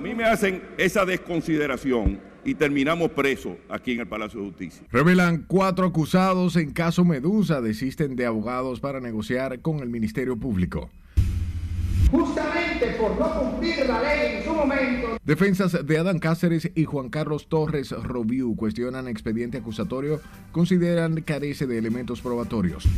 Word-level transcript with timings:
A 0.00 0.02
mí 0.02 0.14
me 0.14 0.24
hacen 0.24 0.62
esa 0.78 1.04
desconsideración 1.04 2.18
y 2.42 2.54
terminamos 2.54 3.10
presos 3.10 3.58
aquí 3.68 3.92
en 3.92 4.00
el 4.00 4.06
Palacio 4.06 4.40
de 4.40 4.46
Justicia. 4.46 4.86
Revelan 4.90 5.44
cuatro 5.46 5.84
acusados 5.84 6.56
en 6.56 6.70
caso 6.70 7.04
Medusa 7.04 7.60
desisten 7.60 8.16
de 8.16 8.24
abogados 8.24 8.80
para 8.80 8.98
negociar 8.98 9.60
con 9.60 9.80
el 9.80 9.90
Ministerio 9.90 10.38
Público. 10.38 10.88
Justamente 12.10 12.96
por 12.98 13.20
no 13.20 13.40
cumplir 13.40 13.84
la 13.86 14.00
ley 14.00 14.36
en 14.38 14.44
su 14.44 14.54
momento. 14.54 15.18
Defensas 15.22 15.86
de 15.86 15.98
Adán 15.98 16.18
Cáceres 16.18 16.70
y 16.74 16.86
Juan 16.86 17.10
Carlos 17.10 17.50
Torres 17.50 17.90
Robiu 17.90 18.56
cuestionan 18.56 19.06
expediente 19.06 19.58
acusatorio, 19.58 20.22
consideran 20.50 21.20
carece 21.20 21.66
de 21.66 21.76
elementos 21.76 22.22
probatorios. 22.22 22.88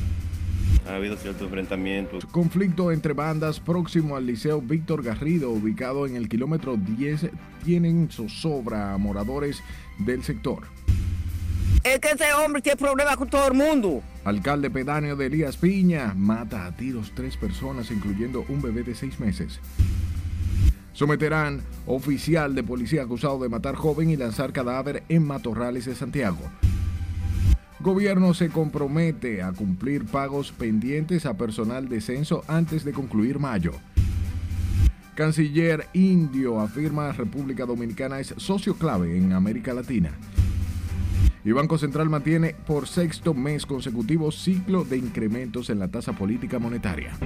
Ha 0.89 0.97
habido 0.97 1.17
cierto 1.17 1.45
enfrentamiento. 1.45 2.19
Conflicto 2.31 2.91
entre 2.91 3.13
bandas 3.13 3.61
próximo 3.61 4.17
al 4.17 4.27
Liceo 4.27 4.61
Víctor 4.61 5.03
Garrido, 5.03 5.51
ubicado 5.51 6.07
en 6.07 6.17
el 6.17 6.29
kilómetro 6.29 6.77
10, 6.77 7.31
tienen 7.65 8.11
zozobra 8.11 8.95
a 8.95 8.99
moradores 8.99 9.63
del 9.99 10.23
sector. 10.25 10.65
Es 11.85 11.99
que 11.99 12.11
ese 12.11 12.33
hombre 12.33 12.63
tiene 12.63 12.77
problemas 12.77 13.17
con 13.17 13.29
todo 13.29 13.49
el 13.49 13.55
mundo. 13.55 14.03
Alcalde 14.25 14.71
pedáneo 14.71 15.17
de 15.17 15.27
Elías 15.27 15.57
Piña 15.57 16.15
mata 16.17 16.67
a 16.67 16.77
tiros 16.77 17.13
tres 17.15 17.37
personas, 17.37 17.91
incluyendo 17.91 18.45
un 18.49 18.63
bebé 18.63 18.83
de 18.83 18.95
seis 18.95 19.19
meses. 19.19 19.61
Someterán 20.93 21.63
oficial 21.87 22.55
de 22.55 22.63
policía 22.63 23.03
acusado 23.03 23.39
de 23.41 23.49
matar 23.49 23.75
joven 23.75 24.11
y 24.11 24.17
lanzar 24.17 24.53
cadáver 24.53 25.03
en 25.09 25.27
matorrales 25.27 25.87
de 25.87 25.95
Santiago. 25.95 26.39
Gobierno 27.83 28.33
se 28.33 28.49
compromete 28.49 29.43
a 29.43 29.51
cumplir 29.51 30.05
pagos 30.05 30.53
pendientes 30.53 31.27
a 31.27 31.37
personal 31.37 31.89
de 31.89 32.01
censo 32.01 32.45
antes 32.47 32.85
de 32.85 32.93
concluir 32.93 33.41
mayo. 33.41 33.73
Canciller 35.17 35.89
indio 35.93 36.61
afirma 36.61 37.11
República 37.11 37.67
Dominicana 37.67 38.21
es 38.21 38.35
socio 38.37 38.77
clave 38.77 39.19
en 39.19 39.33
América 39.33 39.75
Latina. 39.75 40.13
Y 41.45 41.51
Banco 41.51 41.77
Central 41.77 42.09
mantiene 42.09 42.55
por 42.55 42.87
sexto 42.87 43.35
mes 43.35 43.67
consecutivo 43.67 44.31
ciclo 44.31 44.85
de 44.85 44.99
incrementos 44.99 45.69
en 45.69 45.81
la 45.81 45.89
tasa 45.89 46.13
política 46.13 46.61
monetaria. 46.61 47.19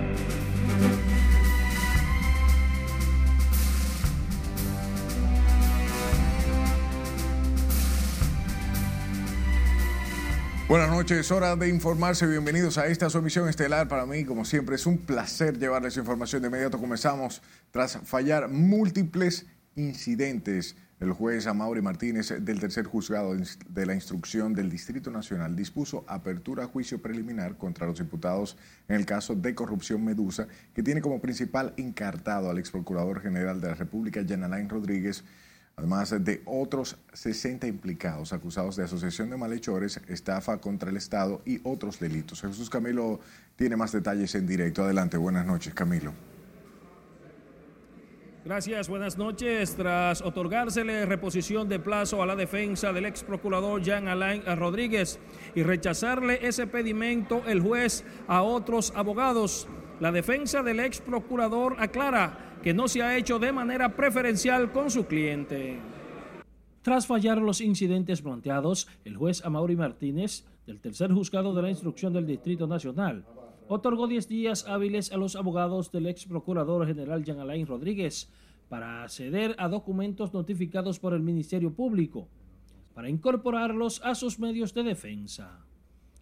Buenas 10.68 10.90
noches, 10.90 11.30
hora 11.30 11.54
de 11.54 11.68
informarse. 11.68 12.26
Bienvenidos 12.26 12.76
a 12.76 12.88
esta 12.88 13.08
su 13.08 13.18
emisión 13.18 13.48
estelar. 13.48 13.86
Para 13.86 14.04
mí, 14.04 14.24
como 14.24 14.44
siempre, 14.44 14.74
es 14.74 14.84
un 14.84 14.98
placer 14.98 15.60
llevarles 15.60 15.96
información. 15.96 16.42
De 16.42 16.48
inmediato 16.48 16.76
comenzamos 16.80 17.40
tras 17.70 18.00
fallar 18.02 18.48
múltiples 18.48 19.46
incidentes. 19.76 20.74
El 20.98 21.12
juez 21.12 21.46
Amaury 21.46 21.82
Martínez 21.82 22.34
del 22.40 22.58
tercer 22.58 22.84
juzgado 22.84 23.36
de 23.68 23.86
la 23.86 23.94
instrucción 23.94 24.54
del 24.54 24.68
Distrito 24.68 25.12
Nacional 25.12 25.54
dispuso 25.54 26.04
apertura 26.08 26.64
a 26.64 26.66
juicio 26.66 27.00
preliminar 27.00 27.56
contra 27.56 27.86
los 27.86 28.00
imputados 28.00 28.56
en 28.88 28.96
el 28.96 29.06
caso 29.06 29.36
de 29.36 29.54
corrupción 29.54 30.04
Medusa, 30.04 30.48
que 30.74 30.82
tiene 30.82 31.00
como 31.00 31.20
principal 31.20 31.74
encartado 31.76 32.50
al 32.50 32.58
ex 32.58 32.72
procurador 32.72 33.20
general 33.20 33.60
de 33.60 33.68
la 33.68 33.74
República, 33.74 34.24
Jan 34.28 34.42
Alain 34.42 34.68
Rodríguez, 34.68 35.22
además 35.78 36.24
de 36.24 36.40
otros 36.46 36.96
60 37.12 37.66
implicados 37.66 38.32
acusados 38.32 38.76
de 38.76 38.84
asociación 38.84 39.28
de 39.28 39.36
malhechores, 39.36 40.00
estafa 40.08 40.56
contra 40.56 40.88
el 40.88 40.96
Estado 40.96 41.42
y 41.44 41.60
otros 41.64 42.00
delitos. 42.00 42.40
Jesús 42.40 42.70
Camilo 42.70 43.20
tiene 43.56 43.76
más 43.76 43.92
detalles 43.92 44.34
en 44.36 44.46
directo. 44.46 44.82
Adelante, 44.82 45.18
buenas 45.18 45.44
noches, 45.44 45.74
Camilo. 45.74 46.14
Gracias, 48.46 48.88
buenas 48.88 49.18
noches. 49.18 49.74
Tras 49.74 50.22
otorgársele 50.22 51.04
reposición 51.04 51.68
de 51.68 51.78
plazo 51.78 52.22
a 52.22 52.26
la 52.26 52.36
defensa 52.36 52.94
del 52.94 53.04
ex 53.04 53.22
procurador 53.22 53.82
Jean 53.82 54.08
Alain 54.08 54.44
Rodríguez 54.56 55.18
y 55.54 55.62
rechazarle 55.62 56.38
ese 56.46 56.66
pedimento 56.66 57.42
el 57.46 57.60
juez 57.60 58.02
a 58.28 58.40
otros 58.40 58.94
abogados, 58.96 59.68
la 60.00 60.10
defensa 60.10 60.62
del 60.62 60.80
ex 60.80 61.02
procurador 61.02 61.76
aclara 61.78 62.45
que 62.62 62.74
no 62.74 62.88
se 62.88 63.02
ha 63.02 63.16
hecho 63.16 63.38
de 63.38 63.52
manera 63.52 63.94
preferencial 63.96 64.72
con 64.72 64.90
su 64.90 65.06
cliente. 65.06 65.78
Tras 66.82 67.06
fallar 67.06 67.38
los 67.38 67.60
incidentes 67.60 68.22
planteados, 68.22 68.88
el 69.04 69.16
juez 69.16 69.44
Amaury 69.44 69.76
Martínez, 69.76 70.44
del 70.66 70.80
tercer 70.80 71.12
juzgado 71.12 71.54
de 71.54 71.62
la 71.62 71.70
instrucción 71.70 72.12
del 72.12 72.26
Distrito 72.26 72.66
Nacional, 72.66 73.24
otorgó 73.68 74.06
10 74.06 74.28
días 74.28 74.66
hábiles 74.68 75.12
a 75.12 75.16
los 75.16 75.36
abogados 75.36 75.90
del 75.90 76.06
ex 76.06 76.26
procurador 76.26 76.86
general 76.86 77.24
Jean 77.24 77.40
Alain 77.40 77.66
Rodríguez 77.66 78.30
para 78.68 79.02
acceder 79.02 79.54
a 79.58 79.68
documentos 79.68 80.32
notificados 80.32 80.98
por 80.98 81.14
el 81.14 81.22
Ministerio 81.22 81.72
Público, 81.72 82.28
para 82.94 83.08
incorporarlos 83.08 84.00
a 84.04 84.14
sus 84.14 84.38
medios 84.38 84.72
de 84.74 84.82
defensa. 84.82 85.64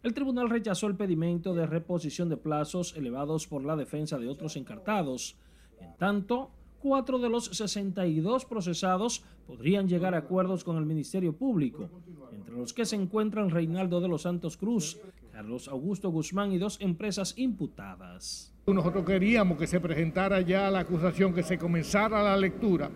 El 0.03 0.13
tribunal 0.13 0.51
rechazó 0.51 0.87
el 0.87 0.97
pedimento 0.97 1.55
de 1.55 1.67
reposición 1.67 2.29
de 2.29 2.37
plazos 2.37 2.95
elevados 2.97 3.47
por 3.47 3.65
la 3.65 3.77
defensa 3.77 4.19
de 4.19 4.29
otros 4.29 4.57
encartados, 4.57 5.37
en 5.81 5.97
tanto, 5.97 6.51
cuatro 6.81 7.19
de 7.19 7.31
los 7.31 7.47
62 7.47 8.45
procesados 8.45 9.25
podrían 9.47 9.89
llegar 9.89 10.15
a 10.15 10.19
acuerdos 10.19 10.65
con 10.65 10.77
el 10.77 10.85
Ministerio 10.85 11.33
Público, 11.33 11.89
entre 12.33 12.55
los 12.55 12.73
que 12.73 12.85
se 12.85 12.97
encuentran 12.97 13.51
Reinaldo 13.51 14.01
de 14.01 14.09
los 14.09 14.23
Santos 14.23 14.57
Cruz, 14.57 15.01
Carlos 15.33 15.69
Augusto 15.69 16.11
Guzmán 16.11 16.53
y 16.53 16.59
dos 16.59 16.79
empresas 16.81 17.35
imputadas. 17.37 18.53
Nosotros 18.67 19.05
queríamos 19.05 19.59
que 19.59 19.67
se 19.67 19.81
presentara 19.81 20.41
ya 20.41 20.71
la 20.71 20.81
acusación, 20.81 21.35
que 21.35 21.43
se 21.43 21.59
comenzara 21.59 22.23
la 22.23 22.37
lectura, 22.37 22.91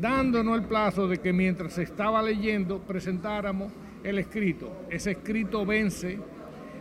dándonos 0.00 0.58
el 0.58 0.64
plazo 0.64 1.06
de 1.08 1.18
que 1.18 1.32
mientras 1.32 1.74
se 1.74 1.82
estaba 1.82 2.22
leyendo 2.22 2.80
presentáramos 2.80 3.72
el 4.02 4.18
escrito. 4.18 4.70
Ese 4.88 5.12
escrito 5.12 5.66
vence 5.66 6.20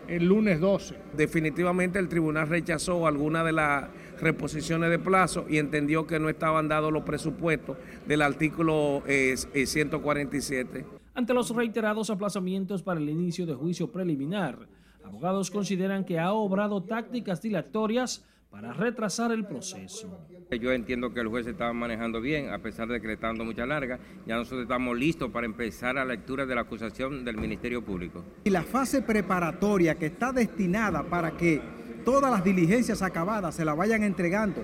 el 0.07 0.25
lunes 0.25 0.59
12. 0.59 0.95
Definitivamente 1.15 1.99
el 1.99 2.07
tribunal 2.07 2.47
rechazó 2.47 3.07
alguna 3.07 3.43
de 3.43 3.51
las 3.53 3.89
reposiciones 4.19 4.89
de 4.89 4.99
plazo 4.99 5.45
y 5.49 5.57
entendió 5.57 6.07
que 6.07 6.19
no 6.19 6.29
estaban 6.29 6.67
dados 6.67 6.91
los 6.91 7.03
presupuestos 7.03 7.77
del 8.07 8.21
artículo 8.21 9.03
147. 9.05 10.79
Eh, 10.79 10.85
Ante 11.13 11.33
los 11.33 11.55
reiterados 11.55 12.09
aplazamientos 12.09 12.83
para 12.83 12.99
el 12.99 13.09
inicio 13.09 13.45
de 13.45 13.53
juicio 13.53 13.91
preliminar, 13.91 14.67
abogados 15.03 15.51
consideran 15.51 16.03
que 16.03 16.19
ha 16.19 16.33
obrado 16.33 16.83
tácticas 16.83 17.41
dilatorias 17.41 18.23
para 18.55 18.71
retrasar 18.71 19.33
el 19.33 19.45
proceso. 19.45 20.17
Yo 20.49 20.71
entiendo 20.71 21.13
que 21.13 21.19
el 21.19 21.27
juez 21.27 21.45
estaba 21.45 21.73
manejando 21.73 22.21
bien, 22.21 22.53
a 22.53 22.59
pesar 22.59 22.87
de 22.87 23.01
que 23.01 23.07
le 23.07 23.13
está 23.13 23.27
dando 23.27 23.43
mucha 23.43 23.65
larga. 23.65 23.99
Ya 24.25 24.37
nosotros 24.37 24.61
estamos 24.61 24.97
listos 24.97 25.29
para 25.29 25.45
empezar 25.45 25.95
la 25.95 26.05
lectura 26.05 26.45
de 26.45 26.55
la 26.55 26.61
acusación 26.61 27.25
del 27.25 27.35
Ministerio 27.35 27.83
Público. 27.83 28.23
Y 28.45 28.49
la 28.49 28.63
fase 28.63 29.01
preparatoria 29.01 29.95
que 29.95 30.05
está 30.05 30.31
destinada 30.31 31.03
para 31.03 31.31
que 31.31 31.61
todas 32.05 32.31
las 32.31 32.45
diligencias 32.45 33.01
acabadas 33.01 33.55
se 33.55 33.65
la 33.65 33.73
vayan 33.73 34.03
entregando 34.03 34.63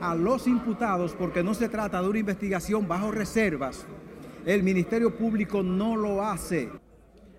a 0.00 0.14
los 0.14 0.46
imputados, 0.46 1.14
porque 1.14 1.42
no 1.42 1.54
se 1.54 1.68
trata 1.68 2.00
de 2.00 2.08
una 2.08 2.18
investigación 2.20 2.86
bajo 2.86 3.10
reservas, 3.10 3.86
el 4.46 4.62
Ministerio 4.62 5.16
Público 5.16 5.62
no 5.62 5.96
lo 5.96 6.24
hace. 6.24 6.70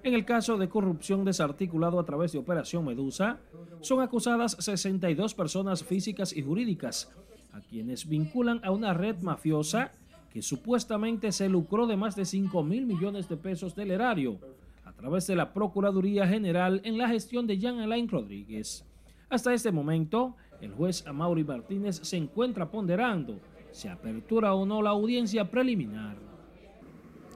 En 0.04 0.14
el 0.14 0.26
caso 0.26 0.58
de 0.58 0.68
corrupción 0.68 1.24
desarticulado 1.24 1.98
a 1.98 2.06
través 2.06 2.34
de 2.34 2.38
Operación 2.38 2.84
Medusa, 2.84 3.40
son 3.80 4.02
acusadas 4.02 4.58
62 4.60 5.34
personas 5.34 5.82
físicas 5.82 6.36
y 6.36 6.42
jurídicas, 6.42 7.10
a 7.54 7.62
quienes 7.62 8.10
vinculan 8.10 8.60
a 8.64 8.72
una 8.72 8.94
red 8.94 9.16
mafiosa 9.22 9.92
que 10.30 10.42
supuestamente 10.42 11.32
se 11.32 11.48
lucró 11.48 11.88
de 11.88 11.96
más 11.96 12.18
de 12.18 12.26
5 12.26 12.64
mil 12.64 12.86
millones 12.86 13.30
de 13.30 13.38
pesos 13.38 13.76
del 13.76 13.92
erario 13.92 14.40
a 14.84 14.92
través 14.92 15.26
de 15.28 15.38
la 15.38 15.54
Procuraduría 15.54 16.28
General 16.28 16.82
en 16.84 16.98
la 16.98 17.08
gestión 17.08 17.48
de 17.48 17.58
Jean 17.58 17.80
Alain 17.80 18.10
Rodríguez. 18.10 18.86
Hasta 19.30 19.54
este 19.54 19.72
momento, 19.72 20.36
el 20.60 20.74
juez 20.74 21.08
Amaury 21.08 21.46
Martínez 21.46 22.02
se 22.04 22.18
encuentra 22.18 22.70
ponderando 22.70 23.40
si 23.72 23.88
apertura 23.88 24.54
o 24.54 24.66
no 24.66 24.82
la 24.82 24.90
audiencia 24.90 25.50
preliminar. 25.50 26.33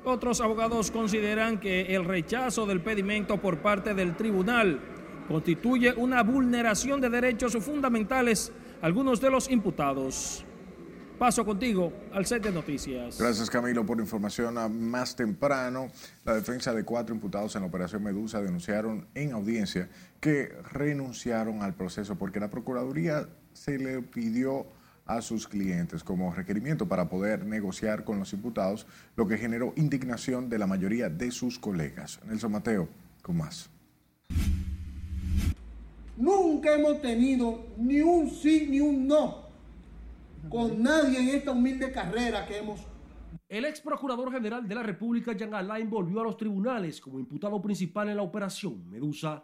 Otros 0.08 0.40
abogados 0.40 0.90
consideran 0.90 1.60
que 1.60 1.94
el 1.94 2.06
rechazo 2.06 2.66
del 2.66 2.80
pedimento 2.80 3.42
por 3.42 3.58
parte 3.58 3.94
del 3.94 4.16
tribunal 4.16 4.80
constituye 5.28 5.94
una 5.98 6.24
vulneración 6.24 7.02
de 7.02 7.10
derechos 7.10 7.58
fundamentales 7.58 8.54
algunos 8.82 9.20
de 9.20 9.30
los 9.30 9.52
imputados. 9.52 10.46
Paso 11.20 11.44
contigo 11.44 11.92
al 12.14 12.26
set 12.26 12.42
de 12.42 12.54
noticias. 12.54 13.20
Gracias 13.20 13.50
Camilo 13.50 13.86
por 13.86 14.00
información 14.00 14.56
más 14.90 15.14
temprano. 15.14 15.90
La 16.24 16.36
defensa 16.36 16.74
de 16.74 16.86
cuatro 16.86 17.14
imputados 17.14 17.54
en 17.58 17.64
la 17.64 17.68
operación 17.68 18.02
Medusa 18.02 18.42
denunciaron 18.42 19.08
en 19.14 19.34
audiencia 19.34 19.90
que 20.22 20.54
renunciaron 20.72 21.64
al 21.64 21.74
proceso 21.74 22.16
porque 22.16 22.40
la 22.40 22.50
Procuraduría 22.50 23.28
se 23.52 23.78
le 23.78 24.02
pidió 24.04 24.68
a 25.08 25.22
sus 25.22 25.48
clientes 25.48 26.04
como 26.04 26.34
requerimiento 26.34 26.88
para 26.88 27.10
poder 27.10 27.46
negociar 27.46 28.04
con 28.04 28.20
los 28.20 28.34
imputados, 28.34 28.86
lo 29.16 29.28
que 29.28 29.38
generó 29.38 29.74
indignación 29.76 30.50
de 30.50 30.60
la 30.60 30.68
mayoría 30.68 31.10
de 31.10 31.32
sus 31.32 31.58
colegas. 31.58 32.20
Nelson 32.26 32.52
Mateo, 32.52 32.88
con 33.22 33.38
más. 33.38 33.70
Nunca 36.18 36.74
hemos 36.74 37.02
tenido 37.02 37.68
ni 37.78 38.02
un 38.02 38.30
sí 38.30 38.68
ni 38.70 38.80
un 38.80 39.08
no 39.08 39.48
con 40.50 40.82
nadie 40.82 41.20
en 41.20 41.30
esta 41.30 41.52
humilde 41.52 41.92
carrera 41.92 42.46
que 42.46 42.58
hemos 42.58 42.80
El 43.50 43.66
ex 43.66 43.82
procurador 43.82 44.32
general 44.32 44.68
de 44.68 44.76
la 44.76 44.84
República, 44.84 45.34
Jean 45.34 45.54
Alain, 45.54 45.90
volvió 45.90 46.22
a 46.22 46.24
los 46.24 46.38
tribunales 46.38 47.00
como 47.00 47.20
imputado 47.20 47.62
principal 47.62 48.10
en 48.10 48.18
la 48.18 48.24
operación 48.24 48.90
Medusa. 48.90 49.44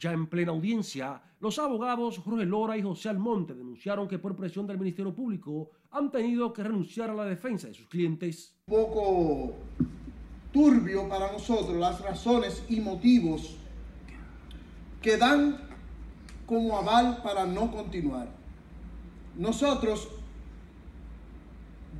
Ya 0.00 0.12
en 0.12 0.28
plena 0.28 0.52
audiencia, 0.52 1.20
los 1.40 1.58
abogados 1.58 2.18
Jorge 2.18 2.46
Lora 2.46 2.74
y 2.74 2.80
José 2.80 3.10
Almonte 3.10 3.52
denunciaron 3.52 4.08
que 4.08 4.18
por 4.18 4.34
presión 4.34 4.66
del 4.66 4.78
Ministerio 4.78 5.14
Público 5.14 5.72
han 5.90 6.10
tenido 6.10 6.54
que 6.54 6.62
renunciar 6.62 7.10
a 7.10 7.14
la 7.14 7.26
defensa 7.26 7.68
de 7.68 7.74
sus 7.74 7.86
clientes. 7.86 8.56
Un 8.66 8.76
poco 8.76 9.52
turbio 10.52 11.06
para 11.06 11.30
nosotros 11.30 11.76
las 11.76 12.00
razones 12.00 12.64
y 12.70 12.80
motivos 12.80 13.58
que 15.02 15.18
dan 15.18 15.68
como 16.46 16.78
aval 16.78 17.20
para 17.22 17.44
no 17.44 17.70
continuar. 17.70 18.26
Nosotros 19.36 20.08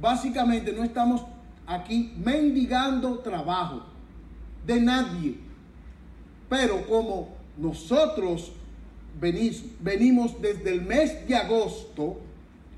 básicamente 0.01 0.73
no 0.73 0.85
estamos 0.85 1.27
aquí 1.67 2.15
mendigando 2.17 3.19
trabajo 3.19 3.83
de 4.67 4.81
nadie, 4.81 5.39
pero 6.49 6.87
como 6.87 7.40
nosotros 7.57 8.53
venimos, 9.21 10.41
desde 10.41 10.71
el 10.71 10.83
mes 10.83 11.27
de 11.27 11.37
agosto 11.37 12.19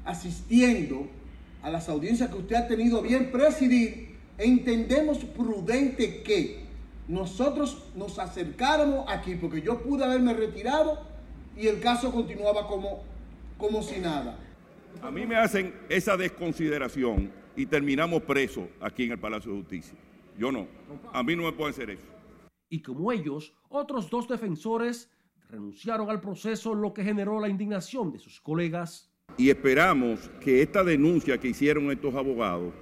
asistiendo 0.04 1.06
a 1.62 1.70
las 1.70 1.88
audiencias 1.88 2.30
que 2.30 2.36
usted 2.36 2.56
ha 2.56 2.66
tenido 2.66 3.02
bien 3.02 3.30
presidir, 3.30 4.16
entendemos 4.38 5.18
prudente 5.18 6.22
que 6.22 6.62
nosotros 7.06 7.84
nos 7.94 8.18
acercáramos 8.18 9.04
aquí, 9.08 9.36
porque 9.36 9.62
yo 9.62 9.80
pude 9.80 10.04
haberme 10.04 10.34
retirado 10.34 10.98
y 11.56 11.68
el 11.68 11.80
caso 11.80 12.10
continuaba 12.10 12.66
como, 12.66 13.02
como 13.58 13.82
si 13.82 14.00
nada. 14.00 14.38
A 15.00 15.10
mí 15.10 15.26
me 15.26 15.36
hacen 15.36 15.74
esa 15.88 16.16
desconsideración 16.16 17.30
y 17.56 17.66
terminamos 17.66 18.22
presos 18.22 18.64
aquí 18.80 19.04
en 19.04 19.12
el 19.12 19.18
Palacio 19.18 19.52
de 19.52 19.58
Justicia. 19.58 19.94
Yo 20.38 20.50
no. 20.50 20.66
A 21.12 21.22
mí 21.22 21.36
no 21.36 21.44
me 21.44 21.52
pueden 21.52 21.72
hacer 21.72 21.90
eso. 21.90 22.11
Y 22.72 22.80
como 22.80 23.12
ellos, 23.12 23.52
otros 23.68 24.08
dos 24.08 24.26
defensores 24.26 25.10
renunciaron 25.50 26.08
al 26.08 26.22
proceso, 26.22 26.74
lo 26.74 26.94
que 26.94 27.04
generó 27.04 27.38
la 27.38 27.50
indignación 27.50 28.10
de 28.10 28.18
sus 28.18 28.40
colegas. 28.40 29.12
Y 29.36 29.50
esperamos 29.50 30.30
que 30.40 30.62
esta 30.62 30.82
denuncia 30.82 31.36
que 31.36 31.48
hicieron 31.48 31.90
estos 31.90 32.14
abogados 32.14 32.72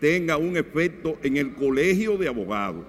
tenga 0.00 0.36
un 0.36 0.56
efecto 0.56 1.16
en 1.22 1.36
el 1.36 1.54
colegio 1.54 2.18
de 2.18 2.26
abogados 2.26 2.84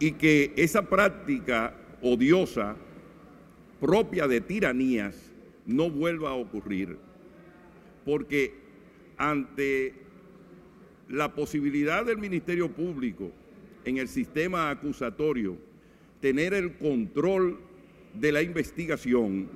y 0.00 0.10
que 0.10 0.52
esa 0.56 0.82
práctica 0.82 1.72
odiosa 2.02 2.74
propia 3.78 4.26
de 4.26 4.40
tiranías 4.40 5.30
no 5.64 5.88
vuelva 5.88 6.30
a 6.30 6.34
ocurrir, 6.34 6.98
porque 8.04 8.52
ante 9.16 9.94
la 11.08 11.32
posibilidad 11.32 12.04
del 12.04 12.18
Ministerio 12.18 12.68
Público 12.68 13.30
en 13.86 13.98
el 13.98 14.08
sistema 14.08 14.68
acusatorio 14.68 15.56
tener 16.20 16.52
el 16.54 16.76
control 16.76 17.60
de 18.12 18.32
la 18.32 18.42
investigación, 18.42 19.48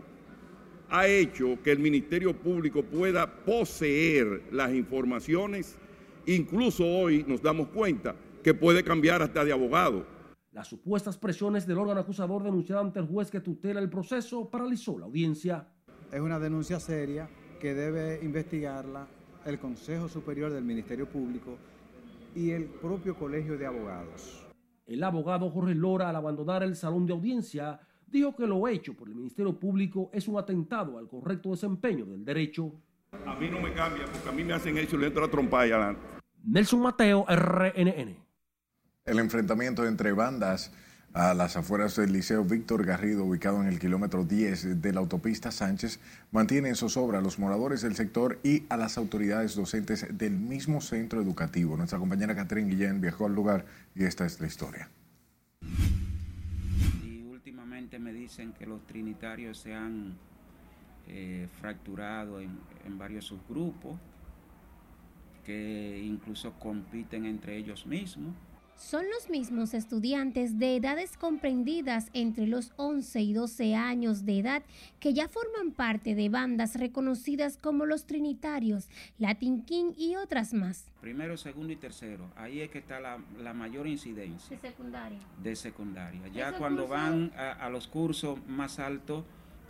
ha 0.88 1.06
hecho 1.08 1.58
que 1.62 1.72
el 1.72 1.80
Ministerio 1.80 2.34
Público 2.34 2.82
pueda 2.82 3.44
poseer 3.44 4.42
las 4.52 4.72
informaciones, 4.72 5.76
incluso 6.26 6.86
hoy 6.86 7.24
nos 7.26 7.42
damos 7.42 7.68
cuenta 7.68 8.14
que 8.42 8.54
puede 8.54 8.84
cambiar 8.84 9.20
hasta 9.20 9.44
de 9.44 9.52
abogado. 9.52 10.06
Las 10.52 10.68
supuestas 10.68 11.18
presiones 11.18 11.66
del 11.66 11.78
órgano 11.78 12.00
acusador 12.00 12.42
denunciado 12.44 12.82
ante 12.82 13.00
el 13.00 13.06
juez 13.06 13.30
que 13.30 13.40
tutela 13.40 13.80
el 13.80 13.90
proceso 13.90 14.48
paralizó 14.48 14.96
la 14.98 15.06
audiencia. 15.06 15.66
Es 16.12 16.20
una 16.20 16.38
denuncia 16.38 16.78
seria 16.78 17.28
que 17.60 17.74
debe 17.74 18.20
investigarla 18.22 19.08
el 19.44 19.58
Consejo 19.58 20.08
Superior 20.08 20.52
del 20.52 20.64
Ministerio 20.64 21.08
Público 21.08 21.56
y 22.34 22.50
el 22.50 22.64
propio 22.64 23.16
Colegio 23.16 23.58
de 23.58 23.66
Abogados. 23.66 24.46
El 24.86 25.02
abogado 25.04 25.50
Jorge 25.50 25.74
Lora, 25.74 26.08
al 26.08 26.16
abandonar 26.16 26.62
el 26.62 26.74
salón 26.74 27.06
de 27.06 27.12
audiencia, 27.12 27.80
dijo 28.06 28.34
que 28.34 28.46
lo 28.46 28.66
hecho 28.66 28.94
por 28.94 29.08
el 29.08 29.14
Ministerio 29.14 29.58
Público 29.58 30.10
es 30.12 30.26
un 30.28 30.38
atentado 30.38 30.98
al 30.98 31.08
correcto 31.08 31.50
desempeño 31.50 32.04
del 32.06 32.24
derecho. 32.24 32.72
A 33.26 33.34
mí 33.36 33.48
no 33.48 33.60
me 33.60 33.72
cambia, 33.72 34.04
porque 34.04 34.28
a 34.28 34.32
mí 34.32 34.44
me 34.44 34.52
hacen 34.52 34.76
eso 34.78 34.96
y 34.96 35.00
le 35.00 35.06
entro 35.08 35.24
a 35.24 35.30
trompa 35.30 35.66
y 35.66 35.70
adelante. 35.70 36.00
Nelson 36.44 36.80
Mateo, 36.80 37.24
RNN. 37.28 38.16
El 39.04 39.18
enfrentamiento 39.18 39.84
entre 39.86 40.12
bandas 40.12 40.72
a 41.12 41.34
las 41.34 41.56
afueras 41.56 41.96
del 41.96 42.12
Liceo 42.12 42.44
Víctor 42.44 42.84
Garrido, 42.86 43.24
ubicado 43.24 43.60
en 43.60 43.66
el 43.66 43.80
kilómetro 43.80 44.24
10 44.24 44.80
de 44.80 44.92
la 44.92 45.00
autopista 45.00 45.50
Sánchez, 45.50 45.98
mantiene 46.30 46.68
en 46.68 46.76
zozobra 46.76 47.18
a 47.18 47.22
los 47.22 47.38
moradores 47.38 47.82
del 47.82 47.96
sector 47.96 48.38
y 48.44 48.64
a 48.68 48.76
las 48.76 48.96
autoridades 48.96 49.56
docentes 49.56 50.06
del 50.16 50.38
mismo 50.38 50.80
centro 50.80 51.20
educativo. 51.20 51.76
Nuestra 51.76 51.98
compañera 51.98 52.36
Catherine 52.36 52.70
Guillén 52.70 53.00
viajó 53.00 53.26
al 53.26 53.34
lugar 53.34 53.64
y 53.94 54.04
esta 54.04 54.24
es 54.24 54.40
la 54.40 54.46
historia. 54.46 54.88
Y 57.04 57.22
últimamente 57.24 57.98
me 57.98 58.12
dicen 58.12 58.52
que 58.52 58.66
los 58.66 58.86
trinitarios 58.86 59.58
se 59.58 59.74
han 59.74 60.16
eh, 61.08 61.48
fracturado 61.60 62.40
en, 62.40 62.56
en 62.86 62.98
varios 62.98 63.24
subgrupos, 63.24 63.98
que 65.44 66.00
incluso 66.04 66.52
compiten 66.60 67.24
entre 67.26 67.56
ellos 67.56 67.84
mismos 67.84 68.34
son 68.80 69.04
los 69.10 69.28
mismos 69.28 69.74
estudiantes 69.74 70.58
de 70.58 70.76
edades 70.76 71.18
comprendidas 71.18 72.08
entre 72.14 72.46
los 72.46 72.72
11 72.76 73.20
y 73.20 73.34
12 73.34 73.74
años 73.74 74.24
de 74.24 74.38
edad 74.38 74.62
que 75.00 75.12
ya 75.12 75.28
forman 75.28 75.72
parte 75.72 76.14
de 76.14 76.30
bandas 76.30 76.76
reconocidas 76.76 77.58
como 77.58 77.84
los 77.84 78.06
Trinitarios, 78.06 78.88
Latin 79.18 79.62
King 79.64 79.92
y 79.98 80.16
otras 80.16 80.54
más. 80.54 80.86
Primero, 81.02 81.36
segundo 81.36 81.72
y 81.74 81.76
tercero, 81.76 82.30
ahí 82.36 82.60
es 82.60 82.70
que 82.70 82.78
está 82.78 83.00
la, 83.00 83.18
la 83.38 83.52
mayor 83.52 83.86
incidencia. 83.86 84.56
De 84.56 84.62
secundaria. 84.62 85.18
De 85.42 85.56
secundaria. 85.56 86.28
Ya 86.28 86.56
cuando 86.56 86.88
van 86.88 87.32
a, 87.36 87.52
a 87.52 87.68
los 87.68 87.86
cursos 87.86 88.38
más 88.48 88.78
altos, 88.78 89.24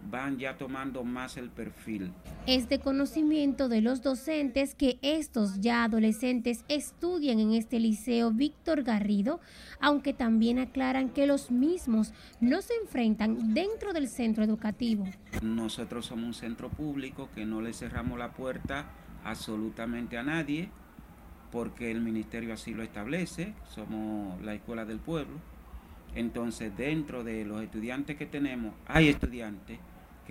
van 0.08 0.38
ya 0.38 0.56
tomando 0.56 1.04
más 1.04 1.36
el 1.36 1.50
perfil. 1.50 2.12
Es 2.46 2.68
de 2.68 2.78
conocimiento 2.78 3.68
de 3.68 3.80
los 3.80 4.02
docentes 4.02 4.74
que 4.74 4.98
estos 5.02 5.60
ya 5.60 5.84
adolescentes 5.84 6.64
estudian 6.68 7.38
en 7.38 7.52
este 7.52 7.78
liceo 7.80 8.30
Víctor 8.30 8.82
Garrido, 8.82 9.40
aunque 9.80 10.12
también 10.12 10.58
aclaran 10.58 11.10
que 11.10 11.26
los 11.26 11.50
mismos 11.50 12.12
no 12.40 12.62
se 12.62 12.74
enfrentan 12.82 13.54
dentro 13.54 13.92
del 13.92 14.08
centro 14.08 14.44
educativo. 14.44 15.06
Nosotros 15.42 16.06
somos 16.06 16.24
un 16.24 16.34
centro 16.34 16.70
público 16.70 17.28
que 17.34 17.44
no 17.44 17.60
le 17.60 17.72
cerramos 17.72 18.18
la 18.18 18.32
puerta 18.32 18.90
absolutamente 19.24 20.16
a 20.16 20.22
nadie 20.22 20.70
porque 21.50 21.90
el 21.90 22.00
ministerio 22.00 22.54
así 22.54 22.74
lo 22.74 22.82
establece, 22.82 23.54
somos 23.68 24.40
la 24.42 24.54
escuela 24.54 24.84
del 24.84 24.98
pueblo. 24.98 25.36
Entonces, 26.14 26.76
dentro 26.76 27.24
de 27.24 27.44
los 27.44 27.62
estudiantes 27.62 28.16
que 28.16 28.26
tenemos, 28.26 28.74
hay 28.86 29.08
estudiantes 29.08 29.78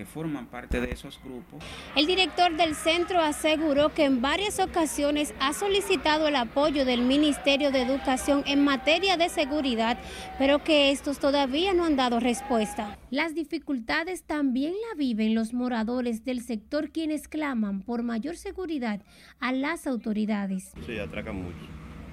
que 0.00 0.06
forman 0.06 0.46
parte 0.46 0.80
de 0.80 0.92
esos 0.92 1.20
grupos. 1.22 1.62
El 1.94 2.06
director 2.06 2.56
del 2.56 2.74
centro 2.74 3.20
aseguró 3.20 3.92
que 3.92 4.06
en 4.06 4.22
varias 4.22 4.58
ocasiones 4.58 5.34
ha 5.40 5.52
solicitado 5.52 6.26
el 6.26 6.36
apoyo 6.36 6.86
del 6.86 7.02
Ministerio 7.02 7.70
de 7.70 7.82
Educación 7.82 8.42
en 8.46 8.64
materia 8.64 9.18
de 9.18 9.28
seguridad, 9.28 9.98
pero 10.38 10.64
que 10.64 10.90
estos 10.90 11.18
todavía 11.18 11.74
no 11.74 11.84
han 11.84 11.96
dado 11.96 12.18
respuesta. 12.18 12.96
Las 13.10 13.34
dificultades 13.34 14.22
también 14.22 14.72
la 14.72 14.96
viven 14.96 15.34
los 15.34 15.52
moradores 15.52 16.24
del 16.24 16.40
sector 16.40 16.92
quienes 16.92 17.28
claman 17.28 17.82
por 17.82 18.02
mayor 18.02 18.38
seguridad 18.38 19.02
a 19.38 19.52
las 19.52 19.86
autoridades. 19.86 20.72
Sí, 20.86 20.98
atracan 20.98 21.36
mucho. 21.36 21.58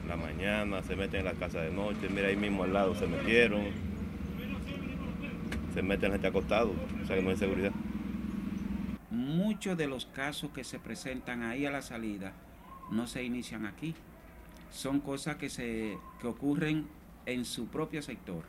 En 0.04 0.10
la 0.10 0.18
mañana 0.18 0.84
se 0.84 0.98
meten 0.98 1.22
en 1.22 1.26
la 1.28 1.34
casa 1.36 1.62
de 1.62 1.72
noche, 1.72 2.10
mira 2.14 2.28
ahí 2.28 2.36
mismo 2.36 2.64
al 2.66 2.74
lado 2.74 2.96
se 2.96 3.08
metieron 3.08 3.62
se 5.78 5.84
meten 5.84 6.12
gente 6.12 6.26
acostado, 6.26 6.72
o 7.04 7.06
sea 7.06 7.16
que 7.16 7.22
no 7.22 7.30
hay 7.30 7.38
seguridad. 7.38 7.72
Muchos 9.12 9.78
de 9.78 9.86
los 9.86 10.08
casos 10.08 10.50
que 10.50 10.64
se 10.64 10.80
presentan 10.80 11.44
ahí 11.44 11.68
a 11.68 11.72
la 11.72 11.84
salida 11.84 12.34
no 12.90 13.06
se 13.06 13.24
inician 13.24 13.68
aquí. 13.68 13.94
Son 14.72 15.00
cosas 15.00 15.36
que, 15.36 15.50
se, 15.50 16.00
que 16.20 16.26
ocurren 16.26 16.88
en 17.28 17.46
su 17.46 17.68
propio 17.68 18.02
sector. 18.02 18.44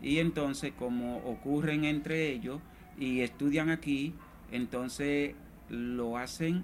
Y 0.00 0.18
entonces, 0.18 0.72
como 0.78 1.16
ocurren 1.16 1.84
entre 1.84 2.30
ellos 2.30 2.60
y 2.96 3.22
estudian 3.22 3.68
aquí, 3.68 4.14
entonces 4.52 5.34
lo 5.70 6.18
hacen 6.18 6.62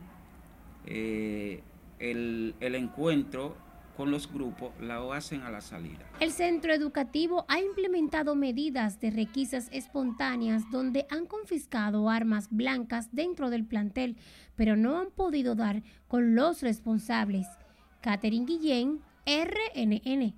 eh, 0.86 1.64
el, 1.98 2.54
el 2.60 2.76
encuentro 2.76 3.56
con 3.98 4.12
los 4.12 4.32
grupos 4.32 4.70
la 4.80 4.98
hacen 5.12 5.42
a 5.42 5.50
la 5.50 5.60
salida. 5.60 6.06
El 6.20 6.30
centro 6.30 6.72
educativo 6.72 7.44
ha 7.48 7.58
implementado 7.58 8.36
medidas 8.36 9.00
de 9.00 9.10
requisas 9.10 9.68
espontáneas 9.72 10.70
donde 10.70 11.04
han 11.10 11.26
confiscado 11.26 12.08
armas 12.08 12.46
blancas 12.48 13.08
dentro 13.10 13.50
del 13.50 13.66
plantel, 13.66 14.16
pero 14.54 14.76
no 14.76 15.00
han 15.00 15.10
podido 15.10 15.56
dar 15.56 15.82
con 16.06 16.36
los 16.36 16.62
responsables. 16.62 17.48
Catherine 18.00 18.46
Guillén, 18.46 19.00
RNN. 19.26 20.32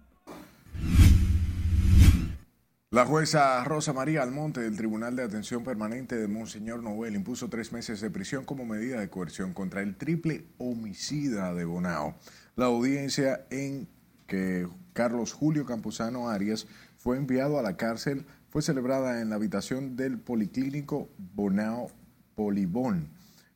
La 2.92 3.06
jueza 3.06 3.62
Rosa 3.62 3.92
María 3.92 4.24
Almonte 4.24 4.62
del 4.62 4.76
Tribunal 4.76 5.14
de 5.14 5.22
Atención 5.22 5.62
Permanente 5.62 6.16
de 6.16 6.26
Monseñor 6.26 6.82
Noel 6.82 7.14
impuso 7.14 7.48
tres 7.48 7.70
meses 7.70 8.00
de 8.00 8.10
prisión 8.10 8.44
como 8.44 8.66
medida 8.66 8.98
de 8.98 9.08
coerción 9.08 9.52
contra 9.54 9.80
el 9.80 9.94
triple 9.94 10.46
homicida 10.58 11.54
de 11.54 11.64
Bonao. 11.64 12.16
La 12.56 12.64
audiencia 12.64 13.46
en 13.50 13.86
que 14.26 14.66
Carlos 14.92 15.32
Julio 15.32 15.66
Campuzano 15.66 16.30
Arias 16.30 16.66
fue 16.96 17.16
enviado 17.16 17.60
a 17.60 17.62
la 17.62 17.76
cárcel 17.76 18.26
fue 18.48 18.60
celebrada 18.60 19.22
en 19.22 19.30
la 19.30 19.36
habitación 19.36 19.94
del 19.94 20.18
Policlínico 20.18 21.08
Bonao 21.36 21.92
Polibón, 22.34 23.08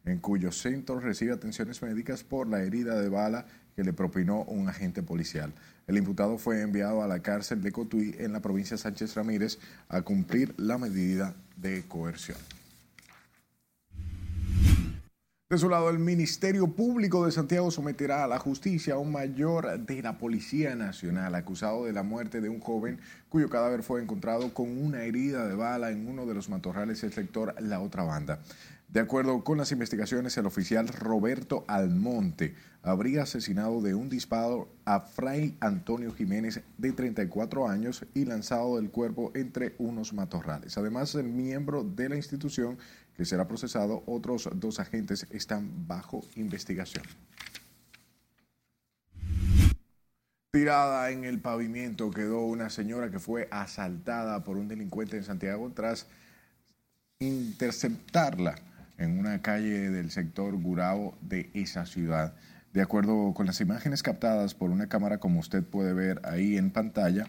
en 0.05 0.21
cuyo 0.21 0.53
centro 0.53 1.01
recibe 1.01 1.33
atenciones 1.33 1.83
médicas 1.83 2.23
por 2.23 2.47
la 2.47 2.63
herida 2.63 3.01
de 3.01 3.09
bala 3.09 3.47
que 3.75 3.85
le 3.85 3.93
propinó 3.93 4.43
un 4.45 4.69
agente 4.69 5.03
policial. 5.03 5.53
El 5.87 5.99
imputado 5.99 6.39
fue 6.39 6.63
enviado 6.63 7.03
a 7.03 7.09
la 7.09 7.21
cárcel 7.21 7.63
de 7.63 7.73
Cotuí 7.73 8.15
en 8.19 8.33
la 8.33 8.41
provincia 8.41 8.77
de 8.77 8.83
Sánchez 8.83 9.15
Ramírez 9.15 9.59
a 9.89 10.03
cumplir 10.03 10.55
la 10.57 10.79
medida 10.79 11.35
de 11.57 11.83
coerción. 11.83 12.39
De 15.51 15.59
su 15.59 15.69
lado, 15.69 15.91
el 15.91 15.99
Ministerio 15.99 16.67
Público 16.69 17.27
de 17.27 17.31
Santiago 17.31 17.71
someterá 17.71 18.25
a 18.25 18.27
la 18.27 18.39
justicia 18.39 18.95
a 18.95 18.99
un 18.99 19.13
mayor 19.13 19.79
de 19.79 20.03
la 20.03 20.19
Policía 20.19 20.75
Nacional 20.75 21.35
acusado 21.35 21.85
de 21.85 21.93
la 21.93 22.03
muerte 22.03 22.41
de 22.41 22.49
un 22.49 22.61
joven 22.61 22.99
cuyo 23.29 23.51
cadáver 23.51 23.83
fue 23.83 24.03
encontrado 24.03 24.55
con 24.55 24.69
una 24.79 25.05
herida 25.05 25.47
de 25.47 25.55
bala 25.55 25.91
en 25.91 26.09
uno 26.09 26.25
de 26.25 26.35
los 26.35 26.49
matorrales 26.49 27.03
del 27.03 27.13
sector 27.13 27.55
La 27.61 27.81
Otra 27.81 28.05
Banda. 28.05 28.41
De 28.89 29.01
acuerdo 29.01 29.43
con 29.43 29.59
las 29.59 29.73
investigaciones, 29.73 30.37
el 30.37 30.47
oficial 30.47 30.87
Roberto 30.87 31.65
Almonte 31.67 32.55
habría 32.83 33.23
asesinado 33.23 33.81
de 33.81 33.95
un 33.95 34.09
disparo 34.09 34.69
a 34.85 35.01
Fray 35.01 35.57
Antonio 35.59 36.13
Jiménez 36.13 36.63
de 36.79 36.93
34 36.93 37.69
años 37.69 38.05
y 38.15 38.25
lanzado 38.25 38.77
del 38.77 38.91
cuerpo 38.91 39.33
entre 39.35 39.75
unos 39.79 40.13
matorrales. 40.13 40.79
Además, 40.79 41.15
el 41.17 41.25
miembro 41.25 41.83
de 41.83 42.09
la 42.09 42.17
institución 42.17 42.79
que 43.17 43.25
será 43.25 43.49
procesado, 43.49 44.03
otros 44.07 44.49
dos 44.55 44.79
agentes 44.79 45.27
están 45.31 45.89
bajo 45.89 46.23
investigación. 46.37 47.05
Tirada 50.53 51.11
en 51.11 51.25
el 51.25 51.41
pavimento 51.41 52.13
quedó 52.13 52.43
una 52.43 52.71
señora 52.71 53.11
que 53.11 53.19
fue 53.19 53.49
asaltada 53.51 54.45
por 54.45 54.57
un 54.57 54.69
delincuente 54.69 55.17
en 55.17 55.25
Santiago 55.25 55.73
tras 55.75 56.07
interceptarla 57.19 58.55
en 58.99 59.19
una 59.19 59.43
calle 59.43 59.91
del 59.91 60.11
sector 60.11 60.55
Gurao 60.61 61.17
de 61.21 61.51
esa 61.55 61.87
ciudad. 61.87 62.35
De 62.73 62.83
acuerdo 62.83 63.35
con 63.35 63.47
las 63.47 63.61
imágenes 63.61 64.03
captadas 64.03 64.55
por 64.55 64.71
una 64.71 64.89
cámara 64.89 65.19
como 65.19 65.41
usted 65.41 65.63
puede 65.63 65.93
ver 65.93 66.21
ahí 66.25 66.57
en 66.57 66.71
pantalla, 66.71 67.29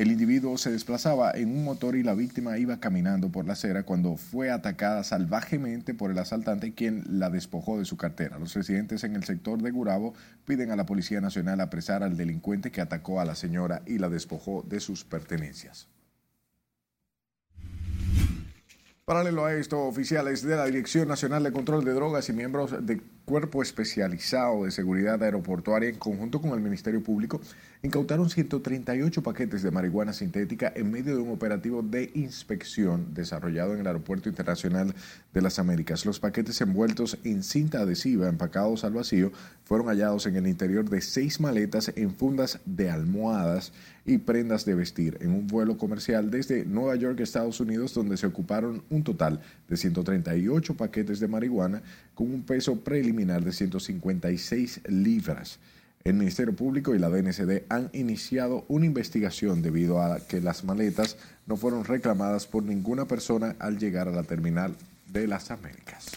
el 0.00 0.10
individuo 0.10 0.56
se 0.56 0.70
desplazaba 0.70 1.30
en 1.32 1.50
un 1.50 1.62
motor 1.62 1.94
y 1.94 2.02
la 2.02 2.14
víctima 2.14 2.56
iba 2.56 2.80
caminando 2.80 3.30
por 3.30 3.46
la 3.46 3.52
acera 3.52 3.82
cuando 3.82 4.16
fue 4.16 4.50
atacada 4.50 5.04
salvajemente 5.04 5.92
por 5.92 6.10
el 6.10 6.18
asaltante 6.18 6.72
quien 6.72 7.04
la 7.06 7.28
despojó 7.28 7.78
de 7.78 7.84
su 7.84 7.98
cartera. 7.98 8.38
Los 8.38 8.54
residentes 8.54 9.04
en 9.04 9.14
el 9.14 9.24
sector 9.24 9.60
de 9.60 9.70
Gurabo 9.70 10.14
piden 10.46 10.70
a 10.70 10.76
la 10.76 10.86
Policía 10.86 11.20
Nacional 11.20 11.60
apresar 11.60 12.02
al 12.02 12.16
delincuente 12.16 12.70
que 12.70 12.80
atacó 12.80 13.20
a 13.20 13.26
la 13.26 13.34
señora 13.34 13.82
y 13.86 13.98
la 13.98 14.08
despojó 14.08 14.62
de 14.62 14.80
sus 14.80 15.04
pertenencias. 15.04 15.88
Paralelo 19.10 19.44
a 19.44 19.52
esto, 19.54 19.80
oficiales 19.80 20.40
de 20.44 20.54
la 20.54 20.66
Dirección 20.66 21.08
Nacional 21.08 21.42
de 21.42 21.50
Control 21.50 21.84
de 21.84 21.94
Drogas 21.94 22.28
y 22.28 22.32
miembros 22.32 22.70
del 22.86 23.02
Cuerpo 23.30 23.62
Especializado 23.62 24.64
de 24.64 24.72
Seguridad 24.72 25.22
Aeroportuaria, 25.22 25.88
en 25.88 25.94
conjunto 25.94 26.40
con 26.40 26.50
el 26.50 26.58
Ministerio 26.58 27.00
Público, 27.00 27.40
incautaron 27.80 28.28
138 28.28 29.22
paquetes 29.22 29.62
de 29.62 29.70
marihuana 29.70 30.12
sintética 30.12 30.72
en 30.74 30.90
medio 30.90 31.14
de 31.14 31.22
un 31.22 31.30
operativo 31.30 31.80
de 31.80 32.10
inspección 32.14 33.14
desarrollado 33.14 33.72
en 33.72 33.80
el 33.80 33.86
Aeropuerto 33.86 34.28
Internacional 34.28 34.96
de 35.32 35.42
las 35.42 35.60
Américas. 35.60 36.04
Los 36.04 36.18
paquetes 36.18 36.60
envueltos 36.60 37.18
en 37.22 37.44
cinta 37.44 37.78
adhesiva, 37.78 38.28
empacados 38.28 38.82
al 38.82 38.94
vacío, 38.94 39.30
fueron 39.64 39.86
hallados 39.86 40.26
en 40.26 40.34
el 40.34 40.48
interior 40.48 40.90
de 40.90 41.00
seis 41.00 41.38
maletas 41.38 41.92
en 41.94 42.12
fundas 42.12 42.58
de 42.66 42.90
almohadas 42.90 43.72
y 44.04 44.18
prendas 44.18 44.64
de 44.64 44.74
vestir 44.74 45.18
en 45.20 45.30
un 45.30 45.46
vuelo 45.46 45.78
comercial 45.78 46.32
desde 46.32 46.64
Nueva 46.64 46.96
York, 46.96 47.20
Estados 47.20 47.60
Unidos, 47.60 47.94
donde 47.94 48.16
se 48.16 48.26
ocuparon 48.26 48.82
un 48.90 49.04
total 49.04 49.40
de 49.68 49.76
138 49.76 50.76
paquetes 50.76 51.20
de 51.20 51.28
marihuana 51.28 51.82
con 52.20 52.34
un 52.34 52.42
peso 52.42 52.76
preliminar 52.80 53.42
de 53.42 53.50
156 53.50 54.82
libras. 54.88 55.58
El 56.04 56.12
Ministerio 56.12 56.54
Público 56.54 56.94
y 56.94 56.98
la 56.98 57.08
DNCD 57.08 57.62
han 57.70 57.88
iniciado 57.94 58.66
una 58.68 58.84
investigación 58.84 59.62
debido 59.62 60.02
a 60.02 60.20
que 60.20 60.42
las 60.42 60.62
maletas 60.62 61.16
no 61.46 61.56
fueron 61.56 61.86
reclamadas 61.86 62.46
por 62.46 62.62
ninguna 62.62 63.06
persona 63.06 63.56
al 63.58 63.78
llegar 63.78 64.06
a 64.06 64.10
la 64.10 64.22
terminal 64.22 64.76
de 65.10 65.28
las 65.28 65.50
Américas. 65.50 66.10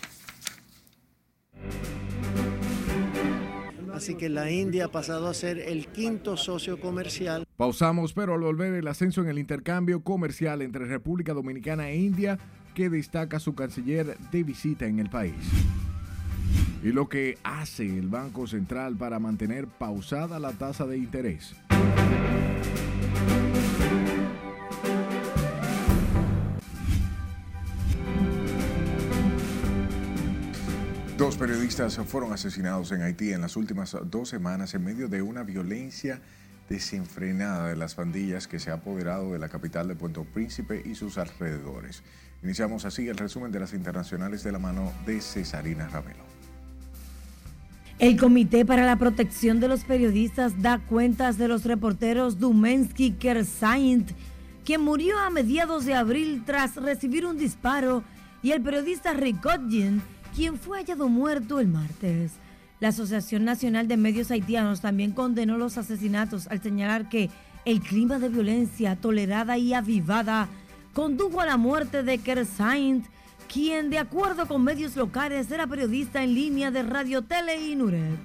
Así 3.94 4.16
que 4.16 4.28
la 4.28 4.52
India 4.52 4.86
ha 4.86 4.92
pasado 4.92 5.30
a 5.30 5.34
ser 5.34 5.58
el 5.58 5.88
quinto 5.88 6.36
socio 6.36 6.82
comercial. 6.82 7.46
Pausamos, 7.56 8.12
pero 8.12 8.34
al 8.34 8.42
volver 8.42 8.74
el 8.74 8.90
ascenso 8.90 9.22
en 9.22 9.30
el 9.30 9.40
intercambio 9.40 10.04
comercial 10.04 10.64
entre 10.64 10.84
República 10.84 11.32
Dominicana 11.32 11.92
e 11.92 11.96
India, 11.96 12.40
que 12.76 12.90
destaca 12.90 13.40
su 13.40 13.56
canciller 13.56 14.18
de 14.34 14.44
visita 14.44 14.86
en 14.86 15.00
el 15.00 15.10
país 15.10 15.36
y 16.84 16.92
lo 16.92 17.08
que 17.08 17.38
hace 17.44 17.86
el 17.86 18.10
Banco 18.10 18.46
Central 18.46 18.98
para 18.98 19.18
mantener 19.18 19.68
pausada 19.68 20.38
la 20.38 20.52
tasa 20.52 20.86
de 20.86 20.98
interés. 20.98 21.56
Dos 31.18 31.38
periodistas 31.38 31.96
fueron 32.06 32.34
asesinados 32.34 32.92
en 32.92 33.02
Haití 33.02 33.32
en 33.32 33.40
las 33.40 33.56
últimas 33.56 33.96
dos 34.06 34.28
semanas 34.28 34.74
en 34.74 34.84
medio 34.84 35.08
de 35.08 35.22
una 35.22 35.44
violencia 35.44 36.20
desenfrenada 36.68 37.70
de 37.70 37.78
las 37.78 37.96
pandillas 37.96 38.48
que 38.48 38.60
se 38.60 38.72
ha 38.72 38.76
apoderado 38.76 39.32
de 39.32 39.40
la 39.40 39.48
capital 39.48 39.88
de 39.88 39.96
Puerto 39.96 40.26
Príncipe 40.26 40.82
y 40.84 40.96
sus 40.96 41.18
alrededores. 41.18 42.04
Iniciamos 42.42 42.84
así 42.84 43.08
el 43.08 43.18
resumen 43.18 43.54
de 43.54 43.62
las 43.62 43.74
internacionales 43.74 44.44
de 44.44 44.52
la 44.52 44.60
mano 44.60 44.92
de 45.06 45.22
Cesarina 45.22 45.88
Ramelo. 45.88 46.33
El 48.00 48.20
Comité 48.20 48.66
para 48.66 48.86
la 48.86 48.98
Protección 48.98 49.60
de 49.60 49.68
los 49.68 49.84
Periodistas 49.84 50.62
da 50.62 50.80
cuentas 50.80 51.38
de 51.38 51.48
los 51.48 51.64
reporteros 51.64 52.40
Dumensky 52.40 53.12
Kersaint, 53.12 54.12
quien 54.66 54.82
murió 54.82 55.20
a 55.20 55.30
mediados 55.30 55.86
de 55.86 55.94
abril 55.94 56.44
tras 56.46 56.76
recibir 56.76 57.26
un 57.26 57.38
disparo, 57.38 58.04
y 58.42 58.52
el 58.52 58.62
periodista 58.62 59.14
Ricotjin, 59.14 60.02
quien 60.36 60.58
fue 60.58 60.80
hallado 60.80 61.08
muerto 61.08 61.60
el 61.60 61.68
martes. 61.68 62.34
La 62.82 62.90
Asociación 62.90 63.46
Nacional 63.46 63.88
de 63.88 63.96
Medios 63.96 64.32
Haitianos 64.32 64.82
también 64.82 65.12
condenó 65.12 65.58
los 65.58 65.78
asesinatos 65.78 66.48
al 66.48 66.62
señalar 66.62 67.08
que 67.08 67.30
el 67.64 67.80
clima 67.80 68.20
de 68.20 68.28
violencia 68.28 68.98
tolerada 68.98 69.58
y 69.58 69.74
avivada 69.74 70.50
condujo 70.94 71.40
a 71.40 71.46
la 71.46 71.56
muerte 71.56 72.04
de 72.04 72.18
Kersaint, 72.18 73.06
quien 73.54 73.92
de 73.92 74.00
acuerdo 74.00 74.48
con 74.48 74.64
medios 74.64 74.96
locales 74.96 75.52
era 75.52 75.68
periodista 75.68 76.24
en 76.24 76.34
línea 76.34 76.72
de 76.72 76.82
Radio 76.82 77.22
Tele 77.22 77.70
y 77.70 77.76
Nuret. 77.76 78.18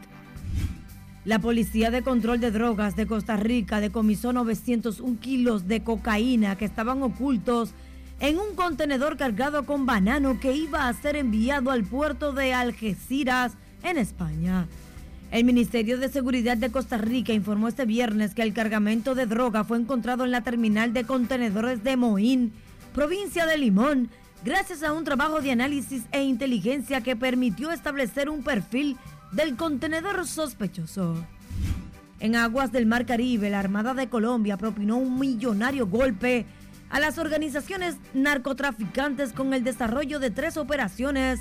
La 1.26 1.38
Policía 1.38 1.90
de 1.90 2.00
Control 2.00 2.40
de 2.40 2.50
Drogas 2.50 2.96
de 2.96 3.06
Costa 3.06 3.36
Rica 3.36 3.78
decomisó 3.78 4.32
901 4.32 5.20
kilos 5.20 5.68
de 5.68 5.84
cocaína 5.84 6.56
que 6.56 6.64
estaban 6.64 7.02
ocultos 7.02 7.74
en 8.20 8.38
un 8.38 8.54
contenedor 8.54 9.18
cargado 9.18 9.66
con 9.66 9.84
banano 9.84 10.40
que 10.40 10.54
iba 10.56 10.88
a 10.88 10.94
ser 10.94 11.16
enviado 11.16 11.72
al 11.72 11.84
puerto 11.84 12.32
de 12.32 12.54
Algeciras, 12.54 13.52
en 13.82 13.98
España. 13.98 14.66
El 15.30 15.44
Ministerio 15.44 15.98
de 15.98 16.08
Seguridad 16.08 16.56
de 16.56 16.72
Costa 16.72 16.96
Rica 16.96 17.34
informó 17.34 17.68
este 17.68 17.84
viernes 17.84 18.34
que 18.34 18.42
el 18.42 18.54
cargamento 18.54 19.14
de 19.14 19.26
droga 19.26 19.62
fue 19.62 19.76
encontrado 19.76 20.24
en 20.24 20.30
la 20.30 20.40
terminal 20.40 20.94
de 20.94 21.04
contenedores 21.04 21.84
de 21.84 21.98
Moín, 21.98 22.52
provincia 22.94 23.44
de 23.44 23.58
Limón, 23.58 24.08
gracias 24.44 24.82
a 24.82 24.92
un 24.92 25.04
trabajo 25.04 25.40
de 25.40 25.52
análisis 25.52 26.04
e 26.12 26.22
inteligencia 26.22 27.00
que 27.00 27.16
permitió 27.16 27.70
establecer 27.70 28.28
un 28.28 28.42
perfil 28.42 28.96
del 29.32 29.56
contenedor 29.56 30.26
sospechoso. 30.26 31.16
En 32.20 32.34
aguas 32.34 32.72
del 32.72 32.86
Mar 32.86 33.06
Caribe, 33.06 33.50
la 33.50 33.60
Armada 33.60 33.94
de 33.94 34.08
Colombia 34.08 34.56
propinó 34.56 34.96
un 34.96 35.18
millonario 35.18 35.86
golpe 35.86 36.46
a 36.90 37.00
las 37.00 37.18
organizaciones 37.18 37.96
narcotraficantes 38.14 39.32
con 39.32 39.52
el 39.54 39.62
desarrollo 39.62 40.18
de 40.18 40.30
tres 40.30 40.56
operaciones 40.56 41.40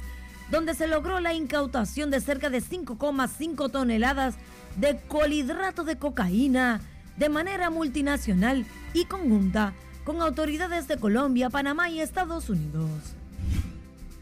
donde 0.51 0.73
se 0.73 0.87
logró 0.87 1.19
la 1.19 1.33
incautación 1.33 2.09
de 2.09 2.21
cerca 2.21 2.49
de 2.49 2.61
5,5 2.61 3.71
toneladas 3.71 4.35
de 4.75 4.99
colhidrato 5.07 5.83
de 5.83 5.97
cocaína 5.97 6.81
de 7.17 7.29
manera 7.29 7.69
multinacional 7.69 8.65
y 8.93 9.05
conjunta 9.05 9.73
con 10.07 10.21
autoridades 10.21 10.87
de 10.87 10.95
Colombia, 10.95 11.49
Panamá 11.49 11.89
y 11.89 11.99
Estados 11.99 12.49
Unidos. 12.49 12.89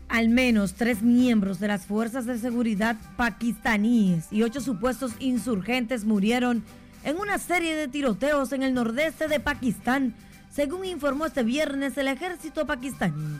Al 0.10 0.30
menos 0.30 0.74
tres 0.74 1.04
miembros 1.04 1.60
de 1.60 1.68
las 1.68 1.86
fuerzas 1.86 2.25
de 2.25 2.39
seguridad 2.39 2.96
pakistaníes 3.18 4.25
y 4.32 4.42
ocho 4.42 4.62
supuestos 4.62 5.12
insurgentes 5.20 6.04
murieron 6.04 6.63
en 7.04 7.20
una 7.20 7.38
serie 7.38 7.75
de 7.75 7.88
tiroteos 7.88 8.51
en 8.51 8.63
el 8.63 8.74
nordeste 8.74 9.27
de 9.27 9.39
Pakistán, 9.39 10.15
según 10.51 10.86
informó 10.86 11.27
este 11.27 11.44
viernes 11.44 11.96
el 12.00 12.08
ejército 12.08 12.65
pakistaní. 12.65 13.39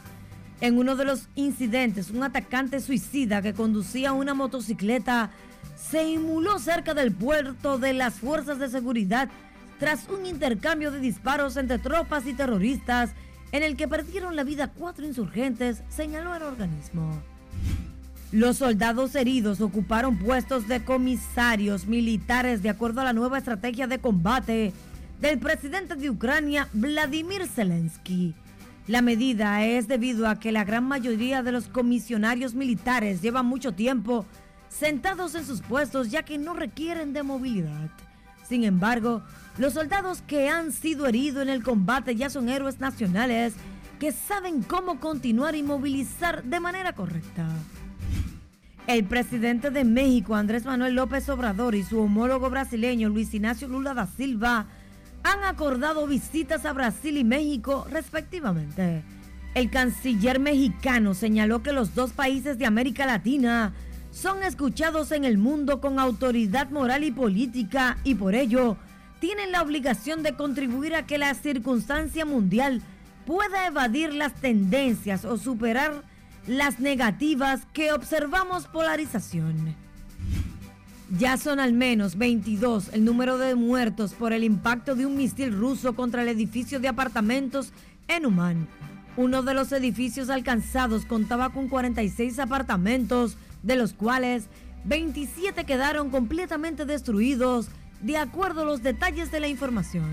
En 0.62 0.78
uno 0.78 0.96
de 0.96 1.06
los 1.06 1.28
incidentes, 1.34 2.12
un 2.12 2.22
atacante 2.22 2.80
suicida 2.80 3.42
que 3.42 3.56
conducía 3.56 4.14
una 4.14 4.36
motocicleta 4.36 5.32
se 5.76 6.08
inmuló 6.08 6.60
cerca 6.60 6.94
del 6.94 7.12
puerto 7.12 7.80
de 7.80 7.94
las 7.94 8.20
fuerzas 8.20 8.60
de 8.60 8.70
seguridad 8.70 9.30
tras 9.80 10.08
un 10.10 10.26
intercambio 10.26 10.92
de 10.92 11.00
disparos 11.00 11.58
entre 11.58 11.80
tropas 11.80 12.26
y 12.26 12.34
terroristas 12.34 13.12
en 13.52 13.64
el 13.64 13.76
que 13.76 13.88
perdieron 13.88 14.36
la 14.36 14.44
vida 14.44 14.72
cuatro 14.72 15.06
insurgentes, 15.06 15.82
señaló 15.90 16.36
el 16.36 16.44
organismo. 16.44 17.22
Los 18.32 18.58
soldados 18.58 19.16
heridos 19.16 19.62
ocuparon 19.62 20.18
puestos 20.18 20.68
de 20.68 20.84
comisarios 20.84 21.86
militares 21.86 22.62
de 22.62 22.70
acuerdo 22.70 23.02
a 23.02 23.06
la 23.06 23.14
nueva 23.14 23.38
estrategia 23.38 23.88
de 23.88 24.00
combate 24.00 24.74
del 25.22 25.40
presidente 25.40 25.96
de 25.96 26.10
Ucrania, 26.10 26.68
Vladimir 26.74 27.48
Zelensky. 27.48 28.34
La 28.88 29.02
medida 29.02 29.64
es 29.66 29.88
debido 29.88 30.28
a 30.28 30.40
que 30.40 30.52
la 30.52 30.66
gran 30.66 30.84
mayoría 30.84 31.44
de 31.44 31.52
los 31.52 31.68
comisionarios 31.68 32.54
militares 32.56 33.22
llevan 33.22 33.46
mucho 33.46 33.74
tiempo 33.74 34.26
sentados 34.70 35.34
en 35.36 35.46
sus 35.46 35.62
puestos 35.62 36.12
ya 36.12 36.24
que 36.24 36.38
no 36.38 36.54
requieren 36.54 37.14
de 37.14 37.24
movilidad. 37.24 37.90
Sin 38.48 38.64
embargo, 38.64 39.24
los 39.58 39.74
soldados 39.74 40.22
que 40.22 40.50
han 40.50 40.72
sido 40.72 41.08
heridos 41.08 41.44
en 41.44 41.50
el 41.50 41.64
combate 41.64 42.16
ya 42.16 42.30
son 42.30 42.50
héroes 42.50 42.80
nacionales 42.80 43.54
que 44.00 44.12
saben 44.12 44.62
cómo 44.62 45.00
continuar 45.00 45.56
y 45.56 45.64
movilizar 45.64 46.44
de 46.44 46.60
manera 46.60 46.94
correcta. 46.94 47.48
El 48.88 49.06
presidente 49.06 49.72
de 49.72 49.84
México, 49.84 50.36
Andrés 50.36 50.66
Manuel 50.66 50.96
López 50.96 51.28
Obrador, 51.30 51.74
y 51.74 51.84
su 51.84 52.00
homólogo 52.00 52.50
brasileño, 52.50 53.10
Luis 53.10 53.34
Ignacio 53.34 53.68
Lula 53.68 53.94
da 53.94 54.06
Silva, 54.06 54.68
han 55.24 55.44
acordado 55.44 56.06
visitas 56.06 56.66
a 56.66 56.74
Brasil 56.74 57.18
y 57.18 57.24
México 57.24 57.88
respectivamente. 57.90 59.04
El 59.56 59.72
canciller 59.72 60.40
mexicano 60.40 61.14
señaló 61.14 61.64
que 61.64 61.72
los 61.72 61.96
dos 61.96 62.12
países 62.12 62.60
de 62.60 62.66
América 62.68 63.06
Latina 63.08 63.74
son 64.12 64.44
escuchados 64.44 65.12
en 65.12 65.26
el 65.26 65.38
mundo 65.38 65.82
con 65.82 65.98
autoridad 65.98 66.70
moral 66.70 67.04
y 67.04 67.12
política 67.12 67.98
y 68.04 68.16
por 68.16 68.36
ello 68.36 68.78
tienen 69.26 69.52
la 69.52 69.64
obligación 69.64 70.22
de 70.22 70.36
contribuir 70.36 70.94
a 70.94 71.08
que 71.08 71.18
la 71.18 71.34
circunstancia 71.34 72.28
mundial 72.28 72.84
pueda 73.26 73.66
evadir 73.66 74.14
las 74.14 74.36
tendencias 74.36 75.26
o 75.26 75.40
superar 75.40 76.04
las 76.46 76.80
negativas 76.80 77.66
que 77.74 77.92
observamos 77.92 78.68
polarización. 78.68 79.76
Ya 81.18 81.38
son 81.38 81.60
al 81.60 81.74
menos 81.74 82.20
22 82.20 82.94
el 82.94 83.04
número 83.04 83.40
de 83.40 83.56
muertos 83.56 84.14
por 84.14 84.32
el 84.32 84.44
impacto 84.44 84.94
de 84.94 85.08
un 85.08 85.18
misil 85.18 85.58
ruso 85.58 85.96
contra 85.96 86.22
el 86.22 86.28
edificio 86.28 86.80
de 86.80 86.88
apartamentos 86.88 87.74
en 88.08 88.28
Uman. 88.28 88.68
Uno 89.18 89.42
de 89.42 89.56
los 89.56 89.72
edificios 89.72 90.30
alcanzados 90.30 91.04
contaba 91.04 91.50
con 91.50 91.68
46 91.68 92.38
apartamentos 92.38 93.38
de 93.64 93.76
los 93.76 93.94
cuales 93.94 94.44
27 94.84 95.64
quedaron 95.64 96.12
completamente 96.12 96.86
destruidos, 96.86 97.70
de 98.06 98.18
acuerdo 98.18 98.62
a 98.62 98.66
los 98.66 98.84
detalles 98.84 99.32
de 99.32 99.40
la 99.40 99.48
información. 99.48 100.06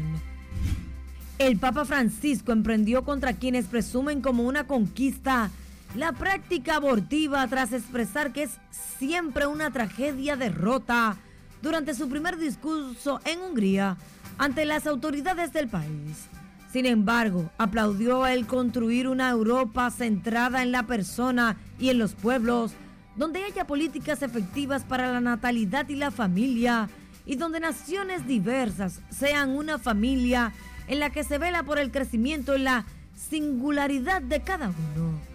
El 1.39 1.59
Papa 1.59 1.85
Francisco 1.85 2.51
emprendió 2.51 3.05
contra 3.05 3.35
quienes 3.35 3.67
presumen 3.67 4.23
como 4.23 4.45
una 4.45 4.67
conquista 4.67 5.51
la 5.95 6.13
práctica 6.13 6.77
abortiva 6.77 7.47
tras 7.49 7.75
expresar 7.75 8.33
que 8.33 8.45
es 8.45 8.53
siempre 8.99 9.47
una 9.47 9.71
tragedia 9.71 10.37
derrota 10.37 11.19
durante 11.61 11.93
su 11.93 12.09
primer 12.09 12.39
discurso 12.39 13.21
en 13.27 13.41
Hungría 13.41 13.99
ante 14.39 14.65
las 14.65 14.87
autoridades 14.87 15.53
del 15.53 15.69
país. 15.69 16.29
Sin 16.73 16.87
embargo, 16.87 17.51
aplaudió 17.59 18.27
el 18.27 18.47
construir 18.47 19.07
una 19.07 19.29
Europa 19.29 19.91
centrada 19.91 20.63
en 20.63 20.73
la 20.73 20.85
persona 20.85 21.59
y 21.79 21.91
en 21.91 21.99
los 21.99 22.15
pueblos 22.15 22.73
donde 23.17 23.45
haya 23.45 23.67
políticas 23.67 24.23
efectivas 24.23 24.83
para 24.85 25.13
la 25.13 25.21
natalidad 25.21 25.87
y 25.91 25.97
la 25.97 26.11
familia, 26.11 26.89
y 27.27 27.37
donde 27.37 27.61
naciones 27.61 28.27
diversas 28.27 29.01
sean 29.11 29.51
una 29.51 29.79
familia 29.79 30.53
en 30.89 31.01
la 31.01 31.11
que 31.11 31.25
se 31.25 31.39
vela 31.39 31.63
por 31.63 31.79
el 31.79 31.91
crecimiento 31.91 32.57
y 32.57 32.61
la 32.61 32.85
singularidad 33.17 34.23
de 34.23 34.41
cada 34.41 34.69
uno. 34.69 35.33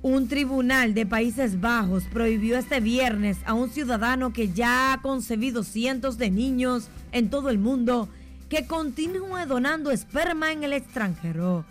Un 0.00 0.28
tribunal 0.28 0.94
de 0.94 1.06
Países 1.06 1.60
Bajos 1.60 2.04
prohibió 2.04 2.56
este 2.56 2.80
viernes 2.80 3.38
a 3.44 3.54
un 3.54 3.68
ciudadano 3.68 4.32
que 4.32 4.52
ya 4.52 4.92
ha 4.92 5.02
concebido 5.02 5.64
cientos 5.64 6.18
de 6.18 6.30
niños 6.30 6.88
en 7.10 7.30
todo 7.30 7.50
el 7.50 7.58
mundo 7.58 8.08
que 8.48 8.66
continúe 8.66 9.46
donando 9.46 9.90
esperma 9.90 10.52
en 10.52 10.64
el 10.64 10.72
extranjero. 10.72 11.64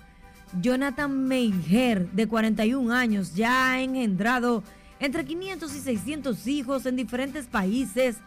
Jonathan 0.61 1.27
Meijer, 1.27 2.09
de 2.11 2.27
41 2.27 2.93
años, 2.93 3.33
ya 3.33 3.71
ha 3.71 3.81
engendrado 3.81 4.63
entre 4.99 5.25
500 5.25 5.75
y 5.75 5.79
600 5.79 6.47
hijos 6.47 6.85
en 6.85 6.95
diferentes 6.95 7.45
países, 7.45 8.17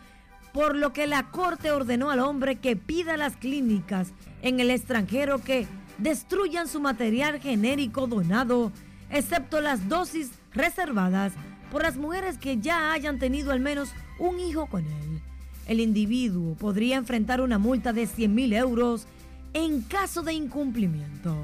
por 0.53 0.77
lo 0.77 0.93
que 0.93 1.07
la 1.07 1.31
Corte 1.31 1.71
ordenó 1.71 2.11
al 2.11 2.21
hombre 2.21 2.57
que 2.57 2.77
pida 2.77 3.15
a 3.15 3.17
las 3.17 3.37
clínicas 3.37 4.13
en 4.43 4.61
el 4.61 4.71
extranjero 4.71 5.39
que 5.39 5.67
destruyan 5.99 6.67
su 6.67 6.81
material 6.81 7.41
genérico 7.41 8.07
donado, 8.07 8.73
excepto 9.11 9.61
las 9.61 9.89
dosis 9.89 10.31
reservadas 10.53 11.33
por 11.71 11.83
las 11.83 11.97
mujeres 11.97 12.39
que 12.39 12.59
ya 12.59 12.93
hayan 12.93 13.19
tenido 13.19 13.53
al 13.53 13.61
menos 13.61 13.91
un 14.19 14.41
hijo 14.41 14.67
con 14.67 14.85
él. 14.85 15.21
El 15.67 15.81
individuo 15.81 16.57
podría 16.57 16.97
enfrentar 16.97 17.41
una 17.41 17.59
multa 17.59 17.93
de 17.93 18.07
100 18.07 18.35
mil 18.35 18.53
euros 18.53 19.07
en 19.53 19.83
caso 19.83 20.23
de 20.23 20.33
incumplimiento. 20.33 21.37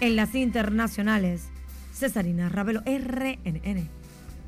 En 0.00 0.16
las 0.16 0.34
internacionales, 0.34 1.48
Cesarina 1.92 2.48
Ravelo, 2.48 2.82
RNN. 2.86 3.99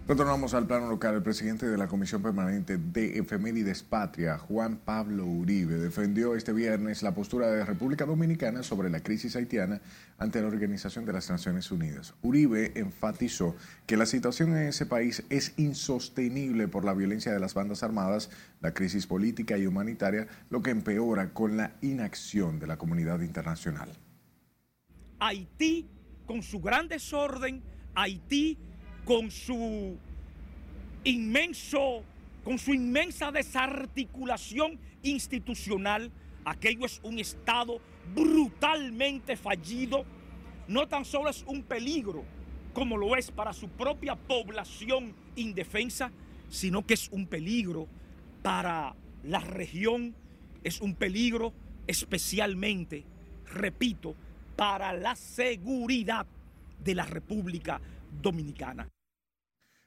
Retornamos 0.08 0.52
al 0.52 0.66
plano 0.66 0.88
local. 0.88 1.14
El 1.14 1.22
presidente 1.22 1.66
de 1.66 1.78
la 1.78 1.86
Comisión 1.86 2.22
Permanente 2.22 2.76
de 2.76 3.20
Efemérides 3.20 3.84
Patria, 3.84 4.36
Juan 4.36 4.76
Pablo 4.78 5.24
Uribe, 5.24 5.76
defendió 5.76 6.34
este 6.34 6.52
viernes 6.52 7.04
la 7.04 7.14
postura 7.14 7.46
de 7.46 7.64
República 7.64 8.04
Dominicana 8.04 8.64
sobre 8.64 8.90
la 8.90 8.98
crisis 8.98 9.36
haitiana 9.36 9.80
ante 10.18 10.40
la 10.40 10.48
Organización 10.48 11.04
de 11.04 11.12
las 11.12 11.30
Naciones 11.30 11.70
Unidas. 11.70 12.14
Uribe 12.20 12.72
enfatizó 12.74 13.54
que 13.86 13.96
la 13.96 14.04
situación 14.04 14.56
en 14.56 14.66
ese 14.66 14.86
país 14.86 15.22
es 15.30 15.54
insostenible 15.56 16.66
por 16.66 16.84
la 16.84 16.94
violencia 16.94 17.32
de 17.32 17.38
las 17.38 17.54
bandas 17.54 17.84
armadas, 17.84 18.28
la 18.60 18.74
crisis 18.74 19.06
política 19.06 19.56
y 19.56 19.68
humanitaria, 19.68 20.26
lo 20.50 20.62
que 20.62 20.70
empeora 20.70 21.32
con 21.32 21.56
la 21.56 21.74
inacción 21.80 22.58
de 22.58 22.66
la 22.66 22.76
comunidad 22.76 23.20
internacional. 23.20 23.88
Haití, 25.20 25.88
con 26.26 26.42
su 26.42 26.60
gran 26.60 26.88
desorden, 26.88 27.62
Haití 27.94 28.58
con 29.04 29.30
su 29.30 29.96
inmenso, 31.04 32.02
con 32.44 32.58
su 32.58 32.72
inmensa 32.72 33.32
desarticulación 33.32 34.78
institucional, 35.02 36.10
aquello 36.44 36.86
es 36.86 37.00
un 37.02 37.18
Estado 37.18 37.80
brutalmente 38.14 39.36
fallido, 39.36 40.04
no 40.68 40.86
tan 40.86 41.04
solo 41.04 41.30
es 41.30 41.44
un 41.46 41.62
peligro 41.62 42.24
como 42.72 42.96
lo 42.96 43.16
es 43.16 43.30
para 43.30 43.52
su 43.52 43.68
propia 43.68 44.16
población 44.16 45.14
indefensa, 45.36 46.10
sino 46.48 46.86
que 46.86 46.94
es 46.94 47.08
un 47.10 47.26
peligro 47.26 47.86
para 48.42 48.94
la 49.24 49.40
región, 49.40 50.14
es 50.64 50.80
un 50.80 50.94
peligro 50.94 51.52
especialmente, 51.86 53.04
repito, 53.46 54.14
para 54.56 54.92
la 54.92 55.16
seguridad 55.16 56.26
de 56.82 56.94
la 56.94 57.04
República 57.04 57.80
Dominicana. 58.20 58.88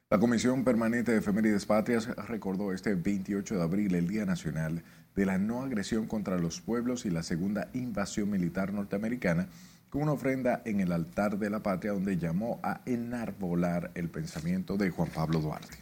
La 0.08 0.20
Comisión 0.20 0.62
Permanente 0.62 1.12
de 1.12 1.18
Efemérides 1.18 1.66
Patrias 1.66 2.06
recordó 2.28 2.72
este 2.72 2.94
28 2.94 3.56
de 3.56 3.62
abril 3.62 3.94
el 3.94 4.06
Día 4.06 4.24
Nacional 4.24 4.84
de 5.16 5.26
la 5.26 5.36
No 5.36 5.62
Agresión 5.62 6.06
contra 6.06 6.38
los 6.38 6.60
Pueblos 6.60 7.06
y 7.06 7.10
la 7.10 7.24
Segunda 7.24 7.70
Invasión 7.74 8.30
Militar 8.30 8.72
Norteamericana 8.72 9.48
con 9.90 10.02
una 10.02 10.12
ofrenda 10.12 10.62
en 10.64 10.80
el 10.80 10.92
altar 10.92 11.38
de 11.38 11.50
la 11.50 11.62
patria 11.62 11.92
donde 11.92 12.18
llamó 12.18 12.60
a 12.62 12.82
enarbolar 12.86 13.90
el 13.94 14.08
pensamiento 14.08 14.76
de 14.76 14.90
Juan 14.90 15.08
Pablo 15.08 15.40
Duarte. 15.40 15.78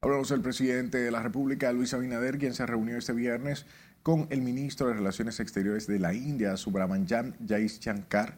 Hablamos 0.00 0.28
del 0.28 0.40
presidente 0.40 0.98
de 0.98 1.10
la 1.10 1.22
República, 1.22 1.72
Luis 1.72 1.94
Abinader, 1.94 2.38
quien 2.38 2.54
se 2.54 2.66
reunió 2.66 2.96
este 2.96 3.12
viernes 3.12 3.66
con 4.02 4.26
el 4.30 4.42
ministro 4.42 4.88
de 4.88 4.94
Relaciones 4.94 5.40
Exteriores 5.40 5.86
de 5.86 5.98
la 5.98 6.12
India, 6.12 6.56
Subramanyan 6.56 7.36
Shankar 7.46 8.36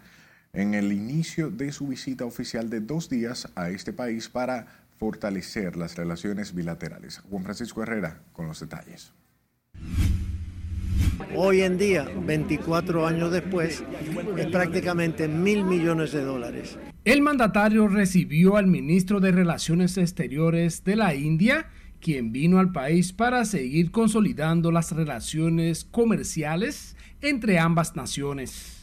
en 0.56 0.72
el 0.72 0.90
inicio 0.90 1.50
de 1.50 1.70
su 1.70 1.86
visita 1.86 2.24
oficial 2.24 2.70
de 2.70 2.80
dos 2.80 3.10
días 3.10 3.48
a 3.54 3.68
este 3.68 3.92
país 3.92 4.30
para 4.30 4.66
fortalecer 4.98 5.76
las 5.76 5.96
relaciones 5.96 6.54
bilaterales. 6.54 7.18
Juan 7.30 7.44
Francisco 7.44 7.82
Herrera 7.82 8.22
con 8.32 8.48
los 8.48 8.58
detalles. 8.58 9.12
Hoy 11.34 11.60
en 11.60 11.76
día, 11.76 12.08
24 12.24 13.06
años 13.06 13.30
después, 13.30 13.84
es 14.38 14.46
prácticamente 14.46 15.28
mil 15.28 15.64
millones 15.64 16.12
de 16.12 16.22
dólares. 16.22 16.78
El 17.04 17.20
mandatario 17.20 17.86
recibió 17.88 18.56
al 18.56 18.66
ministro 18.66 19.20
de 19.20 19.32
Relaciones 19.32 19.98
Exteriores 19.98 20.84
de 20.84 20.96
la 20.96 21.14
India, 21.14 21.68
quien 22.00 22.32
vino 22.32 22.58
al 22.58 22.72
país 22.72 23.12
para 23.12 23.44
seguir 23.44 23.90
consolidando 23.90 24.72
las 24.72 24.92
relaciones 24.92 25.84
comerciales 25.84 26.96
entre 27.20 27.58
ambas 27.58 27.94
naciones. 27.94 28.75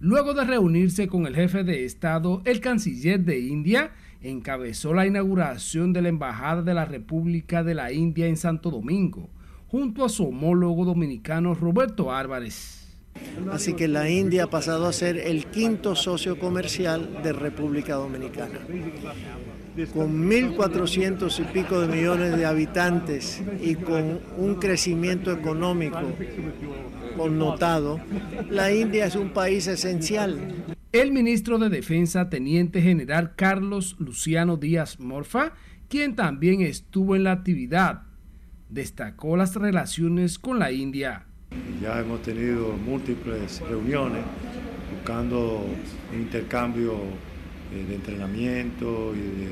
Luego 0.00 0.32
de 0.32 0.44
reunirse 0.44 1.08
con 1.08 1.26
el 1.26 1.34
jefe 1.34 1.64
de 1.64 1.84
Estado, 1.84 2.40
el 2.44 2.60
canciller 2.60 3.18
de 3.18 3.40
India 3.40 3.90
encabezó 4.22 4.94
la 4.94 5.06
inauguración 5.06 5.92
de 5.92 6.02
la 6.02 6.08
Embajada 6.08 6.62
de 6.62 6.72
la 6.72 6.84
República 6.84 7.64
de 7.64 7.74
la 7.74 7.92
India 7.92 8.26
en 8.26 8.36
Santo 8.36 8.70
Domingo, 8.70 9.28
junto 9.66 10.04
a 10.04 10.08
su 10.08 10.28
homólogo 10.28 10.84
dominicano 10.84 11.52
Roberto 11.52 12.12
Álvarez. 12.14 12.96
Así 13.50 13.74
que 13.74 13.88
la 13.88 14.08
India 14.08 14.44
ha 14.44 14.50
pasado 14.50 14.86
a 14.86 14.92
ser 14.92 15.18
el 15.18 15.46
quinto 15.46 15.96
socio 15.96 16.38
comercial 16.38 17.20
de 17.24 17.32
República 17.32 17.94
Dominicana. 17.94 18.60
Con 19.92 20.28
1.400 20.30 21.40
y 21.40 21.44
pico 21.52 21.80
de 21.80 21.88
millones 21.88 22.36
de 22.36 22.46
habitantes 22.46 23.42
y 23.60 23.74
con 23.74 24.20
un 24.36 24.54
crecimiento 24.56 25.32
económico 25.32 26.02
connotado, 27.18 28.00
la 28.48 28.72
India 28.72 29.06
es 29.06 29.16
un 29.16 29.30
país 29.30 29.66
esencial. 29.66 30.38
El 30.92 31.12
ministro 31.12 31.58
de 31.58 31.68
Defensa, 31.68 32.30
Teniente 32.30 32.80
General 32.80 33.34
Carlos 33.34 33.96
Luciano 33.98 34.56
Díaz 34.56 35.00
Morfa, 35.00 35.52
quien 35.88 36.16
también 36.16 36.62
estuvo 36.62 37.16
en 37.16 37.24
la 37.24 37.32
actividad, 37.32 38.04
destacó 38.68 39.36
las 39.36 39.54
relaciones 39.56 40.38
con 40.38 40.58
la 40.58 40.72
India. 40.72 41.26
Ya 41.82 42.00
hemos 42.00 42.22
tenido 42.22 42.72
múltiples 42.76 43.60
reuniones 43.68 44.22
buscando 44.94 45.66
intercambio 46.14 46.94
eh, 46.94 47.84
de 47.86 47.94
entrenamiento 47.94 49.12
y 49.14 49.18
de 49.18 49.48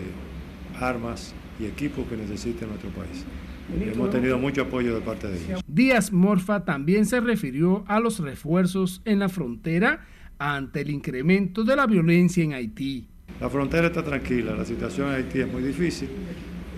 armas 0.80 1.34
y 1.58 1.66
equipos 1.66 2.06
que 2.06 2.16
necesite 2.16 2.66
nuestro 2.66 2.90
país. 2.90 3.24
Hemos 3.68 4.10
tenido 4.10 4.38
mucho 4.38 4.62
apoyo 4.62 4.94
de 4.94 5.00
parte 5.00 5.26
de 5.28 5.44
ellos. 5.44 5.60
Díaz 5.66 6.12
Morfa 6.12 6.64
también 6.64 7.04
se 7.06 7.20
refirió 7.20 7.84
a 7.88 7.98
los 7.98 8.20
refuerzos 8.20 9.02
en 9.04 9.18
la 9.18 9.28
frontera 9.28 10.06
ante 10.38 10.82
el 10.82 10.90
incremento 10.90 11.64
de 11.64 11.76
la 11.76 11.86
violencia 11.86 12.44
en 12.44 12.52
Haití. 12.52 13.08
La 13.40 13.50
frontera 13.50 13.88
está 13.88 14.02
tranquila, 14.02 14.54
la 14.54 14.64
situación 14.64 15.08
en 15.08 15.14
Haití 15.14 15.40
es 15.40 15.52
muy 15.52 15.62
difícil, 15.62 16.08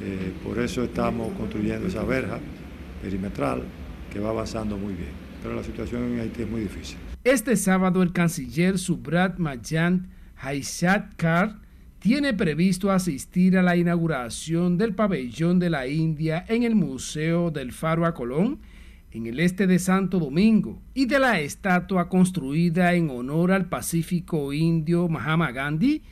eh, 0.02 0.32
por 0.42 0.58
eso 0.58 0.82
estamos 0.82 1.32
construyendo 1.34 1.86
esa 1.88 2.02
verja 2.04 2.38
perimetral 3.02 3.62
que 4.12 4.18
va 4.18 4.30
avanzando 4.30 4.76
muy 4.76 4.94
bien. 4.94 5.10
Pero 5.42 5.54
la 5.54 5.62
situación 5.62 6.04
en 6.04 6.20
Haití 6.20 6.42
es 6.42 6.50
muy 6.50 6.62
difícil. 6.62 6.98
Este 7.22 7.56
sábado 7.56 8.02
el 8.02 8.12
canciller 8.12 8.78
Subrat 8.78 9.38
Mayant 9.38 10.06
Kar 11.16 11.58
tiene 11.98 12.32
previsto 12.32 12.90
asistir 12.90 13.58
a 13.58 13.62
la 13.62 13.76
inauguración 13.76 14.78
del 14.78 14.94
pabellón 14.94 15.58
de 15.58 15.70
la 15.70 15.86
India 15.88 16.44
en 16.48 16.62
el 16.62 16.74
Museo 16.74 17.50
del 17.50 17.72
Faro 17.72 18.06
a 18.06 18.14
Colón, 18.14 18.60
en 19.10 19.26
el 19.26 19.40
este 19.40 19.66
de 19.66 19.78
Santo 19.78 20.18
Domingo, 20.18 20.80
y 20.94 21.06
de 21.06 21.18
la 21.18 21.40
estatua 21.40 22.08
construida 22.08 22.94
en 22.94 23.10
honor 23.10 23.52
al 23.52 23.68
pacífico 23.68 24.52
indio 24.52 25.08
Mahatma 25.08 25.50
Gandhi 25.50 26.02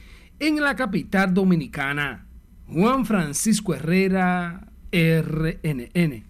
en 0.40 0.61
la 0.61 0.75
capital 0.75 1.33
dominicana. 1.33 2.27
Juan 2.68 3.07
Francisco 3.07 3.75
Herrera, 3.75 4.66
RNN. 4.90 6.25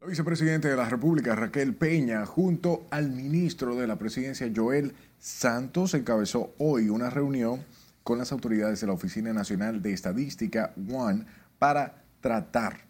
La 0.00 0.06
vicepresidenta 0.06 0.68
de 0.68 0.76
la 0.76 0.86
República, 0.86 1.34
Raquel 1.34 1.74
Peña, 1.74 2.26
junto 2.26 2.86
al 2.90 3.10
ministro 3.10 3.74
de 3.76 3.86
la 3.86 3.96
Presidencia, 3.96 4.52
Joel 4.54 4.92
Santos, 5.24 5.94
encabezó 5.94 6.52
hoy 6.58 6.90
una 6.90 7.08
reunión 7.08 7.64
con 8.02 8.18
las 8.18 8.30
autoridades 8.30 8.82
de 8.82 8.88
la 8.88 8.92
Oficina 8.92 9.32
Nacional 9.32 9.80
de 9.80 9.94
Estadística, 9.94 10.74
ONE, 10.92 11.24
para 11.58 12.04
tratar 12.20 12.80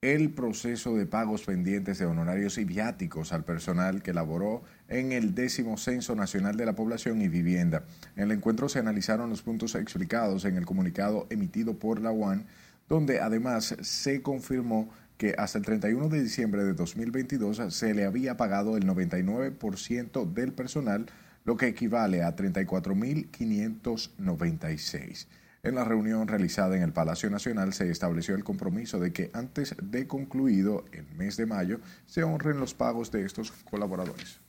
el 0.00 0.30
proceso 0.30 0.94
de 0.94 1.06
pagos 1.06 1.42
pendientes 1.42 1.98
de 1.98 2.06
honorarios 2.06 2.58
y 2.58 2.64
viáticos 2.64 3.32
al 3.32 3.42
personal 3.42 4.04
que 4.04 4.14
laboró 4.14 4.62
en 4.86 5.10
el 5.10 5.34
décimo 5.34 5.78
Censo 5.78 6.14
Nacional 6.14 6.56
de 6.56 6.64
la 6.64 6.76
Población 6.76 7.20
y 7.22 7.28
Vivienda. 7.28 7.82
En 8.14 8.22
el 8.22 8.30
encuentro 8.30 8.68
se 8.68 8.78
analizaron 8.78 9.28
los 9.28 9.42
puntos 9.42 9.74
explicados 9.74 10.44
en 10.44 10.58
el 10.58 10.64
comunicado 10.64 11.26
emitido 11.28 11.76
por 11.76 12.00
la 12.00 12.12
UAN, 12.12 12.46
donde 12.88 13.18
además 13.18 13.74
se 13.80 14.22
confirmó 14.22 14.90
que 15.16 15.34
hasta 15.36 15.58
el 15.58 15.64
31 15.64 16.08
de 16.08 16.22
diciembre 16.22 16.62
de 16.62 16.74
2022 16.74 17.74
se 17.74 17.94
le 17.94 18.04
había 18.04 18.36
pagado 18.36 18.76
el 18.76 18.86
99% 18.86 20.32
del 20.32 20.52
personal, 20.52 21.06
lo 21.48 21.56
que 21.56 21.66
equivale 21.66 22.22
a 22.22 22.36
34.596. 22.36 25.26
En 25.62 25.76
la 25.76 25.82
reunión 25.82 26.28
realizada 26.28 26.76
en 26.76 26.82
el 26.82 26.92
Palacio 26.92 27.30
Nacional 27.30 27.72
se 27.72 27.90
estableció 27.90 28.34
el 28.34 28.44
compromiso 28.44 29.00
de 29.00 29.14
que 29.14 29.30
antes 29.32 29.74
de 29.82 30.06
concluido 30.06 30.84
el 30.92 31.06
mes 31.16 31.38
de 31.38 31.46
mayo 31.46 31.80
se 32.04 32.22
honren 32.22 32.60
los 32.60 32.74
pagos 32.74 33.10
de 33.12 33.24
estos 33.24 33.50
colaboradores. 33.50 34.40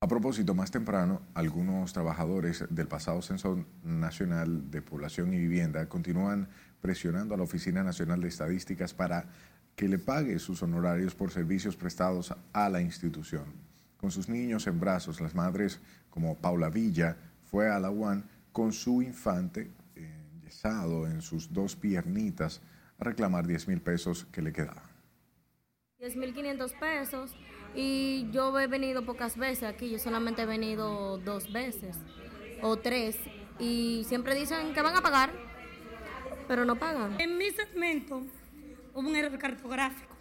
A 0.00 0.08
propósito, 0.08 0.54
más 0.54 0.70
temprano, 0.70 1.20
algunos 1.34 1.92
trabajadores 1.92 2.64
del 2.70 2.88
pasado 2.88 3.20
Censo 3.20 3.62
Nacional 3.84 4.70
de 4.70 4.80
Población 4.80 5.34
y 5.34 5.38
Vivienda 5.38 5.86
continúan 5.90 6.48
presionando 6.80 7.34
a 7.34 7.36
la 7.36 7.44
Oficina 7.44 7.84
Nacional 7.84 8.22
de 8.22 8.28
Estadísticas 8.28 8.94
para 8.94 9.26
que 9.76 9.86
le 9.86 9.98
pague 9.98 10.38
sus 10.38 10.62
honorarios 10.62 11.14
por 11.14 11.30
servicios 11.30 11.76
prestados 11.76 12.34
a 12.54 12.70
la 12.70 12.80
institución. 12.80 13.70
Con 14.02 14.10
sus 14.10 14.28
niños 14.28 14.66
en 14.66 14.80
brazos, 14.80 15.20
las 15.20 15.32
madres 15.32 15.80
como 16.10 16.36
Paula 16.36 16.68
Villa 16.70 17.16
fue 17.48 17.70
a 17.70 17.78
la 17.78 17.88
UAN 17.88 18.28
con 18.50 18.72
su 18.72 19.00
infante 19.00 19.70
enyesado 19.94 21.06
en 21.06 21.22
sus 21.22 21.52
dos 21.52 21.76
piernitas 21.76 22.60
a 22.98 23.04
reclamar 23.04 23.46
10 23.46 23.68
mil 23.68 23.80
pesos 23.80 24.26
que 24.32 24.42
le 24.42 24.52
quedaban. 24.52 24.82
10 26.00 26.16
mil 26.16 26.34
500 26.34 26.72
pesos 26.72 27.36
y 27.76 28.28
yo 28.32 28.58
he 28.58 28.66
venido 28.66 29.06
pocas 29.06 29.36
veces 29.36 29.62
aquí, 29.62 29.88
yo 29.88 30.00
solamente 30.00 30.42
he 30.42 30.46
venido 30.46 31.18
dos 31.18 31.52
veces 31.52 31.96
o 32.60 32.76
tres 32.76 33.16
y 33.60 34.02
siempre 34.08 34.34
dicen 34.34 34.74
que 34.74 34.82
van 34.82 34.96
a 34.96 35.00
pagar, 35.00 35.30
pero 36.48 36.64
no 36.64 36.74
pagan. 36.74 37.20
En 37.20 37.38
mi 37.38 37.52
segmento 37.52 38.20
hubo 38.94 39.08
un 39.08 39.14
error 39.14 39.38
cartográfico, 39.38 40.11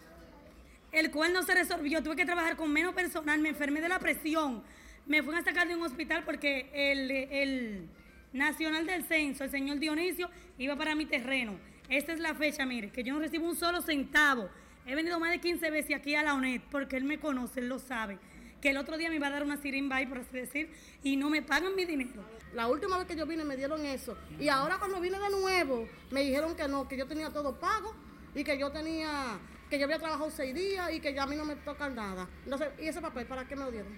el 0.91 1.11
cual 1.11 1.33
no 1.33 1.43
se 1.43 1.53
resolvió, 1.53 2.01
tuve 2.03 2.15
que 2.15 2.25
trabajar 2.25 2.55
con 2.55 2.71
menos 2.71 2.93
personal, 2.93 3.39
me 3.39 3.49
enfermé 3.49 3.81
de 3.81 3.89
la 3.89 3.99
presión, 3.99 4.63
me 5.05 5.23
fui 5.23 5.35
a 5.35 5.43
sacar 5.43 5.67
de 5.67 5.75
un 5.75 5.83
hospital 5.83 6.23
porque 6.23 6.69
el, 6.73 7.11
el 7.11 7.89
nacional 8.33 8.85
del 8.85 9.03
censo, 9.03 9.43
el 9.43 9.51
señor 9.51 9.79
Dionisio, 9.79 10.29
iba 10.57 10.75
para 10.75 10.95
mi 10.95 11.05
terreno. 11.05 11.57
Esta 11.89 12.13
es 12.13 12.19
la 12.19 12.33
fecha, 12.35 12.65
mire, 12.65 12.89
que 12.89 13.03
yo 13.03 13.13
no 13.13 13.19
recibo 13.19 13.47
un 13.47 13.55
solo 13.55 13.81
centavo 13.81 14.49
He 14.85 14.95
venido 14.95 15.19
más 15.19 15.31
de 15.31 15.39
15 15.39 15.69
veces 15.69 15.95
aquí 15.95 16.15
a 16.15 16.23
la 16.23 16.33
ONED 16.33 16.61
porque 16.71 16.97
él 16.97 17.03
me 17.03 17.19
conoce, 17.19 17.59
él 17.59 17.69
lo 17.69 17.79
sabe. 17.79 18.17
Que 18.61 18.69
el 18.69 18.77
otro 18.77 18.97
día 18.97 19.09
me 19.09 19.15
iba 19.15 19.27
a 19.27 19.31
dar 19.31 19.43
una 19.43 19.57
sirimba 19.57 19.99
por 20.07 20.19
así 20.19 20.31
decir, 20.33 20.71
y 21.03 21.15
no 21.17 21.29
me 21.29 21.41
pagan 21.41 21.75
mi 21.75 21.85
dinero. 21.85 22.23
La 22.53 22.67
última 22.67 22.97
vez 22.97 23.07
que 23.07 23.15
yo 23.15 23.25
vine 23.25 23.43
me 23.43 23.57
dieron 23.57 23.85
eso. 23.85 24.17
Y 24.39 24.49
ahora 24.49 24.77
cuando 24.77 24.99
vine 24.99 25.19
de 25.19 25.29
nuevo, 25.29 25.87
me 26.11 26.21
dijeron 26.21 26.55
que 26.55 26.67
no, 26.67 26.87
que 26.87 26.97
yo 26.97 27.07
tenía 27.07 27.29
todo 27.29 27.59
pago 27.59 27.95
y 28.35 28.43
que 28.43 28.57
yo 28.57 28.71
tenía, 28.71 29.39
que 29.71 29.79
yo 29.79 29.85
había 29.85 29.99
trabajado 29.99 30.29
seis 30.29 30.53
días 30.53 30.91
y 30.93 30.99
que 30.99 31.13
ya 31.13 31.23
a 31.23 31.27
mí 31.27 31.35
no 31.37 31.45
me 31.45 31.55
toca 31.55 31.89
nada. 31.89 32.27
Entonces, 32.43 32.67
¿y 32.77 32.87
ese 32.87 33.01
papel 33.01 33.25
para 33.25 33.47
qué 33.47 33.55
me 33.55 33.63
lo 33.63 33.71
dieron? 33.71 33.93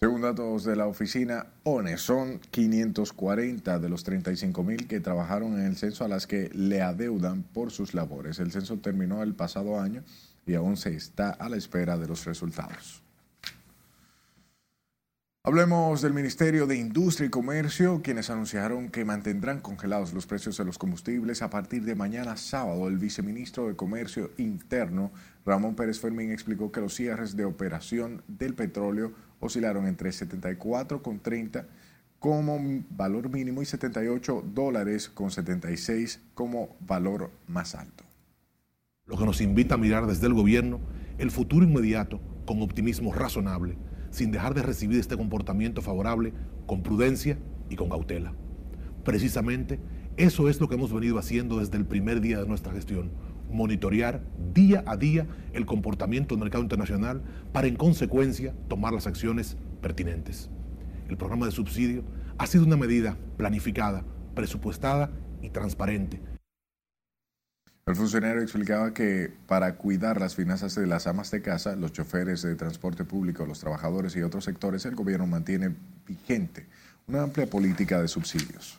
Según 0.00 0.22
datos 0.22 0.64
de 0.64 0.76
la 0.76 0.86
oficina 0.86 1.48
ONE, 1.64 1.98
son 1.98 2.38
540 2.38 3.78
de 3.78 3.88
los 3.88 4.04
35 4.04 4.62
mil 4.62 4.88
que 4.88 5.00
trabajaron 5.00 5.58
en 5.60 5.66
el 5.66 5.76
censo 5.76 6.04
a 6.04 6.08
las 6.08 6.26
que 6.26 6.48
le 6.54 6.80
adeudan 6.80 7.42
por 7.42 7.70
sus 7.70 7.92
labores. 7.92 8.38
El 8.38 8.50
censo 8.50 8.78
terminó 8.78 9.22
el 9.22 9.34
pasado 9.34 9.78
año 9.78 10.02
y 10.46 10.54
aún 10.54 10.78
se 10.78 10.94
está 10.94 11.30
a 11.30 11.50
la 11.50 11.56
espera 11.56 11.98
de 11.98 12.08
los 12.08 12.24
resultados. 12.24 13.02
Hablemos 15.44 16.02
del 16.02 16.12
Ministerio 16.12 16.66
de 16.66 16.76
Industria 16.76 17.28
y 17.28 17.30
Comercio, 17.30 18.02
quienes 18.02 18.28
anunciaron 18.28 18.88
que 18.88 19.04
mantendrán 19.04 19.60
congelados 19.60 20.12
los 20.12 20.26
precios 20.26 20.58
de 20.58 20.64
los 20.64 20.78
combustibles 20.78 21.42
a 21.42 21.48
partir 21.48 21.84
de 21.84 21.94
mañana 21.94 22.36
sábado. 22.36 22.88
El 22.88 22.98
viceministro 22.98 23.68
de 23.68 23.76
Comercio 23.76 24.32
Interno, 24.36 25.12
Ramón 25.46 25.76
Pérez 25.76 26.00
Fermín, 26.00 26.32
explicó 26.32 26.72
que 26.72 26.80
los 26.80 26.92
cierres 26.92 27.36
de 27.36 27.44
operación 27.44 28.22
del 28.26 28.54
petróleo 28.54 29.12
oscilaron 29.38 29.86
entre 29.86 30.10
74,30 30.10 31.66
como 32.18 32.58
valor 32.90 33.30
mínimo 33.30 33.62
y 33.62 33.64
78 33.64 34.44
dólares 34.52 35.08
con 35.08 35.30
76 35.30 36.20
como 36.34 36.76
valor 36.80 37.30
más 37.46 37.76
alto. 37.76 38.04
Lo 39.06 39.16
que 39.16 39.24
nos 39.24 39.40
invita 39.40 39.76
a 39.76 39.78
mirar 39.78 40.06
desde 40.06 40.26
el 40.26 40.34
gobierno 40.34 40.80
el 41.16 41.30
futuro 41.30 41.64
inmediato 41.64 42.20
con 42.44 42.60
optimismo 42.60 43.14
razonable, 43.14 43.78
sin 44.10 44.30
dejar 44.30 44.54
de 44.54 44.62
recibir 44.62 44.98
este 44.98 45.16
comportamiento 45.16 45.82
favorable 45.82 46.32
con 46.66 46.82
prudencia 46.82 47.38
y 47.70 47.76
con 47.76 47.88
cautela. 47.88 48.32
Precisamente 49.04 49.80
eso 50.16 50.48
es 50.48 50.60
lo 50.60 50.68
que 50.68 50.74
hemos 50.74 50.92
venido 50.92 51.18
haciendo 51.18 51.58
desde 51.58 51.76
el 51.76 51.86
primer 51.86 52.20
día 52.20 52.40
de 52.40 52.46
nuestra 52.46 52.72
gestión 52.72 53.10
monitorear 53.50 54.22
día 54.52 54.84
a 54.86 54.96
día 54.96 55.26
el 55.52 55.66
comportamiento 55.66 56.34
del 56.34 56.42
mercado 56.42 56.62
internacional 56.62 57.22
para 57.52 57.66
en 57.66 57.76
consecuencia 57.76 58.54
tomar 58.68 58.92
las 58.92 59.06
acciones 59.06 59.56
pertinentes. 59.80 60.50
El 61.08 61.16
programa 61.16 61.46
de 61.46 61.52
subsidio 61.52 62.04
ha 62.36 62.46
sido 62.46 62.64
una 62.64 62.76
medida 62.76 63.16
planificada, 63.36 64.04
presupuestada 64.34 65.10
y 65.42 65.50
transparente. 65.50 66.20
El 67.88 67.96
funcionario 67.96 68.42
explicaba 68.42 68.92
que 68.92 69.32
para 69.46 69.76
cuidar 69.76 70.20
las 70.20 70.34
finanzas 70.34 70.74
de 70.74 70.86
las 70.86 71.06
amas 71.06 71.30
de 71.30 71.40
casa, 71.40 71.74
los 71.74 71.90
choferes 71.90 72.42
de 72.42 72.54
transporte 72.54 73.02
público, 73.06 73.46
los 73.46 73.60
trabajadores 73.60 74.14
y 74.14 74.20
otros 74.20 74.44
sectores, 74.44 74.84
el 74.84 74.94
gobierno 74.94 75.26
mantiene 75.26 75.74
vigente 76.06 76.66
una 77.06 77.22
amplia 77.22 77.46
política 77.46 78.02
de 78.02 78.08
subsidios. 78.08 78.78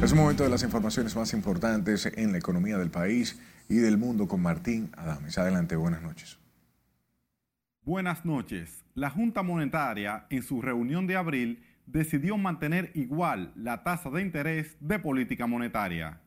Es 0.00 0.12
un 0.12 0.18
momento 0.18 0.44
de 0.44 0.50
las 0.50 0.62
informaciones 0.62 1.16
más 1.16 1.32
importantes 1.32 2.06
en 2.06 2.30
la 2.30 2.38
economía 2.38 2.78
del 2.78 2.90
país 2.90 3.36
y 3.68 3.78
del 3.78 3.98
mundo 3.98 4.28
con 4.28 4.40
Martín 4.40 4.92
Adames. 4.96 5.36
Adelante, 5.38 5.74
buenas 5.74 6.02
noches. 6.02 6.38
Buenas 7.82 8.24
noches. 8.24 8.84
La 8.94 9.10
Junta 9.10 9.42
Monetaria, 9.42 10.26
en 10.30 10.44
su 10.44 10.62
reunión 10.62 11.08
de 11.08 11.16
abril, 11.16 11.64
decidió 11.92 12.36
mantener 12.36 12.90
igual 12.94 13.52
la 13.56 13.82
tasa 13.82 14.10
de 14.10 14.22
interés 14.22 14.76
de 14.80 14.98
política 14.98 15.46
monetaria. 15.46 16.20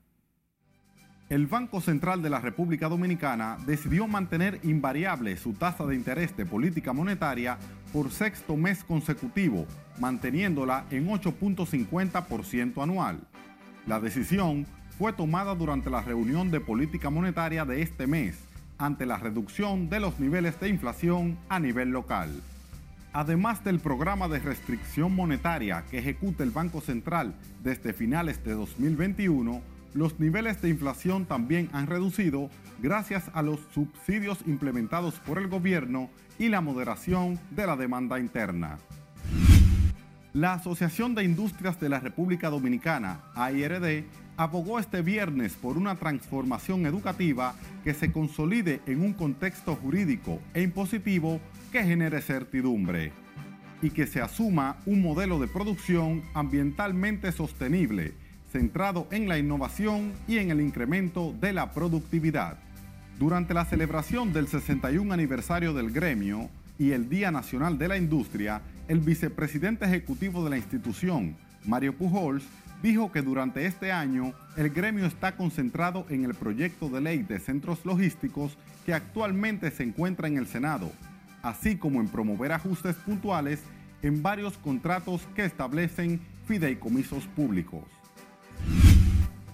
El 1.30 1.48
Banco 1.48 1.80
Central 1.80 2.22
de 2.22 2.30
la 2.30 2.42
República 2.42 2.90
Dominicana 2.90 3.58
decidió 3.66 4.06
mantener 4.06 4.60
invariable 4.64 5.38
su 5.38 5.54
tasa 5.54 5.86
de 5.86 5.96
interés 5.96 6.36
de 6.36 6.46
política 6.46 6.92
monetaria 6.92 7.58
por 7.94 8.12
sexto 8.12 8.58
mes 8.58 8.84
consecutivo, 8.84 9.66
manteniéndola 10.00 10.86
en 10.92 11.08
8.50% 11.08 12.84
anual. 12.84 13.22
La 13.88 14.02
decisión 14.02 14.66
fue 14.98 15.14
tomada 15.14 15.56
durante 15.56 15.90
la 15.90 16.02
reunión 16.02 16.52
de 16.52 16.60
política 16.60 17.10
monetaria 17.10 17.64
de 17.64 17.82
este 17.82 18.08
mes, 18.08 18.38
ante 18.78 19.06
la 19.06 19.18
reducción 19.18 19.90
de 19.90 20.00
los 20.00 20.20
niveles 20.20 20.60
de 20.60 20.68
inflación 20.68 21.38
a 21.48 21.60
nivel 21.60 21.92
local. 21.92 22.30
Además 23.14 23.62
del 23.66 23.80
programa 23.80 24.30
de 24.30 24.40
restricción 24.40 25.14
monetaria 25.14 25.84
que 25.92 26.00
ejecuta 26.00 26.44
el 26.44 26.52
Banco 26.52 26.80
Central 26.80 27.36
desde 27.62 27.92
finales 27.92 28.42
de 28.46 28.54
2021, 28.54 29.62
los 29.94 30.18
niveles 30.22 30.62
de 30.62 30.70
inflación 30.70 31.26
también 31.26 31.70
han 31.74 31.88
reducido 31.88 32.50
gracias 32.82 33.30
a 33.34 33.42
los 33.42 33.60
subsidios 33.74 34.40
implementados 34.48 35.16
por 35.16 35.40
el 35.40 35.50
gobierno 35.50 36.10
y 36.40 36.48
la 36.48 36.62
moderación 36.62 37.38
de 37.50 37.68
la 37.68 37.76
demanda 37.76 38.18
interna. 38.18 38.78
La 40.32 40.54
Asociación 40.54 41.14
de 41.14 41.26
Industrias 41.26 41.78
de 41.82 41.90
la 41.90 42.00
República 42.00 42.50
Dominicana, 42.50 43.20
AIRD, 43.36 44.06
abogó 44.42 44.80
este 44.80 45.04
viernes 45.04 45.54
por 45.54 45.78
una 45.78 45.96
transformación 45.98 46.88
educativa 46.88 47.54
que 47.84 47.94
se 47.94 48.12
consolide 48.12 48.82
en 48.88 49.02
un 49.02 49.14
contexto 49.14 49.76
jurídico 49.76 50.40
e 50.56 50.64
impositivo 50.64 51.40
que 51.72 51.84
genere 51.84 52.22
certidumbre 52.22 53.12
y 53.84 53.92
que 53.92 54.08
se 54.08 54.20
asuma 54.20 54.78
un 54.88 55.04
modelo 55.04 55.38
de 55.38 55.48
producción 55.48 56.24
ambientalmente 56.34 57.32
sostenible, 57.32 58.16
centrado 58.52 59.08
en 59.12 59.30
la 59.30 59.38
innovación 59.38 60.12
y 60.28 60.40
en 60.40 60.50
el 60.50 60.60
incremento 60.60 61.36
de 61.40 61.54
la 61.54 61.72
productividad. 61.72 62.58
Durante 63.20 63.54
la 63.54 63.66
celebración 63.66 64.34
del 64.34 64.48
61 64.48 65.14
aniversario 65.14 65.72
del 65.74 65.92
gremio 65.92 66.50
y 66.80 66.94
el 66.94 67.10
Día 67.10 67.30
Nacional 67.30 67.78
de 67.78 67.88
la 67.88 67.98
Industria, 67.98 68.64
el 68.88 69.02
vicepresidente 69.02 69.86
ejecutivo 69.86 70.44
de 70.44 70.50
la 70.50 70.58
institución, 70.58 71.36
Mario 71.64 71.96
Pujols, 71.96 72.44
dijo 72.82 73.12
que 73.12 73.22
durante 73.22 73.66
este 73.66 73.92
año 73.92 74.34
el 74.58 74.70
gremio 74.70 75.06
está 75.06 75.36
concentrado 75.36 76.06
en 76.10 76.26
el 76.26 76.34
proyecto 76.34 76.90
de 76.90 77.02
ley 77.02 77.24
de 77.24 77.40
centros 77.40 77.86
logísticos 77.86 78.58
que 78.86 78.94
actualmente 78.94 79.72
se 79.72 79.84
encuentra 79.84 80.28
en 80.28 80.38
el 80.38 80.48
Senado, 80.48 80.92
así 81.42 81.78
como 81.78 82.02
en 82.02 82.08
promover 82.08 82.52
ajustes 82.52 82.96
puntuales 82.96 83.62
en 84.02 84.24
varios 84.24 84.58
contratos 84.58 85.22
que 85.36 85.46
establecen 85.46 86.20
fideicomisos 86.48 87.26
públicos. 87.28 87.84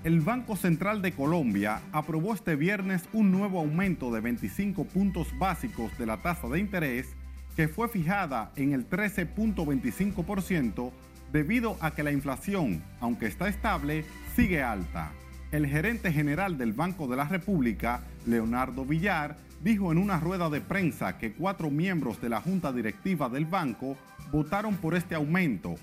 El 0.03 0.21
Banco 0.21 0.55
Central 0.55 1.01
de 1.01 1.11
Colombia 1.11 1.81
aprobó 1.91 2.33
este 2.33 2.55
viernes 2.55 3.09
un 3.11 3.31
nuevo 3.31 3.59
aumento 3.59 4.11
de 4.11 4.21
25 4.21 4.85
puntos 4.85 5.27
básicos 5.37 5.95
de 5.97 6.05
la 6.05 6.21
tasa 6.21 6.47
de 6.47 6.59
interés 6.59 7.17
que 7.57 7.67
fue 7.67 7.89
fijada 7.89 8.53
en 8.55 8.71
el 8.71 8.87
13.25% 8.87 10.91
debido 11.31 11.77
a 11.81 11.91
que 11.91 12.03
la 12.03 12.11
inflación, 12.11 12.83
aunque 12.99 13.27
está 13.27 13.47
estable, 13.47 14.05
sigue 14.35 14.61
alta. 14.61 15.11
El 15.51 15.65
gerente 15.67 16.11
general 16.11 16.57
del 16.57 16.73
Banco 16.73 17.07
de 17.07 17.15
la 17.15 17.25
República, 17.25 18.01
Leonardo 18.25 18.85
Villar, 18.85 19.37
dijo 19.63 19.91
en 19.91 19.97
una 19.97 20.19
rueda 20.19 20.49
de 20.49 20.61
prensa 20.61 21.17
que 21.17 21.31
cuatro 21.33 21.69
miembros 21.69 22.21
de 22.21 22.29
la 22.29 22.41
junta 22.41 22.71
directiva 22.71 23.29
del 23.29 23.45
banco 23.45 23.97
votaron 24.31 24.75
por 24.75 24.95
este 24.95 25.15
aumento. 25.15 25.75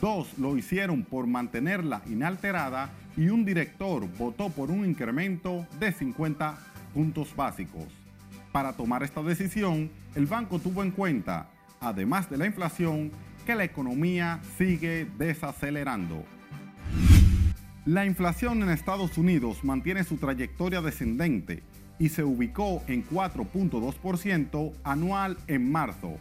Dos 0.00 0.38
lo 0.38 0.56
hicieron 0.56 1.02
por 1.02 1.26
mantenerla 1.26 2.02
inalterada 2.06 2.90
y 3.16 3.28
un 3.28 3.44
director 3.44 4.06
votó 4.18 4.50
por 4.50 4.70
un 4.70 4.84
incremento 4.84 5.66
de 5.80 5.92
50 5.92 6.58
puntos 6.92 7.34
básicos. 7.34 7.86
Para 8.52 8.74
tomar 8.74 9.02
esta 9.02 9.22
decisión, 9.22 9.90
el 10.14 10.26
banco 10.26 10.58
tuvo 10.58 10.82
en 10.82 10.90
cuenta, 10.90 11.48
además 11.80 12.30
de 12.30 12.36
la 12.36 12.46
inflación, 12.46 13.10
que 13.46 13.54
la 13.54 13.64
economía 13.64 14.40
sigue 14.58 15.06
desacelerando. 15.16 16.24
La 17.86 18.04
inflación 18.04 18.62
en 18.62 18.70
Estados 18.70 19.16
Unidos 19.16 19.62
mantiene 19.62 20.04
su 20.04 20.16
trayectoria 20.16 20.82
descendente 20.82 21.62
y 21.98 22.10
se 22.10 22.24
ubicó 22.24 22.82
en 22.88 23.06
4.2% 23.06 24.72
anual 24.82 25.38
en 25.46 25.70
marzo, 25.70 26.18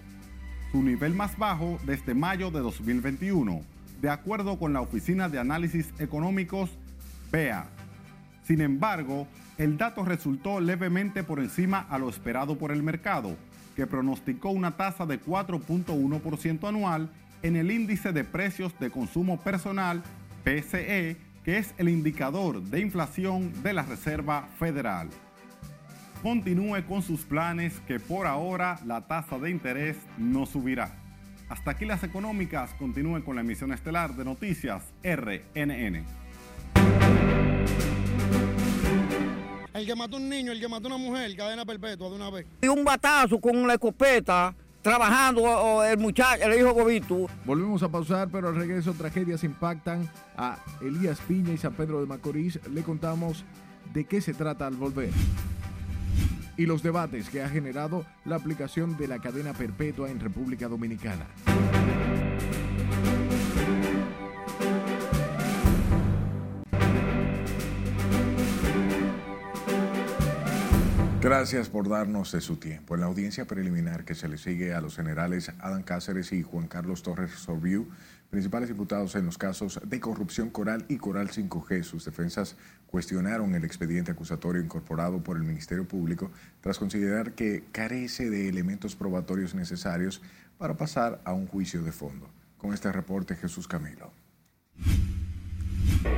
su 0.71 0.83
nivel 0.83 1.15
más 1.15 1.37
bajo 1.37 1.79
desde 1.85 2.13
mayo 2.13 2.51
de 2.51 2.59
2021, 2.59 3.61
de 3.99 4.09
acuerdo 4.09 4.59
con 4.59 4.71
la 4.71 4.81
Oficina 4.81 5.27
de 5.27 5.39
Análisis 5.39 5.91
Económicos 5.97 6.69
BEA. 7.31 7.65
Sin 8.43 8.61
embargo, 8.61 9.27
el 9.57 9.77
dato 9.77 10.05
resultó 10.05 10.59
levemente 10.59 11.23
por 11.23 11.39
encima 11.39 11.79
a 11.89 11.97
lo 11.97 12.07
esperado 12.09 12.57
por 12.57 12.71
el 12.71 12.83
mercado, 12.83 13.35
que 13.75 13.87
pronosticó 13.87 14.49
una 14.49 14.77
tasa 14.77 15.05
de 15.05 15.21
4.1% 15.21 16.67
anual 16.67 17.09
en 17.43 17.55
el 17.55 17.71
índice 17.71 18.11
de 18.11 18.23
precios 18.23 18.77
de 18.79 18.89
consumo 18.89 19.39
personal, 19.39 20.01
PCE, 20.43 21.17
que 21.43 21.57
es 21.57 21.75
el 21.77 21.89
indicador 21.89 22.61
de 22.61 22.79
inflación 22.79 23.51
de 23.61 23.73
la 23.73 23.83
Reserva 23.83 24.47
Federal. 24.57 25.09
Continúe 26.23 26.83
con 26.87 27.03
sus 27.03 27.21
planes 27.21 27.79
que 27.87 27.99
por 27.99 28.25
ahora 28.25 28.79
la 28.85 29.01
tasa 29.01 29.37
de 29.37 29.51
interés 29.51 29.97
no 30.17 30.47
subirá. 30.47 30.95
Hasta 31.49 31.71
aquí 31.71 31.85
las 31.85 32.03
económicas, 32.03 32.73
continúe 32.79 33.23
con 33.23 33.35
la 33.35 33.41
emisión 33.41 33.71
estelar 33.71 34.15
de 34.15 34.25
noticias 34.25 34.81
RNN. 35.03 36.03
El 39.75 39.85
que 39.85 39.93
mató 39.93 40.15
a 40.15 40.19
un 40.19 40.29
niño, 40.29 40.53
el 40.53 40.59
que 40.61 40.69
mató 40.69 40.87
a 40.87 40.95
una 40.95 41.05
mujer, 41.05 41.35
cadena 41.35 41.65
perpetua 41.65 42.07
de 42.07 42.15
una 42.15 42.29
vez. 42.29 42.45
Y 42.61 42.67
un 42.69 42.85
batazo 42.85 43.41
con 43.41 43.67
la 43.67 43.73
escopeta, 43.73 44.55
trabajando 44.81 45.83
el 45.83 45.97
muchacho, 45.97 46.45
el 46.45 46.57
hijo 46.57 46.73
Gobito. 46.73 47.27
Volvemos 47.43 47.83
a 47.83 47.89
pausar, 47.89 48.29
pero 48.31 48.47
al 48.47 48.55
regreso 48.55 48.93
tragedias 48.93 49.43
impactan 49.43 50.09
a 50.37 50.59
Elías 50.79 51.19
Piña 51.27 51.51
y 51.51 51.57
San 51.57 51.73
Pedro 51.73 51.99
de 51.99 52.05
Macorís. 52.07 52.57
Le 52.71 52.83
contamos 52.83 53.43
de 53.93 54.05
qué 54.05 54.21
se 54.21 54.33
trata 54.33 54.65
al 54.65 54.75
volver. 54.75 55.09
Y 56.55 56.67
los 56.67 56.81
debates 56.81 57.29
que 57.29 57.43
ha 57.43 57.49
generado 57.49 58.05
la 58.23 58.37
aplicación 58.37 58.95
de 58.95 59.09
la 59.09 59.19
cadena 59.19 59.51
perpetua 59.51 60.09
en 60.09 60.21
República 60.21 60.69
Dominicana. 60.69 61.27
Gracias 71.25 71.69
por 71.69 71.89
darnos 71.89 72.31
de 72.33 72.39
su 72.39 72.57
tiempo. 72.57 72.93
En 72.93 72.99
la 73.01 73.07
audiencia 73.07 73.45
preliminar 73.45 74.05
que 74.05 74.13
se 74.13 74.27
le 74.27 74.37
sigue 74.37 74.75
a 74.75 74.79
los 74.79 74.95
generales 74.95 75.51
Adán 75.57 75.81
Cáceres 75.81 76.31
y 76.31 76.43
Juan 76.43 76.67
Carlos 76.67 77.01
Torres 77.01 77.31
Sorbiu, 77.31 77.89
principales 78.29 78.69
imputados 78.69 79.15
en 79.15 79.25
los 79.25 79.39
casos 79.39 79.79
de 79.83 79.99
corrupción 79.99 80.51
Coral 80.51 80.85
y 80.87 80.97
Coral 80.97 81.29
5G, 81.29 81.81
sus 81.81 82.05
defensas 82.05 82.57
cuestionaron 82.85 83.55
el 83.55 83.65
expediente 83.65 84.11
acusatorio 84.11 84.61
incorporado 84.61 85.23
por 85.23 85.37
el 85.37 85.41
Ministerio 85.41 85.87
Público 85.87 86.29
tras 86.61 86.77
considerar 86.77 87.31
que 87.31 87.63
carece 87.71 88.29
de 88.29 88.47
elementos 88.47 88.95
probatorios 88.95 89.55
necesarios 89.55 90.21
para 90.59 90.77
pasar 90.77 91.21
a 91.25 91.33
un 91.33 91.47
juicio 91.47 91.81
de 91.81 91.91
fondo. 91.91 92.29
Con 92.59 92.71
este 92.71 92.91
reporte, 92.91 93.35
Jesús 93.35 93.67
Camilo. 93.67 94.11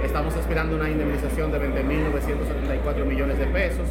Estamos 0.04 0.36
esperando 0.36 0.76
una 0.76 0.90
indemnización 0.90 1.50
de 1.54 1.60
20.974 1.60 3.06
millones 3.06 3.40
de 3.40 3.48
pesos 3.48 3.88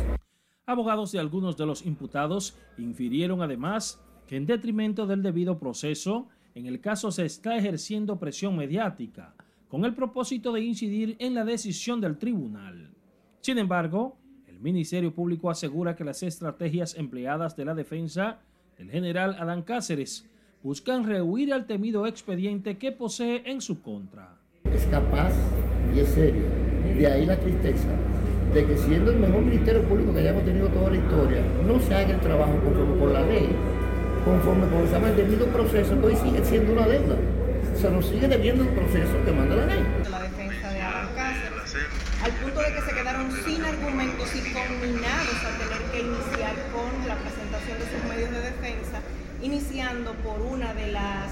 Abogados 0.68 1.12
de 1.12 1.20
algunos 1.20 1.56
de 1.56 1.64
los 1.64 1.86
imputados 1.86 2.58
infirieron 2.76 3.40
además 3.40 4.02
que 4.26 4.34
en 4.34 4.46
detrimento 4.46 5.06
del 5.06 5.22
debido 5.22 5.60
proceso, 5.60 6.26
en 6.56 6.66
el 6.66 6.80
caso 6.80 7.12
se 7.12 7.24
está 7.24 7.56
ejerciendo 7.56 8.18
presión 8.18 8.56
mediática 8.56 9.32
con 9.68 9.84
el 9.84 9.94
propósito 9.94 10.52
de 10.52 10.62
incidir 10.62 11.14
en 11.20 11.34
la 11.34 11.44
decisión 11.44 12.00
del 12.00 12.18
tribunal. 12.18 12.90
Sin 13.42 13.58
embargo, 13.58 14.16
el 14.48 14.58
Ministerio 14.58 15.14
Público 15.14 15.50
asegura 15.50 15.94
que 15.94 16.02
las 16.02 16.24
estrategias 16.24 16.96
empleadas 16.96 17.54
de 17.54 17.64
la 17.64 17.74
defensa 17.74 18.40
del 18.76 18.90
general 18.90 19.36
Adán 19.38 19.62
Cáceres 19.62 20.28
buscan 20.64 21.04
rehuir 21.04 21.52
al 21.52 21.66
temido 21.66 22.08
expediente 22.08 22.76
que 22.76 22.90
posee 22.90 23.44
en 23.46 23.60
su 23.60 23.82
contra. 23.82 24.36
Es 24.64 24.84
capaz 24.86 25.32
y 25.94 26.00
es 26.00 26.08
serio. 26.08 26.42
De 26.98 27.06
ahí 27.06 27.24
la 27.24 27.38
tristeza 27.38 28.15
de 28.56 28.64
que 28.64 28.76
siendo 28.78 29.10
el 29.10 29.18
mejor 29.18 29.42
ministerio 29.42 29.82
público 29.82 30.14
que 30.14 30.20
hayamos 30.20 30.42
tenido 30.46 30.68
toda 30.68 30.88
la 30.88 30.96
historia, 30.96 31.42
no 31.66 31.78
se 31.78 31.94
haga 31.94 32.14
el 32.14 32.20
trabajo 32.20 32.56
conforme 32.64 32.98
con 32.98 33.12
la 33.12 33.20
ley, 33.20 33.48
conforme 34.24 34.66
con 34.68 35.04
el 35.04 35.16
debido 35.16 35.46
proceso 35.48 36.00
que 36.00 36.06
hoy 36.06 36.16
sigue 36.16 36.42
siendo 36.42 36.72
una 36.72 36.88
deuda. 36.88 37.16
Se 37.76 37.90
nos 37.90 38.06
sigue 38.06 38.26
debiendo 38.26 38.64
el 38.64 38.70
proceso 38.70 39.12
que 39.26 39.32
manda 39.32 39.56
la 39.56 39.66
ley. 39.66 39.84
La 40.10 40.22
defensa 40.22 40.70
de 40.72 40.80
Alan 40.80 41.08
Cáceres, 41.14 41.76
al 42.24 42.32
punto 42.32 42.60
de 42.60 42.72
que 42.72 42.80
se 42.80 42.94
quedaron 42.96 43.30
sin 43.44 43.62
argumentos 43.62 44.28
y 44.34 44.40
conminados 44.40 45.38
a 45.44 45.52
tener 45.60 45.82
que 45.92 46.00
iniciar 46.00 46.54
con 46.72 46.88
la 47.06 47.16
presentación 47.20 47.76
de 47.76 47.84
sus 47.92 48.08
medios 48.08 48.30
de 48.30 48.40
defensa, 48.40 49.04
iniciando 49.42 50.14
por 50.24 50.40
una 50.40 50.72
de 50.72 50.92
las 50.92 51.28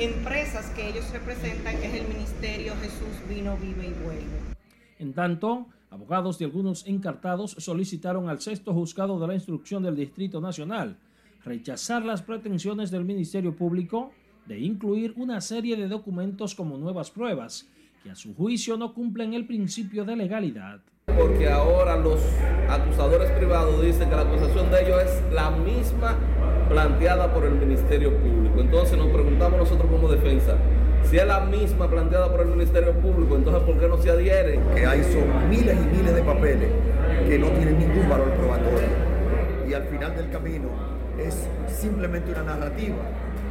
empresas 0.00 0.66
que 0.74 0.88
ellos 0.88 1.08
representan, 1.12 1.78
que 1.78 1.86
es 1.86 1.94
el 1.94 2.08
Ministerio 2.08 2.72
Jesús 2.82 3.14
Vino, 3.28 3.56
Vive 3.58 3.86
y 3.86 3.94
Vuelve. 4.02 4.54
En 4.98 5.14
tanto, 5.14 5.68
abogados 5.94 6.38
de 6.38 6.44
algunos 6.44 6.86
encartados 6.86 7.52
solicitaron 7.52 8.28
al 8.28 8.40
sexto 8.40 8.74
juzgado 8.74 9.18
de 9.20 9.28
la 9.28 9.34
instrucción 9.34 9.82
del 9.82 9.94
Distrito 9.94 10.40
Nacional 10.40 10.96
rechazar 11.44 12.04
las 12.04 12.20
pretensiones 12.20 12.90
del 12.90 13.04
Ministerio 13.04 13.54
Público 13.54 14.10
de 14.46 14.58
incluir 14.58 15.14
una 15.16 15.40
serie 15.40 15.76
de 15.76 15.86
documentos 15.86 16.54
como 16.54 16.76
nuevas 16.78 17.10
pruebas 17.10 17.68
que 18.02 18.10
a 18.10 18.16
su 18.16 18.34
juicio 18.34 18.76
no 18.76 18.92
cumplen 18.92 19.34
el 19.34 19.46
principio 19.46 20.04
de 20.04 20.16
legalidad. 20.16 20.80
Porque 21.06 21.48
ahora 21.48 21.96
los 21.96 22.20
acusadores 22.68 23.30
privados 23.30 23.80
dicen 23.80 24.10
que 24.10 24.16
la 24.16 24.22
acusación 24.22 24.70
de 24.70 24.82
ellos 24.84 25.00
es 25.00 25.32
la 25.32 25.50
misma 25.52 26.18
planteada 26.68 27.32
por 27.32 27.44
el 27.44 27.54
Ministerio 27.54 28.18
Público. 28.18 28.60
Entonces 28.60 28.98
nos 28.98 29.08
preguntamos 29.08 29.60
nosotros 29.60 29.88
como 29.90 30.08
defensa, 30.08 30.58
si 31.10 31.18
es 31.18 31.26
la 31.26 31.40
misma 31.40 31.88
planteada 31.88 32.30
por 32.30 32.40
el 32.40 32.48
Ministerio 32.48 32.92
Público, 32.92 33.36
entonces 33.36 33.62
¿por 33.62 33.78
qué 33.78 33.88
no 33.88 33.98
se 33.98 34.10
adhieren? 34.10 34.60
Que 34.74 34.86
hay 34.86 35.02
son 35.04 35.48
miles 35.48 35.76
y 35.76 35.96
miles 35.96 36.14
de 36.14 36.22
papeles 36.22 36.68
que 37.28 37.38
no 37.38 37.48
tienen 37.48 37.78
ningún 37.78 38.08
valor 38.08 38.30
probatorio. 38.32 38.88
Y 39.68 39.74
al 39.74 39.84
final 39.84 40.16
del 40.16 40.30
camino 40.30 40.68
es 41.18 41.46
simplemente 41.68 42.32
una 42.32 42.42
narrativa. 42.42 42.96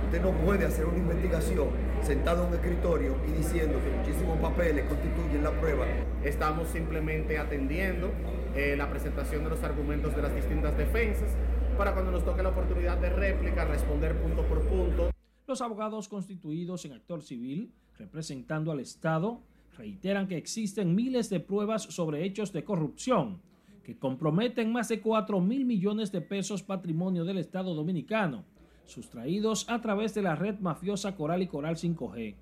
Usted 0.06 0.22
no 0.22 0.32
puede 0.32 0.66
hacer 0.66 0.86
una 0.86 0.98
investigación 0.98 1.68
sentado 2.04 2.44
en 2.44 2.50
un 2.50 2.56
escritorio 2.56 3.16
y 3.28 3.32
diciendo 3.38 3.80
que 3.84 3.98
muchísimos 3.98 4.38
papeles 4.39 4.86
constituyen 4.86 5.44
la 5.44 5.52
prueba. 5.52 5.86
Estamos 6.24 6.68
simplemente 6.68 7.38
atendiendo 7.39 8.12
eh, 8.56 8.76
la 8.78 8.89
presentación 8.89 9.44
de 9.44 9.50
los 9.50 9.63
argumentos 9.63 10.16
de 10.16 10.22
las 10.22 10.36
distintas 10.36 10.78
defensas 10.78 11.30
para 11.78 11.94
cuando 11.94 12.12
nos 12.12 12.24
toque 12.24 12.44
la 12.44 12.50
oportunidad 12.50 12.98
de 12.98 13.10
réplica 13.10 13.66
responder 13.66 14.16
punto 14.16 14.44
por 14.44 14.62
punto. 14.62 15.12
Los 15.47 15.62
abogados 15.62 16.08
constituidos 16.08 16.86
en 16.86 16.93
actor 16.93 17.21
civil, 17.21 17.71
representando 17.97 18.71
al 18.71 18.79
Estado, 18.79 19.41
reiteran 19.77 20.27
que 20.27 20.38
existen 20.38 20.95
miles 20.95 21.29
de 21.29 21.39
pruebas 21.39 21.84
sobre 21.84 22.23
hechos 22.23 22.53
de 22.53 22.63
corrupción 22.63 23.41
que 23.84 23.97
comprometen 23.97 24.71
más 24.71 24.88
de 24.88 25.01
4 25.01 25.41
mil 25.41 25.65
millones 25.65 26.12
de 26.12 26.21
pesos 26.21 26.63
patrimonio 26.63 27.25
del 27.25 27.38
Estado 27.38 27.75
dominicano, 27.75 28.45
sustraídos 28.86 29.69
a 29.69 29.82
través 29.82 30.13
de 30.13 30.21
la 30.21 30.36
red 30.36 30.60
mafiosa 30.60 31.15
Coral 31.15 31.41
y 31.41 31.47
Coral 31.47 31.75
5G. 31.75 32.36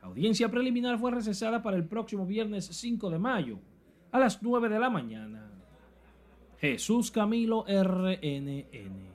La 0.00 0.08
audiencia 0.08 0.48
preliminar 0.50 0.98
fue 0.98 1.10
recesada 1.10 1.62
para 1.62 1.76
el 1.76 1.84
próximo 1.84 2.26
viernes 2.26 2.66
5 2.66 3.10
de 3.10 3.18
mayo, 3.18 3.58
a 4.12 4.20
las 4.20 4.42
9 4.42 4.68
de 4.68 4.78
la 4.78 4.90
mañana. 4.90 5.50
Jesús 6.60 7.10
Camilo 7.10 7.64
RNN. 7.66 9.11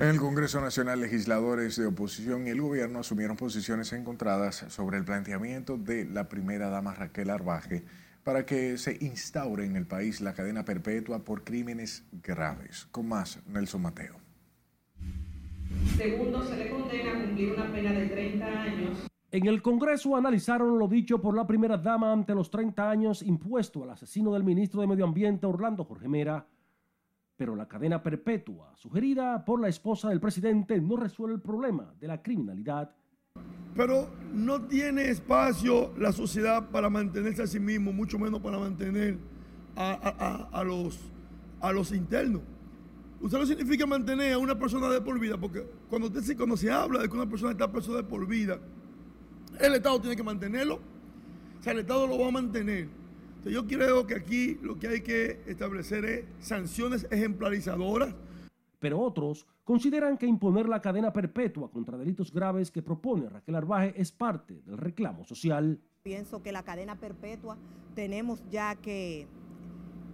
En 0.00 0.06
el 0.06 0.20
Congreso 0.20 0.60
Nacional, 0.60 1.00
legisladores 1.00 1.74
de 1.74 1.86
oposición 1.86 2.46
y 2.46 2.50
el 2.50 2.60
gobierno 2.60 3.00
asumieron 3.00 3.36
posiciones 3.36 3.92
encontradas 3.92 4.64
sobre 4.68 4.96
el 4.96 5.04
planteamiento 5.04 5.76
de 5.76 6.04
la 6.04 6.28
primera 6.28 6.68
dama 6.68 6.94
Raquel 6.94 7.30
Arbaje 7.30 7.82
para 8.22 8.46
que 8.46 8.78
se 8.78 8.96
instaure 9.00 9.64
en 9.64 9.74
el 9.74 9.86
país 9.86 10.20
la 10.20 10.34
cadena 10.34 10.64
perpetua 10.64 11.24
por 11.24 11.42
crímenes 11.42 12.04
graves. 12.12 12.86
Con 12.92 13.08
más, 13.08 13.40
Nelson 13.48 13.82
Mateo. 13.82 14.14
Segundo, 15.96 16.44
se 16.44 16.56
le 16.56 16.70
condena 16.70 17.10
a 17.10 17.20
cumplir 17.20 17.54
una 17.54 17.72
pena 17.72 17.90
de 17.90 18.06
30 18.06 18.46
años. 18.46 18.98
En 19.32 19.46
el 19.48 19.60
Congreso 19.62 20.14
analizaron 20.14 20.78
lo 20.78 20.86
dicho 20.86 21.20
por 21.20 21.34
la 21.34 21.44
primera 21.44 21.76
dama 21.76 22.12
ante 22.12 22.36
los 22.36 22.52
30 22.52 22.88
años 22.88 23.20
impuesto 23.20 23.82
al 23.82 23.90
asesino 23.90 24.32
del 24.32 24.44
ministro 24.44 24.80
de 24.80 24.86
Medio 24.86 25.06
Ambiente 25.06 25.44
Orlando 25.44 25.82
Jorge 25.82 26.06
Mera 26.06 26.46
pero 27.38 27.54
la 27.54 27.68
cadena 27.68 28.02
perpetua 28.02 28.74
sugerida 28.74 29.44
por 29.44 29.60
la 29.60 29.68
esposa 29.68 30.08
del 30.08 30.20
presidente 30.20 30.80
no 30.80 30.96
resuelve 30.96 31.36
el 31.36 31.40
problema 31.40 31.94
de 32.00 32.08
la 32.08 32.20
criminalidad. 32.20 32.90
Pero 33.76 34.10
no 34.34 34.62
tiene 34.62 35.08
espacio 35.08 35.94
la 35.96 36.10
sociedad 36.10 36.68
para 36.68 36.90
mantenerse 36.90 37.44
a 37.44 37.46
sí 37.46 37.60
mismo, 37.60 37.92
mucho 37.92 38.18
menos 38.18 38.40
para 38.40 38.58
mantener 38.58 39.18
a, 39.76 40.64
los, 40.64 41.92
internos. 41.92 42.42
Usted 43.20 43.38
no 43.38 43.46
significa 43.46 43.86
mantener 43.86 44.32
a 44.32 44.38
una 44.38 44.58
persona 44.58 44.88
de 44.88 45.00
por 45.00 45.20
vida, 45.20 45.38
porque 45.38 45.64
cuando, 45.88 46.10
cuando 46.36 46.56
se 46.56 46.72
habla 46.72 47.02
de 47.02 47.08
que 47.08 47.14
una 47.14 47.28
persona 47.28 47.52
está 47.52 47.70
persona 47.70 47.98
de 47.98 48.04
por 48.04 48.26
vida, 48.26 48.58
el 49.60 49.74
Estado 49.76 50.00
tiene 50.00 50.16
que 50.16 50.24
mantenerlo. 50.24 50.80
O 51.60 51.62
sea, 51.62 51.72
el 51.72 51.78
Estado 51.80 52.04
lo 52.08 52.18
va 52.18 52.26
a 52.26 52.32
mantener 52.32 52.88
yo 53.48 53.66
creo 53.66 54.06
que 54.06 54.14
aquí 54.14 54.58
lo 54.62 54.78
que 54.78 54.88
hay 54.88 55.00
que 55.00 55.40
establecer 55.46 56.04
es 56.04 56.24
sanciones 56.40 57.06
ejemplarizadoras. 57.10 58.14
Pero 58.78 59.00
otros 59.00 59.46
consideran 59.64 60.16
que 60.16 60.26
imponer 60.26 60.68
la 60.68 60.80
cadena 60.80 61.12
perpetua 61.12 61.70
contra 61.70 61.98
delitos 61.98 62.32
graves 62.32 62.70
que 62.70 62.80
propone 62.80 63.28
Raquel 63.28 63.56
Arbaje 63.56 63.94
es 63.96 64.12
parte 64.12 64.62
del 64.64 64.78
reclamo 64.78 65.24
social. 65.24 65.80
Pienso 66.02 66.42
que 66.42 66.52
la 66.52 66.62
cadena 66.62 66.96
perpetua 66.96 67.58
tenemos 67.94 68.42
ya 68.50 68.76
que, 68.76 69.26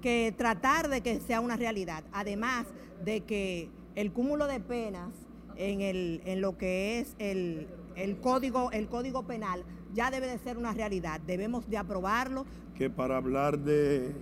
que 0.01 0.35
tratar 0.37 0.89
de 0.89 1.03
que 1.03 1.21
sea 1.21 1.41
una 1.41 1.57
realidad. 1.57 2.05
Además 2.13 2.67
de 3.05 3.21
que 3.21 3.69
el 3.95 4.13
cúmulo 4.13 4.47
de 4.47 4.61
penas 4.61 5.13
en, 5.57 5.83
el, 5.83 6.23
en 6.25 6.41
lo 6.41 6.57
que 6.57 7.01
es 7.01 7.15
el, 7.19 7.69
el, 7.97 8.19
código, 8.21 8.73
el 8.73 8.89
código 8.89 9.27
penal 9.27 9.65
ya 9.93 10.11
debe 10.11 10.27
de 10.27 10.39
ser 10.39 10.57
una 10.57 10.73
realidad. 10.73 11.21
Debemos 11.21 11.69
de 11.69 11.77
aprobarlo 11.77 12.45
que 12.77 12.91
para 12.91 13.17
hablar 13.17 13.59
de, 13.59 14.15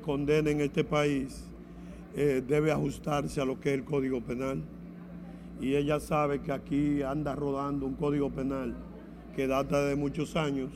condena 0.00 0.50
en 0.50 0.60
este 0.60 0.84
país 0.84 1.44
eh, 2.14 2.42
debe 2.46 2.72
ajustarse 2.72 3.40
a 3.40 3.44
lo 3.44 3.60
que 3.60 3.70
es 3.70 3.74
el 3.74 3.84
Código 3.84 4.20
Penal. 4.20 4.62
Y 5.60 5.76
ella 5.76 6.00
sabe 6.00 6.40
que 6.40 6.52
aquí 6.52 7.02
anda 7.02 7.34
rodando 7.34 7.86
un 7.86 7.94
Código 7.94 8.30
Penal 8.30 8.74
que 9.34 9.46
data 9.46 9.84
de 9.84 9.96
muchos 9.96 10.36
años 10.36 10.70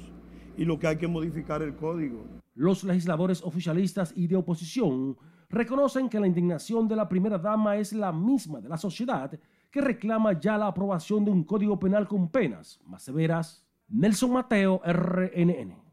y 0.56 0.64
lo 0.64 0.78
que 0.78 0.86
hay 0.86 0.96
que 0.96 1.08
modificar 1.08 1.62
el 1.62 1.76
código. 1.76 2.24
Los 2.54 2.84
legisladores 2.84 3.42
oficialistas 3.42 4.12
y 4.16 4.26
de 4.26 4.36
oposición 4.36 5.16
reconocen 5.50 6.08
que 6.08 6.18
la 6.18 6.26
indignación 6.26 6.88
de 6.88 6.96
la 6.96 7.08
primera 7.08 7.38
dama 7.38 7.76
es 7.76 7.92
la 7.92 8.12
misma 8.12 8.60
de 8.60 8.68
la 8.68 8.78
sociedad 8.78 9.30
que 9.70 9.80
reclama 9.80 10.38
ya 10.40 10.56
la 10.56 10.68
aprobación 10.68 11.24
de 11.24 11.30
un 11.30 11.44
código 11.44 11.78
penal 11.78 12.08
con 12.08 12.30
penas 12.30 12.80
más 12.86 13.02
severas. 13.02 13.62
Nelson 13.88 14.32
Mateo, 14.32 14.80
RNN. 14.84 15.85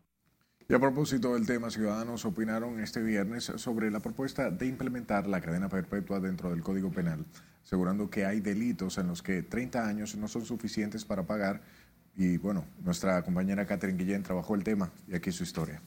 Y 0.70 0.74
a 0.74 0.80
propósito 0.80 1.34
del 1.34 1.46
tema, 1.46 1.70
ciudadanos 1.70 2.24
opinaron 2.24 2.80
este 2.80 3.02
viernes 3.04 3.44
sobre 3.58 3.92
la 3.92 4.00
propuesta 4.00 4.50
de 4.50 4.66
implementar 4.66 5.28
la 5.28 5.42
cadena 5.42 5.68
perpetua 5.68 6.22
dentro 6.22 6.50
del 6.52 6.62
Código 6.62 6.90
Penal, 6.90 7.26
asegurando 7.64 8.10
que 8.10 8.26
hay 8.26 8.40
delitos 8.40 8.98
en 8.98 9.08
los 9.08 9.22
que 9.22 9.44
30 9.44 9.86
años 9.86 10.16
no 10.16 10.30
son 10.30 10.46
suficientes 10.46 11.04
para 11.04 11.24
pagar. 11.24 11.62
Y 12.16 12.38
bueno, 12.38 12.66
nuestra 12.82 13.22
compañera 13.24 13.66
Catherine 13.66 14.02
Guillén 14.02 14.24
trabajó 14.24 14.56
el 14.56 14.64
tema 14.64 14.90
y 15.08 15.16
aquí 15.16 15.34
su 15.34 15.44
historia. 15.44 15.82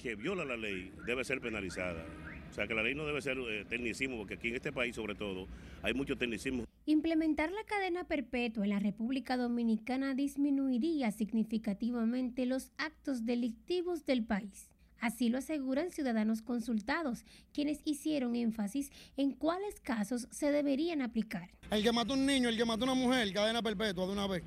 Que 0.00 0.14
viola 0.14 0.44
la 0.44 0.56
ley 0.56 0.92
debe 1.06 1.24
ser 1.24 1.40
penalizada. 1.40 2.04
O 2.50 2.54
sea, 2.54 2.68
que 2.68 2.74
la 2.74 2.84
ley 2.84 2.94
no 2.94 3.04
debe 3.04 3.20
ser 3.20 3.36
eh, 3.38 3.64
tecnicismo, 3.68 4.18
porque 4.18 4.34
aquí 4.34 4.48
en 4.48 4.56
este 4.56 4.72
país, 4.72 4.94
sobre 4.94 5.16
todo, 5.16 5.48
hay 5.82 5.92
mucho 5.92 6.16
tecnicismo. 6.16 6.64
Implementar 6.90 7.52
la 7.52 7.62
cadena 7.62 8.02
perpetua 8.02 8.64
en 8.64 8.70
la 8.70 8.80
República 8.80 9.36
Dominicana 9.36 10.12
disminuiría 10.12 11.12
significativamente 11.12 12.46
los 12.46 12.72
actos 12.78 13.24
delictivos 13.24 14.06
del 14.06 14.24
país. 14.24 14.68
Así 14.98 15.28
lo 15.28 15.38
aseguran 15.38 15.92
ciudadanos 15.92 16.42
consultados, 16.42 17.24
quienes 17.52 17.78
hicieron 17.84 18.34
énfasis 18.34 18.90
en 19.16 19.30
cuáles 19.30 19.78
casos 19.78 20.26
se 20.32 20.50
deberían 20.50 21.00
aplicar. 21.00 21.48
El 21.70 21.84
que 21.84 21.92
mató 21.92 22.14
a 22.14 22.16
un 22.16 22.26
niño, 22.26 22.48
el 22.48 22.56
que 22.56 22.64
mató 22.64 22.86
a 22.86 22.92
una 22.92 23.00
mujer, 23.00 23.32
cadena 23.32 23.62
perpetua 23.62 24.06
de 24.06 24.12
una 24.12 24.26
vez. 24.26 24.42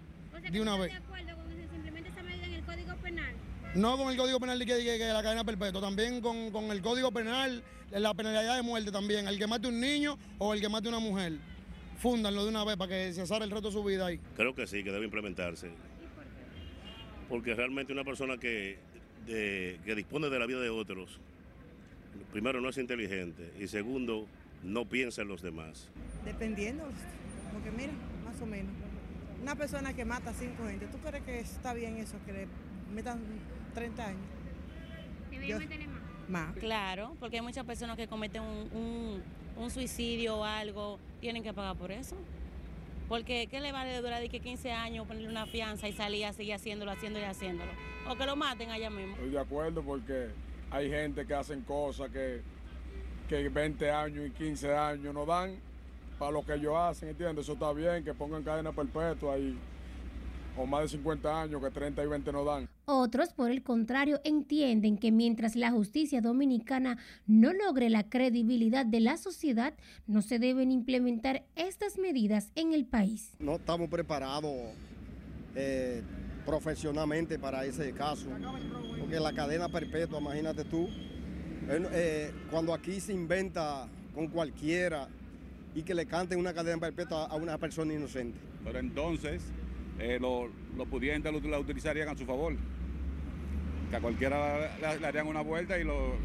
de 0.52 0.60
una 0.60 0.76
vez. 0.76 0.92
de 0.92 0.98
acuerdo 0.98 1.38
con 1.38 1.48
que 1.48 1.66
se 1.66 1.76
implemente 1.78 2.10
esa 2.10 2.24
medida 2.24 2.46
en 2.46 2.54
el 2.56 2.64
Código 2.66 2.94
Penal? 2.98 3.36
No 3.74 3.98
con 3.98 4.12
el 4.12 4.18
Código 4.18 4.42
Penal 4.42 4.60
de 4.60 4.66
que, 4.66 5.14
la 5.14 5.24
cadena 5.24 5.46
perpetua, 5.46 5.80
también 5.80 6.20
con, 6.20 6.52
con 6.52 6.66
el 6.66 6.82
Código 6.82 7.10
Penal, 7.10 7.64
la 7.90 8.14
penalidad 8.14 8.58
de 8.58 8.64
muerte 8.64 8.92
también, 8.92 9.30
el 9.30 9.40
que 9.40 9.48
mate 9.48 9.68
a 9.68 9.70
un 9.70 9.80
niño 9.80 10.18
o 10.40 10.54
el 10.54 10.60
que 10.60 10.68
mate 10.68 10.90
a 10.90 10.90
una 10.90 11.00
mujer 11.00 11.53
fúndanlo 12.04 12.44
de 12.44 12.50
una 12.50 12.66
vez 12.66 12.76
para 12.76 12.90
que 12.90 13.14
se 13.14 13.22
el 13.22 13.50
resto 13.50 13.70
de 13.70 13.72
su 13.72 13.82
vida 13.82 14.08
ahí. 14.08 14.20
Creo 14.36 14.54
que 14.54 14.68
sí, 14.68 14.84
que 14.84 14.92
debe 14.92 15.06
implementarse. 15.06 15.72
Porque 17.30 17.56
realmente 17.56 17.94
una 17.94 18.04
persona 18.04 18.38
que, 18.38 18.78
que 19.26 19.96
dispone 19.96 20.30
de 20.30 20.38
la 20.38 20.46
vida 20.46 20.60
de 20.60 20.70
otros, 20.70 21.22
primero 22.34 22.60
no 22.60 22.68
es 22.68 22.78
inteligente 22.78 23.54
y 23.58 23.70
segundo 23.70 24.28
no 24.64 24.84
piensa 24.84 25.22
en 25.22 25.30
los 25.30 25.42
demás. 25.42 25.90
Dependiendo 26.26 26.84
Porque 27.54 27.72
mira, 27.72 27.94
más 28.26 28.42
o 28.42 28.46
menos. 28.46 28.74
Una 29.42 29.56
persona 29.56 29.94
que 29.94 30.04
mata 30.04 30.32
a 30.32 30.34
cinco 30.34 30.68
gente, 30.68 30.88
¿tú 30.88 30.98
crees 30.98 31.24
que 31.24 31.40
está 31.40 31.74
bien 31.74 31.96
eso, 31.98 32.18
que 32.26 32.34
le 32.34 32.48
metan 32.94 33.22
30 33.76 34.08
años? 34.08 34.22
¿Debería 35.32 35.58
meterle 35.58 35.88
más? 35.88 36.02
Más. 36.28 36.56
Claro, 36.58 37.16
porque 37.22 37.38
hay 37.38 37.42
muchas 37.42 37.66
personas 37.66 37.96
que 37.96 38.10
cometen 38.10 38.42
un, 38.42 38.70
un, 38.74 39.24
un 39.56 39.72
suicidio 39.72 40.38
o 40.40 40.44
algo, 40.44 41.00
tienen 41.24 41.42
que 41.42 41.54
pagar 41.54 41.78
por 41.78 41.90
eso. 41.90 42.18
Porque 43.08 43.48
¿qué 43.48 43.62
le 43.62 43.72
vale 43.72 44.02
durar 44.02 44.22
de 44.22 44.28
que 44.28 44.42
15 44.42 44.72
años 44.74 45.08
ponerle 45.08 45.30
una 45.30 45.46
fianza 45.46 45.88
y 45.88 45.94
salir 45.94 46.26
a 46.26 46.34
seguir 46.34 46.54
haciéndolo, 46.54 46.92
haciéndolo 46.92 47.26
y 47.26 47.30
haciéndolo? 47.30 47.72
O 48.10 48.16
que 48.16 48.26
lo 48.26 48.36
maten 48.36 48.70
allá 48.72 48.90
mismo. 48.90 49.14
Estoy 49.14 49.30
de 49.30 49.40
acuerdo 49.40 49.82
porque 49.82 50.28
hay 50.70 50.90
gente 50.90 51.26
que 51.26 51.34
hacen 51.34 51.62
cosas 51.62 52.12
que, 52.12 52.42
que 53.30 53.48
20 53.48 53.90
años 53.90 54.28
y 54.28 54.32
15 54.32 54.76
años 54.76 55.14
no 55.14 55.26
dan 55.26 55.56
para 56.20 56.32
lo 56.32 56.46
que 56.46 56.56
ellos 56.56 56.76
hacen, 56.76 57.10
¿entiendes? 57.10 57.46
Eso 57.46 57.54
está 57.54 57.72
bien, 57.72 58.04
que 58.04 58.14
pongan 58.14 58.44
cadena 58.44 58.74
perpetua 58.74 59.38
y 59.38 59.58
o 60.58 60.66
más 60.66 60.84
de 60.84 60.90
50 60.90 61.42
años 61.42 61.62
que 61.62 61.70
30 61.70 62.04
y 62.04 62.08
20 62.08 62.32
no 62.32 62.46
dan. 62.46 62.70
Otros, 62.86 63.34
por 63.34 63.50
el 63.50 63.64
contrario, 63.64 64.20
entienden 64.24 64.98
que 64.98 65.12
mientras 65.12 65.56
la 65.56 65.72
justicia 65.72 66.22
dominicana 66.22 66.98
no 67.26 67.54
logre 67.54 67.90
la 67.90 68.04
credibilidad 68.10 68.86
de 68.86 69.00
la 69.00 69.18
sociedad, 69.18 69.74
no 70.08 70.22
se 70.22 70.40
deben 70.40 70.72
implementar 70.72 71.44
estas 71.56 71.98
medidas 71.98 72.52
en 72.56 72.74
el 72.74 72.86
país. 72.86 73.32
No 73.40 73.56
estamos 73.56 73.90
preparados 73.90 74.54
eh, 75.56 76.02
profesionalmente 76.46 77.40
para 77.40 77.66
ese 77.66 77.92
caso, 77.94 78.28
porque 79.00 79.20
la 79.20 79.34
cadena 79.34 79.70
perpetua, 79.70 80.20
imagínate 80.20 80.66
tú, 80.66 80.88
eh, 81.70 81.88
eh, 81.94 82.32
cuando 82.52 82.74
aquí 82.74 83.00
se 83.00 83.14
inventa 83.14 83.88
con 84.14 84.28
cualquiera 84.28 85.08
y 85.74 85.84
que 85.84 85.96
le 85.96 86.06
canten 86.06 86.40
una 86.40 86.54
cadena 86.54 86.80
perpetua 86.80 87.26
a 87.26 87.36
una 87.36 87.58
persona 87.58 87.94
inocente. 87.94 88.38
Pero 88.64 88.80
entonces 88.80 89.42
eh, 90.00 90.18
los 90.20 90.50
lo 90.78 90.86
pudientes 90.86 91.32
la 91.44 91.60
utilizarían 91.60 92.10
a 92.10 92.18
su 92.18 92.26
favor. 92.26 92.56
Que 93.90 93.96
a 93.96 94.02
cualquiera 94.02 94.76
le 94.80 95.08
harían 95.08 95.28
una 95.28 95.42
vuelta 95.42 95.78
y 95.78 95.84
lo, 95.84 96.16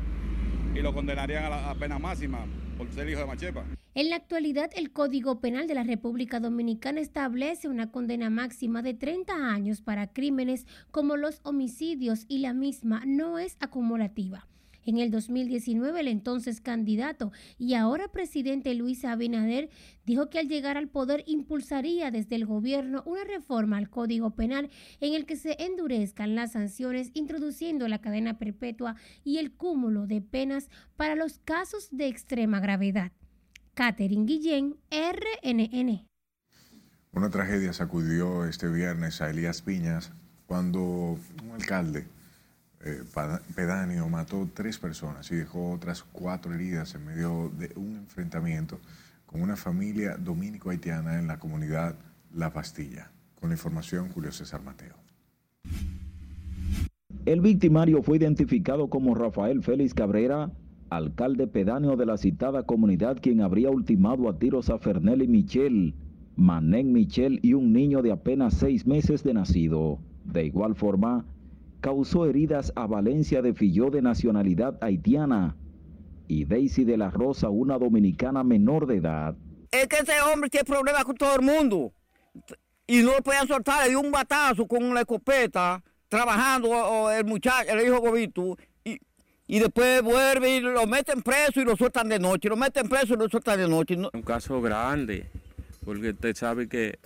y 0.75 0.81
lo 0.81 0.95
condenarían 0.95 1.45
a 1.45 1.51
la 1.51 1.71
a 1.71 1.75
pena 1.75 1.99
máxima 1.99 2.47
por 2.79 2.91
ser 2.93 3.09
hijo 3.09 3.21
de 3.21 3.27
Machepa. 3.27 3.65
En 3.95 4.11
la 4.11 4.17
actualidad, 4.17 4.71
el 4.77 4.93
Código 4.93 5.41
Penal 5.41 5.67
de 5.67 5.75
la 5.75 5.83
República 5.83 6.39
Dominicana 6.39 7.01
establece 7.01 7.69
una 7.69 7.91
condena 7.91 8.31
máxima 8.31 8.81
de 8.81 8.95
30 8.95 9.35
años 9.51 9.81
para 9.81 10.07
crímenes 10.07 10.67
como 10.91 11.17
los 11.17 11.41
homicidios 11.43 12.25
y 12.29 12.39
la 12.39 12.55
misma 12.55 13.03
no 13.05 13.39
es 13.39 13.57
acumulativa. 13.61 14.48
En 14.89 14.97
el 14.97 15.11
2019, 15.11 16.01
el 16.01 16.09
entonces 16.09 16.63
candidato 16.63 17.31
y 17.59 17.75
ahora 17.75 18.09
presidente 18.09 18.73
Luis 18.73 19.05
Abinader 19.05 19.69
dijo 20.07 20.31
que 20.31 20.39
al 20.39 20.49
llegar 20.49 20.79
al 20.79 20.89
poder 20.89 21.25
impulsaría 21.27 22.11
desde 22.11 22.37
el 22.37 22.47
gobierno 22.47 23.03
una 23.05 23.23
reforma 23.25 23.77
al 23.77 23.91
Código 23.91 24.31
Penal 24.31 24.71
en 25.03 25.13
el 25.13 25.27
que 25.27 25.37
se 25.37 25.63
endurezcan 25.63 26.35
las 26.35 26.53
sanciones, 26.53 27.11
introduciendo 27.13 27.87
la 27.87 28.01
cadena 28.01 28.39
perpetua 28.39 28.97
y 29.25 29.37
el 29.37 29.53
cúmulo 29.53 30.07
de 30.07 30.23
penas 30.23 30.71
para 30.97 31.17
los 31.17 31.39
casos 31.41 31.91
de 31.91 32.07
extrema 32.07 32.59
gravedad. 32.59 33.13
Catherine 33.75 34.25
Guillén, 34.25 34.77
RNN. 34.91 36.07
Una 37.13 37.29
tragedia 37.29 37.75
sacudió 37.75 38.47
este 38.47 38.69
viernes 38.69 39.21
a 39.21 39.29
Elías 39.29 39.61
Piñas 39.61 40.13
cuando 40.47 40.81
un 40.81 41.51
alcalde 41.53 42.07
eh, 42.85 43.03
pedáneo 43.55 44.09
mató 44.09 44.49
tres 44.55 44.79
personas 44.79 45.31
y 45.33 45.37
dejó 45.37 45.73
otras 45.73 46.03
cuatro 46.03 46.55
heridas 46.55 46.95
en 46.95 47.05
medio 47.05 47.51
de 47.59 47.73
un 47.77 47.97
enfrentamiento 47.97 48.79
con 49.27 49.43
una 49.43 49.57
familia 49.57 50.17
dominico-haitiana 50.17 51.19
en 51.19 51.27
la 51.27 51.39
comunidad 51.39 51.97
La 52.35 52.53
Pastilla. 52.53 53.11
Con 53.41 53.51
la 53.51 53.57
información, 53.57 54.09
Julio 54.09 54.33
César 54.33 54.63
Mateo. 54.63 54.95
El 57.27 57.41
victimario 57.41 58.03
fue 58.03 58.17
identificado 58.17 58.89
como 58.89 59.15
Rafael 59.15 59.63
Félix 59.63 59.93
Cabrera, 59.93 60.51
alcalde 60.89 61.47
pedáneo 61.47 61.97
de 61.97 62.07
la 62.07 62.17
citada 62.17 62.63
comunidad, 62.63 63.19
quien 63.21 63.43
habría 63.43 63.71
ultimado 63.71 64.29
a 64.29 64.39
tiros 64.39 64.71
a 64.71 64.79
Fernelli 64.79 65.29
Michel, 65.29 65.95
Manén 66.37 66.93
Michel 66.93 67.41
y 67.43 67.53
un 67.53 67.73
niño 67.73 68.01
de 68.01 68.13
apenas 68.13 68.55
seis 68.55 68.87
meses 68.87 69.25
de 69.25 69.35
nacido. 69.35 69.99
De 70.25 70.47
igual 70.47 70.75
forma, 70.75 71.27
causó 71.81 72.27
heridas 72.27 72.73
a 72.77 72.87
Valencia 72.87 73.43
de 73.43 73.55
Filló 73.55 73.91
de 73.91 74.03
nacionalidad 74.03 74.79
haitiana 74.83 75.57
y 76.27 76.45
Daisy 76.45 76.85
de 76.85 76.97
la 76.97 77.11
Rosa, 77.11 77.49
una 77.49 77.79
dominicana 77.79 78.45
menor 78.45 78.87
de 78.87 78.97
edad. 78.97 79.37
Es 79.71 79.87
que 79.87 79.97
ese 79.97 80.21
hombre 80.21 80.51
tiene 80.51 80.65
problemas 80.65 81.05
con 81.05 81.17
todo 81.17 81.35
el 81.37 81.43
mundo 81.43 81.93
y 82.87 83.03
no 83.03 83.13
lo 83.13 83.23
pueden 83.23 83.47
soltar, 83.47 83.85
le 83.85 83.91
dio 83.91 84.01
un 84.01 84.11
batazo 84.11 84.67
con 84.67 84.83
una 84.83 85.01
escopeta 85.01 85.83
trabajando 86.09 86.71
o 86.71 87.11
el 87.11 87.25
muchacho, 87.25 87.71
el 87.71 87.87
hijo 87.87 88.01
Gobito, 88.01 88.57
y, 88.83 88.99
y 89.47 89.59
después 89.59 90.03
vuelve 90.03 90.57
y 90.57 90.61
lo 90.61 90.87
meten 90.87 91.23
preso 91.23 91.61
y 91.61 91.65
lo 91.65 91.77
sueltan 91.77 92.09
de 92.09 92.19
noche, 92.19 92.49
lo 92.49 92.57
meten 92.57 92.89
preso 92.89 93.15
y 93.15 93.19
lo 93.19 93.29
sueltan 93.29 93.59
de 93.59 93.69
noche. 93.69 93.97
Un 93.97 94.23
caso 94.23 94.61
grande, 94.63 95.31
porque 95.85 96.11
usted 96.11 96.35
sabe 96.35 96.67
que 96.67 96.99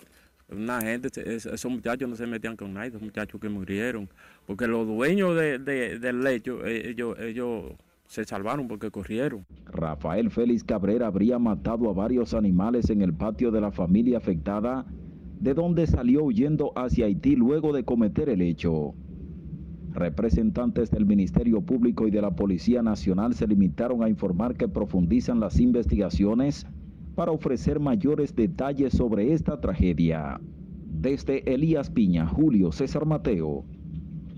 una 0.55 0.81
gente, 0.81 1.09
esos 1.35 1.71
muchachos 1.71 2.09
no 2.09 2.17
se 2.17 2.27
metían 2.27 2.57
con 2.57 2.73
nadie, 2.75 2.89
esos 2.89 3.03
muchachos 3.03 3.41
que 3.41 3.49
murieron, 3.49 4.09
porque 4.47 4.67
los 4.67 4.87
dueños 4.87 5.37
de, 5.37 5.59
de, 5.59 5.99
del 5.99 6.23
lecho, 6.23 6.65
ellos, 6.67 7.19
ellos 7.19 7.75
se 8.07 8.25
salvaron 8.25 8.69
porque 8.69 8.91
corrieron. 8.91 9.47
Rafael 9.67 10.31
Félix 10.31 10.63
Cabrera 10.65 11.07
habría 11.07 11.39
matado 11.39 11.89
a 11.89 11.95
varios 11.95 12.35
animales 12.35 12.91
en 12.91 13.01
el 13.01 13.15
patio 13.15 13.51
de 13.51 13.61
la 13.61 13.73
familia 13.73 14.19
afectada, 14.19 14.85
de 15.41 15.55
donde 15.55 15.87
salió 15.87 16.23
huyendo 16.25 16.73
hacia 16.77 17.07
Haití 17.07 17.37
luego 17.37 17.73
de 17.73 17.85
cometer 17.85 18.29
el 18.29 18.43
hecho. 18.43 18.95
Representantes 19.93 20.91
del 20.91 21.05
Ministerio 21.05 21.61
Público 21.61 22.07
y 22.07 22.11
de 22.11 22.23
la 22.23 22.31
Policía 22.31 22.83
Nacional 22.83 23.35
se 23.35 23.47
limitaron 23.47 24.03
a 24.03 24.09
informar 24.09 24.57
que 24.57 24.69
profundizan 24.69 25.41
las 25.41 25.59
investigaciones 25.59 26.67
para 27.15 27.33
ofrecer 27.33 27.81
mayores 27.81 28.35
detalles 28.35 28.95
sobre 28.95 29.33
esta 29.33 29.61
tragedia. 29.61 30.41
Desde 30.87 31.53
Elías 31.53 31.91
Piña, 31.91 32.27
Julio 32.27 32.73
César 32.73 33.07
Mateo, 33.07 33.65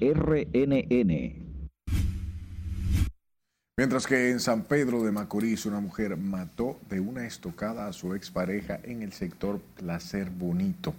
RNN. 0.01 1.45
Mientras 3.77 4.07
que 4.07 4.31
en 4.31 4.39
San 4.39 4.63
Pedro 4.63 5.03
de 5.03 5.11
Macorís 5.11 5.67
una 5.67 5.81
mujer 5.81 6.17
mató 6.17 6.79
de 6.89 7.01
una 7.01 7.27
estocada 7.27 7.89
a 7.89 7.93
su 7.93 8.15
expareja 8.15 8.79
en 8.85 9.03
el 9.03 9.13
sector 9.13 9.61
Placer 9.77 10.31
Bonito. 10.31 10.95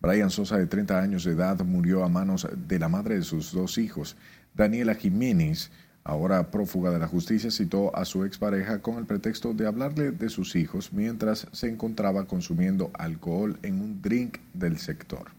Brian 0.00 0.30
Sosa, 0.30 0.56
de 0.56 0.66
30 0.66 0.98
años 0.98 1.24
de 1.24 1.32
edad, 1.32 1.60
murió 1.64 2.02
a 2.02 2.08
manos 2.08 2.48
de 2.56 2.78
la 2.78 2.88
madre 2.88 3.16
de 3.16 3.22
sus 3.22 3.52
dos 3.52 3.76
hijos. 3.76 4.16
Daniela 4.54 4.94
Jiménez, 4.94 5.70
ahora 6.04 6.50
prófuga 6.50 6.90
de 6.90 6.98
la 6.98 7.08
justicia, 7.08 7.50
citó 7.50 7.96
a 7.96 8.04
su 8.04 8.24
expareja 8.24 8.80
con 8.80 8.98
el 8.98 9.06
pretexto 9.06 9.54
de 9.54 9.66
hablarle 9.66 10.12
de 10.12 10.28
sus 10.28 10.54
hijos 10.54 10.92
mientras 10.92 11.48
se 11.52 11.68
encontraba 11.68 12.26
consumiendo 12.26 12.90
alcohol 12.94 13.58
en 13.62 13.80
un 13.80 14.02
drink 14.02 14.38
del 14.52 14.78
sector. 14.78 15.32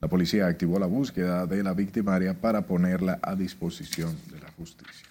La 0.00 0.08
policía 0.08 0.46
activó 0.46 0.78
la 0.78 0.86
búsqueda 0.86 1.46
de 1.46 1.62
la 1.62 1.74
victimaria 1.74 2.34
para 2.34 2.66
ponerla 2.66 3.18
a 3.22 3.34
disposición 3.34 4.16
de 4.30 4.40
la 4.40 4.50
justicia. 4.52 5.08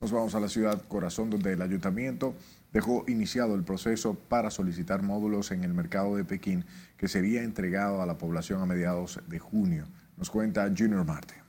Nos 0.00 0.12
vamos 0.12 0.34
a 0.34 0.40
la 0.40 0.48
ciudad 0.48 0.82
Corazón, 0.88 1.30
donde 1.30 1.54
el 1.54 1.62
ayuntamiento 1.62 2.34
dejó 2.72 3.04
iniciado 3.08 3.54
el 3.54 3.64
proceso 3.64 4.14
para 4.14 4.50
solicitar 4.50 5.02
módulos 5.02 5.50
en 5.50 5.64
el 5.64 5.72
mercado 5.72 6.16
de 6.16 6.24
Pekín 6.24 6.64
que 6.98 7.08
sería 7.08 7.42
entregado 7.42 8.02
a 8.02 8.06
la 8.06 8.18
población 8.18 8.60
a 8.60 8.66
mediados 8.66 9.20
de 9.26 9.38
junio. 9.38 9.86
Nos 10.18 10.30
cuenta 10.30 10.70
Junior 10.76 11.04
Marte. 11.04 11.45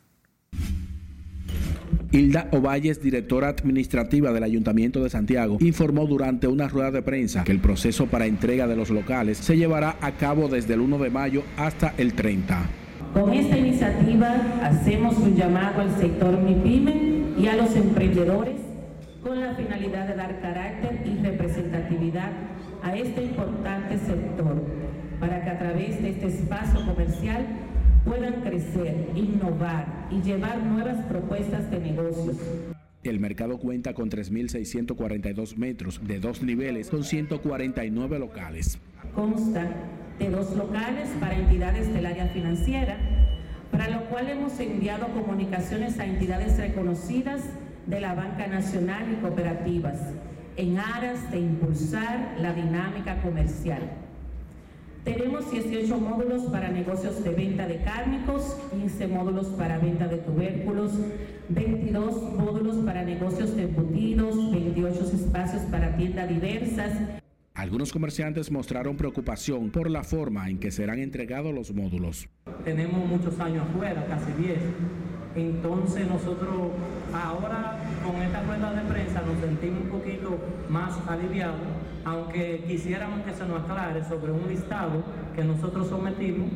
Hilda 2.12 2.48
Ovalles, 2.52 3.02
directora 3.02 3.50
administrativa 3.50 4.32
del 4.32 4.43
Ayuntamiento 4.43 5.04
de 5.04 5.10
Santiago, 5.10 5.58
informó 5.60 6.06
durante 6.08 6.48
una 6.48 6.70
rueda 6.70 6.89
de 6.89 7.02
prensa 7.02 7.43
que 7.43 7.52
el 7.52 7.60
proceso 7.60 8.08
para 8.08 8.26
entrega 8.26 8.66
de 8.66 8.78
los 8.78 8.89
locales 8.89 9.38
se 9.38 9.58
llevará 9.58 9.98
a 10.02 10.14
cabo 10.14 10.48
desde 10.48 10.76
el 10.76 10.82
1 10.82 11.00
de 11.00 11.10
mayo 11.10 11.43
hasta 11.58 11.93
el 11.98 12.14
30. 12.14 12.66
Con 13.14 13.34
esta 13.34 13.58
iniciativa 13.58 14.36
hacemos 14.64 15.18
un 15.18 15.36
llamado 15.36 15.82
al 15.82 15.98
sector 16.00 16.41
MIPYME 16.41 17.24
y 17.39 17.48
a 17.48 17.56
los 17.58 17.76
emprendedores 17.76 18.56
con 19.22 19.41
la 19.41 19.56
finalidad 19.56 20.08
de 20.08 20.16
dar 20.16 20.39
carácter 20.39 21.02
y 21.06 21.22
representatividad 21.24 22.32
a 22.84 22.95
este 22.95 23.24
importante 23.24 23.98
sector 23.98 24.64
para 25.20 25.43
que 25.43 25.50
a 25.50 25.60
través 25.60 26.02
de 26.02 26.10
este 26.12 26.28
espacio 26.28 26.86
comercial 26.86 27.45
puedan 28.06 28.41
crecer, 28.41 29.10
innovar 29.14 29.97
y 30.12 30.22
llevar 30.22 30.64
nuevas 30.64 31.03
propuestas 31.05 31.70
de 31.72 31.80
negocios. 31.80 32.38
El 33.03 33.20
mercado 33.20 33.58
cuenta 33.58 33.93
con 33.93 34.10
3.642 34.10 35.55
metros 35.55 36.01
de 36.05 36.20
dos 36.20 36.41
niveles 36.41 36.89
con 36.89 37.03
149 37.03 38.20
locales. 38.20 38.80
Consta 39.16 39.68
de 40.20 40.30
dos 40.30 40.55
locales 40.55 41.10
para 41.20 41.36
entidades 41.36 41.93
del 41.93 42.05
área 42.05 42.28
financiera, 42.28 42.97
para 43.72 43.88
lo 43.89 44.05
cual 44.05 44.30
hemos 44.30 44.60
enviado 44.60 45.08
comunicaciones 45.10 45.99
a 45.99 46.05
entidades 46.05 46.58
reconocidas 46.58 47.43
de 47.86 48.01
la 48.01 48.14
banca 48.16 48.47
nacional 48.47 49.05
y 49.12 49.22
cooperativas, 49.22 49.99
en 50.58 50.78
aras 50.80 51.32
de 51.32 51.39
impulsar 51.39 52.36
la 52.39 52.53
dinámica 52.53 53.22
comercial. 53.22 54.07
Tenemos 55.08 55.49
18 55.49 55.97
módulos 56.01 56.43
para 56.51 56.68
negocios 56.68 57.24
de 57.24 57.30
venta 57.30 57.66
de 57.66 57.82
cárnicos, 57.82 58.58
15 58.72 59.08
módulos 59.08 59.47
para 59.58 59.78
venta 59.78 60.05
de 60.05 60.18
tubérculos, 60.18 60.91
22 61.47 62.34
módulos 62.34 62.76
para 62.84 63.05
negocios 63.05 63.55
de 63.55 63.64
embutidos, 63.64 64.51
28 64.51 64.99
espacios 65.14 65.62
para 65.72 65.95
tiendas 65.95 66.28
diversas. 66.28 66.91
Algunos 67.53 67.93
comerciantes 67.93 68.51
mostraron 68.51 68.97
preocupación 68.97 69.72
por 69.72 69.89
la 69.89 70.03
forma 70.03 70.49
en 70.49 70.60
que 70.60 70.72
serán 70.72 70.99
entregados 70.99 71.55
los 71.55 71.74
módulos. 71.74 72.28
Tenemos 72.66 73.08
muchos 73.08 73.39
años 73.39 73.66
afuera, 73.66 74.05
casi 74.08 74.34
10. 74.34 74.60
Entonces 75.38 76.05
nosotros 76.05 76.72
ahora 77.14 77.80
con 78.05 78.22
esta 78.22 78.43
rueda 78.43 78.74
de 78.74 78.82
prensa 78.91 79.22
nos 79.22 79.39
sentimos 79.39 79.84
un 79.84 79.89
poquito 79.89 80.38
más 80.68 80.99
aliviados, 81.08 81.62
aunque 82.08 82.64
quisiéramos 82.66 83.26
que 83.26 83.34
se 83.34 83.45
nos 83.45 83.64
aclare 83.64 84.01
sobre 84.05 84.32
un 84.32 84.47
listado 84.47 85.03
que 85.36 85.43
nosotros 85.43 85.89
sometimos 85.89 86.49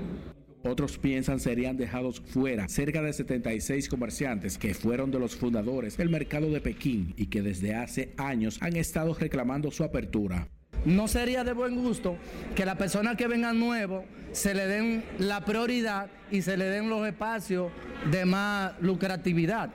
otros 0.64 1.00
piensan 1.00 1.40
serían 1.40 1.76
dejados 1.76 2.22
fuera 2.22 2.68
cerca 2.70 3.02
de 3.02 3.12
76 3.12 3.90
comerciantes 3.90 4.60
que 4.60 4.76
fueron 4.76 5.10
de 5.10 5.20
los 5.20 5.36
fundadores 5.36 5.98
del 5.98 6.10
mercado 6.10 6.52
de 6.52 6.62
Pekín 6.62 7.16
y 7.18 7.26
que 7.28 7.42
desde 7.42 7.74
hace 7.74 8.14
años 8.16 8.60
han 8.62 8.76
estado 8.76 9.16
reclamando 9.16 9.72
su 9.72 9.84
apertura. 9.84 10.48
No 10.86 11.08
sería 11.08 11.44
de 11.44 11.54
buen 11.54 11.76
gusto 11.76 12.16
que 12.56 12.64
las 12.64 12.78
personas 12.78 13.18
que 13.18 13.28
vengan 13.28 13.60
nuevos 13.60 14.06
se 14.34 14.54
le 14.54 14.68
den 14.68 15.04
la 15.18 15.44
prioridad 15.46 16.12
y 16.30 16.44
se 16.44 16.58
le 16.58 16.66
den 16.66 16.90
los 16.90 17.08
espacios 17.08 17.72
de 18.12 18.26
más 18.26 18.74
lucratividad. 18.82 19.72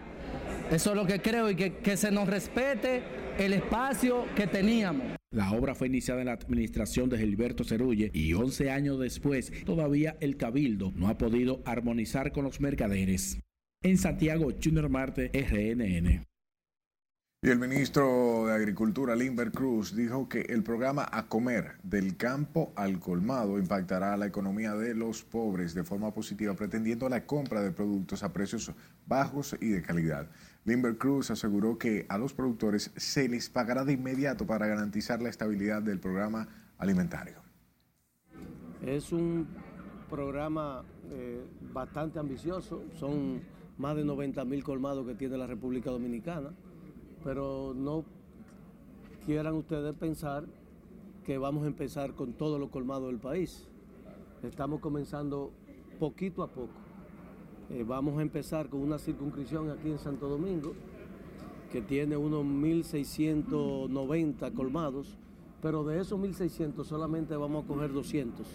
Eso 0.71 0.91
es 0.91 0.97
lo 0.97 1.05
que 1.05 1.21
creo 1.21 1.51
y 1.51 1.57
que, 1.57 1.75
que 1.79 1.97
se 1.97 2.13
nos 2.13 2.29
respete 2.29 3.03
el 3.39 3.53
espacio 3.55 4.25
que 4.37 4.47
teníamos. 4.47 5.17
La 5.37 5.53
obra 5.53 5.75
fue 5.75 5.89
iniciada 5.89 6.21
en 6.21 6.29
la 6.29 6.33
administración 6.33 7.11
de 7.11 7.19
Gilberto 7.19 7.63
Cerulle 7.63 8.11
y 8.15 8.33
11 8.33 8.71
años 8.71 8.99
después 8.99 9.53
todavía 9.67 10.17
el 10.21 10.39
Cabildo 10.39 10.93
no 10.97 11.09
ha 11.09 11.19
podido 11.19 11.61
armonizar 11.67 12.33
con 12.33 12.45
los 12.45 12.59
mercaderes. 12.59 13.39
En 13.83 13.99
Santiago, 13.99 14.49
Junior 14.65 14.89
Marte, 14.89 15.31
RNN. 15.35 16.25
Y 17.43 17.51
el 17.51 17.59
ministro 17.59 18.47
de 18.47 18.55
Agricultura, 18.55 19.15
Limber 19.15 19.53
Cruz, 19.53 19.95
dijo 19.95 20.27
que 20.27 20.41
el 20.41 20.63
programa 20.63 21.07
A 21.13 21.29
Comer 21.29 21.73
del 21.83 22.17
campo 22.17 22.73
al 22.75 22.99
colmado 22.99 23.59
impactará 23.59 24.17
la 24.17 24.25
economía 24.25 24.75
de 24.75 24.95
los 24.95 25.23
pobres 25.23 25.75
de 25.75 25.85
forma 25.85 26.15
positiva, 26.15 26.55
pretendiendo 26.55 27.11
la 27.11 27.27
compra 27.27 27.61
de 27.61 27.73
productos 27.73 28.23
a 28.23 28.33
precios 28.33 28.73
bajos 29.07 29.55
y 29.61 29.69
de 29.69 29.83
calidad. 29.83 30.31
Limber 30.67 30.99
Cruz 30.99 31.31
aseguró 31.31 31.79
que 31.79 32.05
a 32.09 32.19
los 32.19 32.35
productores 32.35 32.93
se 32.97 33.29
les 33.29 33.49
pagará 33.49 33.85
de 33.85 33.95
inmediato 33.95 34.47
para 34.47 34.67
garantizar 34.67 35.23
la 35.23 35.31
estabilidad 35.31 35.81
del 35.81 35.99
programa 35.99 36.49
alimentario. 36.77 37.41
Es 38.83 39.13
un 39.13 39.47
programa 40.11 40.85
eh, 41.11 41.43
bastante 41.73 42.19
ambicioso, 42.19 42.85
son 42.99 43.41
más 43.79 43.97
de 43.97 44.05
90 44.05 44.45
mil 44.45 44.63
colmados 44.63 45.07
que 45.07 45.15
tiene 45.15 45.39
la 45.39 45.47
República 45.47 45.91
Dominicana 45.91 46.51
pero 47.27 47.75
no 47.75 48.05
quieran 49.25 49.55
ustedes 49.55 49.93
pensar 49.97 50.45
que 51.25 51.39
vamos 51.39 51.65
a 51.65 51.67
empezar 51.67 52.15
con 52.15 52.35
todo 52.35 52.57
lo 52.57 52.71
colmado 52.71 53.09
del 53.09 53.19
país. 53.19 53.67
Estamos 54.45 54.79
comenzando 54.79 55.51
poquito 55.99 56.45
a 56.45 56.47
poco. 56.47 56.86
Eh, 57.71 57.85
vamos 57.87 58.19
a 58.19 58.23
empezar 58.23 58.69
con 58.69 58.81
una 58.81 58.99
circunscripción 58.99 59.71
aquí 59.71 59.91
en 59.91 59.99
Santo 59.99 60.29
Domingo, 60.29 60.75
que 61.73 61.83
tiene 61.83 62.17
unos 62.17 62.45
1.690 62.45 64.55
colmados, 64.55 65.17
pero 65.61 65.85
de 65.85 66.01
esos 66.01 66.21
1.600 66.21 66.85
solamente 66.85 67.35
vamos 67.37 67.65
a 67.65 67.67
coger 67.67 67.93
200. 67.93 68.47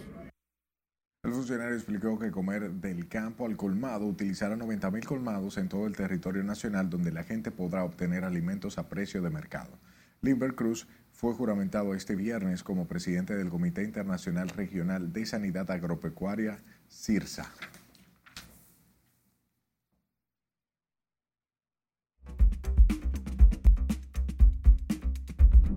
El 1.23 1.33
funcionario 1.33 1.75
explicó 1.75 2.17
que 2.17 2.31
comer 2.31 2.71
del 2.71 3.07
campo 3.07 3.45
al 3.45 3.57
colmado 3.57 4.07
utilizará 4.07 4.55
90.000 4.55 5.05
colmados 5.05 5.57
en 5.57 5.69
todo 5.69 5.85
el 5.85 5.95
territorio 5.95 6.43
nacional 6.43 6.89
donde 6.89 7.11
la 7.11 7.23
gente 7.23 7.51
podrá 7.51 7.83
obtener 7.83 8.23
alimentos 8.23 8.77
a 8.77 8.89
precio 8.89 9.21
de 9.21 9.29
mercado. 9.29 9.77
Limber 10.21 10.55
Cruz 10.55 10.87
fue 11.11 11.33
juramentado 11.33 11.93
este 11.93 12.15
viernes 12.15 12.63
como 12.63 12.87
presidente 12.87 13.35
del 13.35 13.49
Comité 13.49 13.83
Internacional 13.83 14.49
Regional 14.49 15.13
de 15.13 15.25
Sanidad 15.25 15.69
Agropecuaria, 15.69 16.63
CIRSA. 16.89 17.51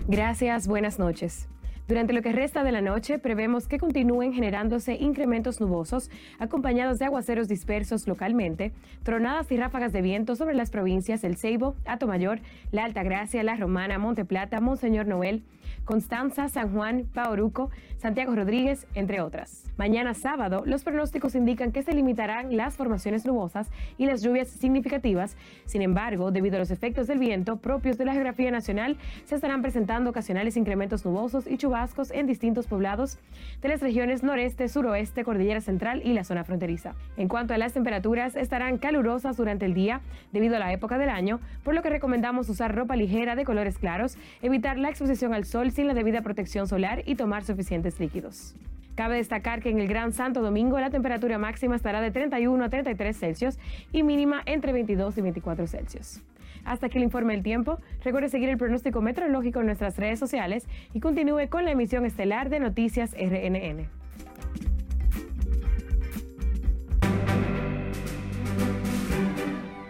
Gracias, 0.06 0.68
buenas 0.68 0.98
noches. 0.98 1.48
Durante 1.88 2.12
lo 2.12 2.20
que 2.20 2.30
resta 2.32 2.62
de 2.62 2.72
la 2.72 2.82
noche, 2.82 3.18
prevemos 3.18 3.68
que 3.68 3.78
continúen 3.78 4.34
generándose 4.34 4.96
incrementos 4.96 5.62
nubosos 5.62 6.10
acompañados 6.38 6.98
de 6.98 7.06
aguaceros 7.06 7.48
dispersos 7.48 8.06
localmente, 8.06 8.72
tronadas 9.02 9.50
y 9.50 9.56
ráfagas 9.56 9.94
de 9.94 10.02
viento 10.02 10.36
sobre 10.36 10.54
las 10.54 10.70
provincias 10.70 11.24
El 11.24 11.38
Ceibo, 11.38 11.74
Atomayor, 11.86 12.40
La 12.70 12.84
Altagracia, 12.84 13.42
La 13.42 13.56
Romana, 13.56 13.98
Monte 13.98 14.26
Plata, 14.26 14.60
Monseñor 14.60 15.06
Noel, 15.06 15.42
Constanza, 15.84 16.48
San 16.48 16.72
Juan, 16.72 17.04
Pauruco, 17.12 17.70
Santiago 17.98 18.34
Rodríguez, 18.34 18.86
entre 18.94 19.20
otras. 19.20 19.64
Mañana 19.76 20.14
sábado, 20.14 20.62
los 20.66 20.84
pronósticos 20.84 21.34
indican 21.34 21.72
que 21.72 21.82
se 21.82 21.94
limitarán 21.94 22.56
las 22.56 22.76
formaciones 22.76 23.24
nubosas 23.26 23.70
y 23.98 24.06
las 24.06 24.22
lluvias 24.22 24.48
significativas. 24.48 25.36
Sin 25.64 25.82
embargo, 25.82 26.30
debido 26.30 26.56
a 26.56 26.58
los 26.60 26.70
efectos 26.70 27.08
del 27.08 27.18
viento 27.18 27.56
propios 27.56 27.98
de 27.98 28.04
la 28.04 28.12
geografía 28.12 28.50
nacional, 28.50 28.96
se 29.24 29.34
estarán 29.34 29.62
presentando 29.62 30.10
ocasionales 30.10 30.56
incrementos 30.56 31.04
nubosos 31.04 31.46
y 31.48 31.56
chubascos 31.56 32.12
en 32.12 32.26
distintos 32.26 32.66
poblados 32.66 33.18
de 33.62 33.68
las 33.68 33.80
regiones 33.80 34.22
noreste, 34.22 34.68
suroeste, 34.68 35.24
cordillera 35.24 35.60
central 35.60 36.02
y 36.04 36.12
la 36.12 36.24
zona 36.24 36.44
fronteriza. 36.44 36.94
En 37.16 37.28
cuanto 37.28 37.52
a 37.52 37.58
las 37.58 37.72
temperaturas, 37.72 38.36
estarán 38.36 38.78
calurosas 38.78 39.36
durante 39.36 39.66
el 39.66 39.74
día 39.74 40.02
debido 40.32 40.56
a 40.56 40.60
la 40.60 40.72
época 40.72 40.98
del 40.98 41.08
año, 41.08 41.40
por 41.64 41.74
lo 41.74 41.82
que 41.82 41.90
recomendamos 41.90 42.48
usar 42.48 42.74
ropa 42.74 42.94
ligera 42.94 43.34
de 43.34 43.44
colores 43.44 43.78
claros, 43.78 44.16
evitar 44.40 44.78
la 44.78 44.90
exposición 44.90 45.34
al 45.34 45.44
sol 45.44 45.72
sin 45.74 45.88
la 45.88 45.94
debida 45.94 46.22
protección 46.22 46.68
solar 46.68 47.02
y 47.04 47.16
tomar 47.16 47.44
suficientes 47.44 47.98
líquidos. 47.98 48.54
Cabe 48.94 49.16
destacar 49.16 49.60
que 49.60 49.70
en 49.70 49.80
el 49.80 49.88
Gran 49.88 50.12
Santo 50.12 50.40
Domingo 50.40 50.78
la 50.78 50.90
temperatura 50.90 51.36
máxima 51.36 51.74
estará 51.74 52.00
de 52.00 52.12
31 52.12 52.64
a 52.64 52.68
33 52.68 53.18
Celsius 53.18 53.58
y 53.92 54.04
mínima 54.04 54.40
entre 54.46 54.72
22 54.72 55.18
y 55.18 55.20
24 55.20 55.66
Celsius. 55.66 56.22
Hasta 56.64 56.86
aquí 56.86 56.98
el 56.98 57.04
informe 57.04 57.34
del 57.34 57.42
tiempo. 57.42 57.78
Recuerde 58.04 58.28
seguir 58.28 58.48
el 58.50 58.56
pronóstico 58.56 59.02
meteorológico 59.02 59.60
en 59.60 59.66
nuestras 59.66 59.98
redes 59.98 60.20
sociales 60.20 60.64
y 60.92 61.00
continúe 61.00 61.48
con 61.50 61.64
la 61.64 61.72
emisión 61.72 62.06
estelar 62.06 62.50
de 62.50 62.60
Noticias 62.60 63.12
RNN. 63.12 63.88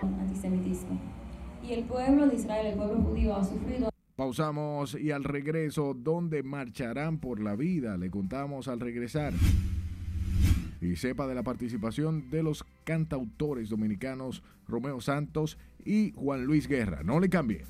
Antisemitismo. 0.01 0.99
Y 1.62 1.74
el 1.74 1.85
pueblo 1.85 2.26
de 2.26 2.37
Israel, 2.37 2.66
el 2.68 2.74
pueblo 2.74 3.03
judío, 3.03 3.37
ha 3.37 3.45
sufrido 3.45 3.93
Pausamos 4.16 4.94
y 4.94 5.10
al 5.10 5.24
regreso, 5.24 5.92
¿dónde 5.92 6.44
marcharán 6.44 7.18
por 7.18 7.40
la 7.40 7.56
vida? 7.56 7.96
Le 7.96 8.10
contamos 8.10 8.68
al 8.68 8.78
regresar. 8.78 9.32
Y 10.80 10.94
sepa 10.94 11.26
de 11.26 11.34
la 11.34 11.42
participación 11.42 12.30
de 12.30 12.44
los 12.44 12.64
cantautores 12.84 13.70
dominicanos 13.70 14.44
Romeo 14.68 15.00
Santos 15.00 15.58
y 15.84 16.12
Juan 16.12 16.44
Luis 16.44 16.68
Guerra. 16.68 17.02
No 17.02 17.18
le 17.18 17.28
cambie. 17.28 17.64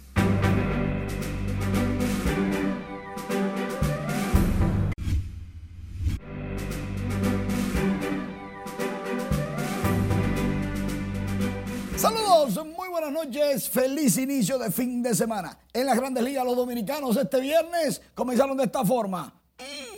Saludos, 12.04 12.66
muy 12.66 12.90
buenas 12.90 13.10
noches, 13.10 13.66
feliz 13.70 14.18
inicio 14.18 14.58
de 14.58 14.70
fin 14.70 15.02
de 15.02 15.14
semana. 15.14 15.58
En 15.72 15.86
las 15.86 15.96
grandes 15.96 16.22
ligas 16.22 16.44
los 16.44 16.54
dominicanos 16.54 17.16
este 17.16 17.40
viernes 17.40 18.02
comenzaron 18.14 18.58
de 18.58 18.64
esta 18.64 18.84
forma. 18.84 19.32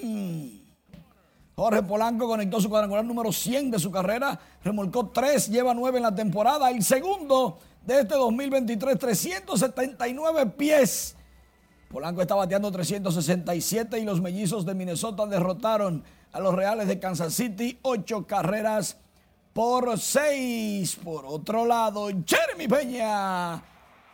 Mm. 0.04 0.46
Jorge 1.56 1.82
Polanco 1.82 2.28
conectó 2.28 2.60
su 2.60 2.68
cuadrangular 2.68 3.04
número 3.04 3.32
100 3.32 3.72
de 3.72 3.80
su 3.80 3.90
carrera, 3.90 4.38
remolcó 4.62 5.08
3, 5.08 5.48
lleva 5.48 5.74
9 5.74 5.96
en 5.96 6.02
la 6.04 6.14
temporada, 6.14 6.70
el 6.70 6.84
segundo 6.84 7.58
de 7.84 8.02
este 8.02 8.14
2023, 8.14 8.96
379 9.00 10.46
pies. 10.56 11.16
Polanco 11.88 12.22
está 12.22 12.36
bateando 12.36 12.70
367 12.70 13.98
y 13.98 14.04
los 14.04 14.20
mellizos 14.20 14.64
de 14.64 14.74
Minnesota 14.76 15.26
derrotaron 15.26 16.04
a 16.30 16.38
los 16.38 16.54
Reales 16.54 16.86
de 16.86 17.00
Kansas 17.00 17.34
City, 17.34 17.80
8 17.82 18.28
carreras 18.28 18.96
por 19.56 19.98
6. 19.98 20.96
Por 21.02 21.24
otro 21.24 21.64
lado, 21.64 22.08
Jeremy 22.26 22.68
Peña. 22.68 23.62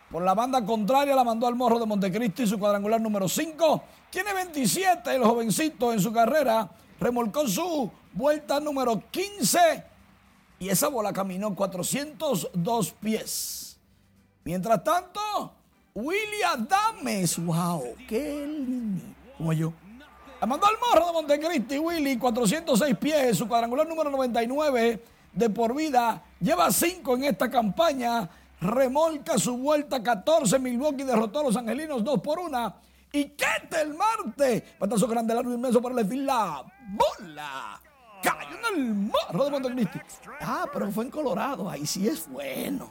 Por 0.09 0.22
la 0.22 0.34
banda 0.34 0.64
contraria 0.64 1.16
la 1.16 1.24
mandó 1.24 1.49
al 1.49 1.57
Morro 1.57 1.80
de 1.80 1.86
Montecristi 1.86 2.47
su 2.47 2.61
cuadrangular 2.61 3.01
número 3.01 3.28
5. 3.28 3.82
Tiene 4.09 4.32
27 4.34 5.16
el 5.16 5.24
jovencito 5.24 5.93
en 5.93 5.99
su 5.99 6.12
carrera. 6.12 6.70
Remolcó 7.01 7.49
su 7.49 7.90
vuelta 8.12 8.61
número 8.61 9.03
15 9.11 9.84
y 10.61 10.68
esa 10.68 10.86
bola 10.86 11.12
caminó 11.12 11.53
402 11.57 12.93
pies. 13.01 13.80
Mientras 14.45 14.84
tanto, 14.84 15.20
Willy 15.93 16.43
Adames. 16.47 17.45
Wow, 17.45 17.97
qué 18.07 18.47
lindo. 18.47 19.03
Como 19.38 19.53
yo. 19.53 19.72
Armando 20.40 20.66
Almorro 20.66 21.07
de 21.07 21.12
Montecristi, 21.14 21.78
Willy, 21.80 22.16
406 22.16 22.97
pies, 22.97 23.38
su 23.38 23.49
cuadrangular 23.49 23.88
número 23.88 24.09
99 24.09 25.03
de 25.32 25.50
por 25.50 25.74
vida. 25.74 26.22
Lleva 26.40 26.70
5 26.70 27.16
en 27.16 27.24
esta 27.24 27.50
campaña. 27.50 28.28
Remolca 28.60 29.38
su 29.38 29.56
vuelta 29.56 30.02
14. 30.02 30.58
Milwaukee 30.58 31.04
derrotó 31.04 31.40
a 31.40 31.42
los 31.44 31.56
angelinos 31.56 32.04
2 32.04 32.20
por 32.20 32.38
1. 32.38 32.74
Y 33.12 33.30
Ketel 33.30 33.94
Marte. 33.94 34.64
Patazo 34.78 35.06
grande, 35.06 35.34
largo 35.34 35.52
inmenso 35.52 35.82
para 35.82 35.94
le 35.94 36.16
la 36.16 36.64
bola. 36.90 37.80
Cayó 38.22 38.56
en 38.70 38.78
el 38.78 38.94
morro 38.94 39.44
de 39.44 39.50
Montecristi. 39.50 40.00
Ah, 40.40 40.66
pero 40.72 40.90
fue 40.90 41.04
en 41.04 41.10
Colorado. 41.10 41.68
Ahí 41.68 41.86
sí 41.86 42.06
es 42.06 42.28
bueno. 42.28 42.90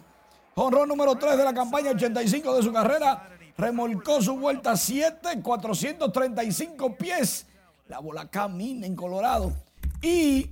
Honrón 0.55 0.89
número 0.89 1.15
3 1.15 1.37
de 1.37 1.43
la 1.43 1.53
campaña 1.53 1.91
85 1.91 2.55
de 2.55 2.63
su 2.63 2.73
carrera. 2.73 3.29
Remolcó 3.57 4.21
su 4.21 4.37
vuelta 4.37 4.75
7, 4.75 5.41
435 5.41 6.95
pies. 6.97 7.47
La 7.87 7.99
bola 7.99 8.27
camina 8.27 8.85
en 8.85 8.95
Colorado. 8.95 9.53
Y, 10.01 10.49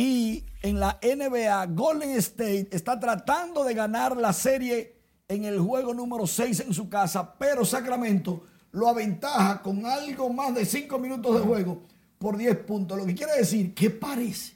y 0.00 0.46
en 0.62 0.80
la 0.80 0.98
NBA, 1.02 1.66
Golden 1.66 2.12
State 2.12 2.68
está 2.72 2.98
tratando 2.98 3.64
de 3.64 3.74
ganar 3.74 4.16
la 4.16 4.32
serie 4.32 4.96
en 5.28 5.44
el 5.44 5.60
juego 5.60 5.92
número 5.92 6.26
6 6.26 6.60
en 6.60 6.72
su 6.72 6.88
casa, 6.88 7.34
pero 7.38 7.66
Sacramento 7.66 8.46
lo 8.72 8.88
aventaja 8.88 9.60
con 9.60 9.84
algo 9.84 10.32
más 10.32 10.54
de 10.54 10.64
5 10.64 10.98
minutos 10.98 11.38
de 11.38 11.46
juego 11.46 11.82
por 12.16 12.38
10 12.38 12.56
puntos. 12.60 12.96
Lo 12.96 13.04
que 13.04 13.14
quiere 13.14 13.36
decir 13.36 13.74
que 13.74 13.90
parece 13.90 14.54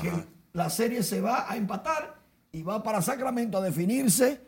que 0.00 0.10
la 0.54 0.70
serie 0.70 1.02
se 1.02 1.20
va 1.20 1.52
a 1.52 1.58
empatar 1.58 2.14
y 2.50 2.62
va 2.62 2.82
para 2.82 3.02
Sacramento 3.02 3.58
a 3.58 3.60
definirse. 3.60 4.40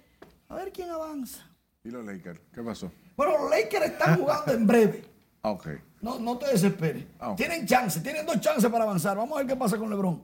A 0.48 0.54
ver 0.54 0.72
quién 0.72 0.88
avanza. 0.88 1.46
¿Y 1.84 1.90
los 1.90 2.06
Lakers? 2.06 2.40
¿Qué 2.54 2.62
pasó? 2.62 2.90
Bueno, 3.18 3.36
los 3.36 3.50
Lakers 3.50 3.84
están 3.84 4.18
jugando 4.18 4.50
en 4.50 4.66
breve. 4.66 5.04
Ah, 5.42 5.50
ok. 5.50 5.68
No, 6.02 6.18
no 6.18 6.36
te 6.36 6.48
desesperes. 6.48 7.04
Ah. 7.20 7.34
Tienen 7.36 7.64
chance, 7.64 8.00
tienen 8.00 8.26
dos 8.26 8.40
chances 8.40 8.68
para 8.70 8.84
avanzar. 8.84 9.16
Vamos 9.16 9.36
a 9.36 9.38
ver 9.38 9.46
qué 9.46 9.56
pasa 9.56 9.78
con 9.78 9.88
LeBron. 9.88 10.22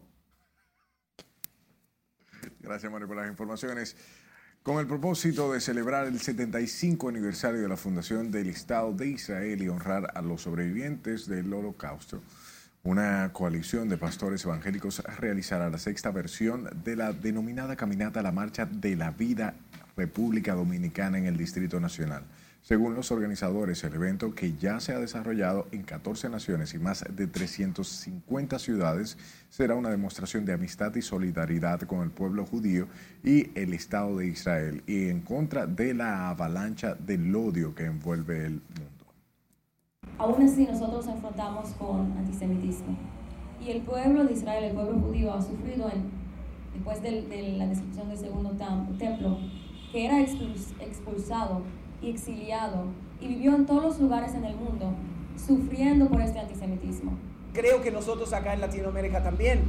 Gracias, 2.61 2.93
Mario, 2.93 3.07
por 3.07 3.16
las 3.16 3.29
informaciones. 3.29 3.97
Con 4.64 4.81
el 4.81 4.89
propósito 4.89 5.53
de 5.53 5.61
celebrar 5.61 6.07
el 6.07 6.20
75 6.20 7.09
aniversario 7.09 7.61
de 7.62 7.68
la 7.68 7.76
fundación 7.76 8.33
del 8.33 8.49
Estado 8.49 8.93
de 8.93 9.07
Israel 9.07 9.62
y 9.62 9.68
honrar 9.68 10.11
a 10.14 10.20
los 10.20 10.43
sobrevivientes 10.43 11.29
del 11.29 11.51
Holocausto, 11.55 12.22
una 12.83 13.33
coalición 13.33 13.89
de 13.89 13.97
pastores 13.97 14.45
evangélicos 14.45 15.03
realizará 15.18 15.70
la 15.70 15.79
sexta 15.79 16.11
versión 16.11 16.68
de 16.85 16.97
la 16.97 17.12
denominada 17.12 17.76
Caminata 17.76 18.20
a 18.20 18.24
la 18.24 18.33
Marcha 18.33 18.66
de 18.66 18.97
la 18.97 19.12
Vida 19.12 19.55
República 19.97 20.55
Dominicana 20.55 21.18
en 21.18 21.26
el 21.26 21.37
Distrito 21.37 21.79
Nacional. 21.79 22.24
Según 22.69 22.95
los 22.95 23.11
organizadores, 23.11 23.83
el 23.85 23.95
evento, 23.95 24.35
que 24.35 24.53
ya 24.59 24.79
se 24.79 24.93
ha 24.93 24.99
desarrollado 24.99 25.66
en 25.73 25.85
14 25.85 26.29
naciones 26.29 26.75
y 26.75 26.79
más 26.79 27.03
de 27.11 27.27
350 27.27 28.59
ciudades, 28.59 29.16
será 29.49 29.75
una 29.75 29.89
demostración 29.89 30.45
de 30.45 30.53
amistad 30.53 30.95
y 30.95 31.01
solidaridad 31.01 31.81
con 31.81 32.03
el 32.03 32.11
pueblo 32.11 32.45
judío 32.45 32.87
y 33.25 33.59
el 33.59 33.73
Estado 33.73 34.19
de 34.19 34.27
Israel 34.27 34.83
y 34.87 35.09
en 35.09 35.23
contra 35.23 35.66
de 35.66 35.95
la 35.95 36.29
avalancha 36.29 36.95
del 36.95 37.35
odio 37.35 37.75
que 37.75 37.87
envuelve 37.87 38.45
el 38.45 38.53
mundo. 38.53 39.07
Aún 40.19 40.43
así, 40.43 40.66
nosotros 40.66 41.07
nos 41.07 41.16
enfrentamos 41.16 41.71
con 41.71 42.12
antisemitismo. 42.19 42.99
Y 43.64 43.71
el 43.71 43.81
pueblo 43.81 44.25
de 44.25 44.35
Israel, 44.35 44.64
el 44.64 44.75
pueblo 44.75 45.01
judío, 45.01 45.33
ha 45.33 45.41
sufrido 45.41 45.91
después 46.75 47.01
de, 47.01 47.55
la 47.57 47.66
destrucción 47.66 48.11
del 48.11 48.19
segundo 48.19 48.51
templo, 48.99 49.39
que 49.91 50.05
era 50.05 50.19
expuls- 50.21 50.75
expulsado 50.83 51.62
y 52.01 52.11
exiliado 52.11 52.84
y 53.20 53.28
vivió 53.28 53.55
en 53.55 53.66
todos 53.66 53.82
los 53.82 54.01
lugares 54.01 54.34
en 54.34 54.44
el 54.44 54.55
mundo 54.57 54.92
sufriendo 55.46 56.09
por 56.09 56.20
este 56.20 56.38
antisemitismo. 56.38 57.12
Creo 57.53 57.82
que 57.82 57.90
nosotros 57.90 58.32
acá 58.32 58.55
en 58.55 58.61
Latinoamérica 58.61 59.22
también 59.22 59.62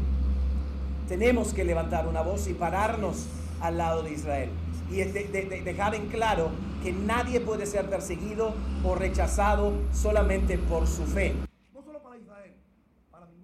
tenemos 1.08 1.54
que 1.54 1.64
levantar 1.64 2.08
una 2.08 2.22
voz 2.22 2.48
y 2.48 2.54
pararnos 2.54 3.28
al 3.62 3.78
lado 3.78 4.04
de 4.04 4.14
Israel 4.14 4.50
y 4.92 4.96
de- 4.98 5.06
de- 5.28 5.46
de- 5.46 5.62
dejar 5.64 5.96
en 5.96 6.08
claro 6.08 6.50
que 6.84 6.92
nadie 6.94 7.40
puede 7.40 7.66
ser 7.66 7.90
perseguido 7.90 8.54
o 8.84 8.96
rechazado 8.96 9.74
solamente 9.92 10.58
por 10.58 10.88
su 10.88 11.04
fe. 11.06 11.34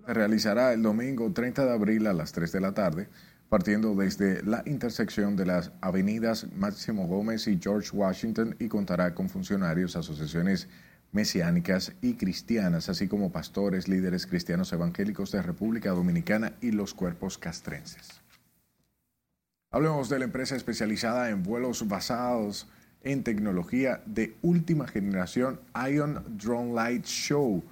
Se 0.06 0.14
realizará 0.14 0.74
el 0.74 0.84
domingo 0.84 1.32
30 1.34 1.66
de 1.66 1.72
abril 1.74 2.06
a 2.08 2.14
las 2.14 2.32
3 2.32 2.52
de 2.52 2.62
la 2.62 2.74
tarde, 2.74 3.08
partiendo 3.50 3.94
desde 3.96 4.44
la 4.44 4.64
intersección 4.66 5.36
de 5.36 5.46
las 5.46 5.72
avenidas 5.82 6.48
Máximo 6.56 7.08
Gómez 7.08 7.48
y 7.48 7.60
George 7.62 7.90
Washington 7.94 8.56
y 8.60 8.68
contará 8.68 9.14
con 9.14 9.30
funcionarios, 9.30 9.96
asociaciones 9.96 10.68
mesiánicas 11.12 11.94
y 12.02 12.16
cristianas, 12.16 12.90
así 12.90 13.08
como 13.08 13.32
pastores, 13.32 13.88
líderes 13.88 14.28
cristianos 14.28 14.74
evangélicos 14.74 15.32
de 15.32 15.42
República 15.42 15.92
Dominicana 15.92 16.54
y 16.62 16.72
los 16.72 16.94
cuerpos 16.94 17.38
castrenses. 17.38 18.22
Hablemos 19.72 20.10
de 20.10 20.20
la 20.20 20.26
empresa 20.26 20.56
especializada 20.56 21.30
en 21.30 21.44
vuelos 21.44 21.88
basados 21.88 22.68
en 23.02 23.24
tecnología 23.24 24.02
de 24.06 24.36
última 24.42 24.88
generación 24.88 25.60
Ion 25.90 26.24
Drone 26.38 26.74
Light 26.74 27.06
Show, 27.06 27.64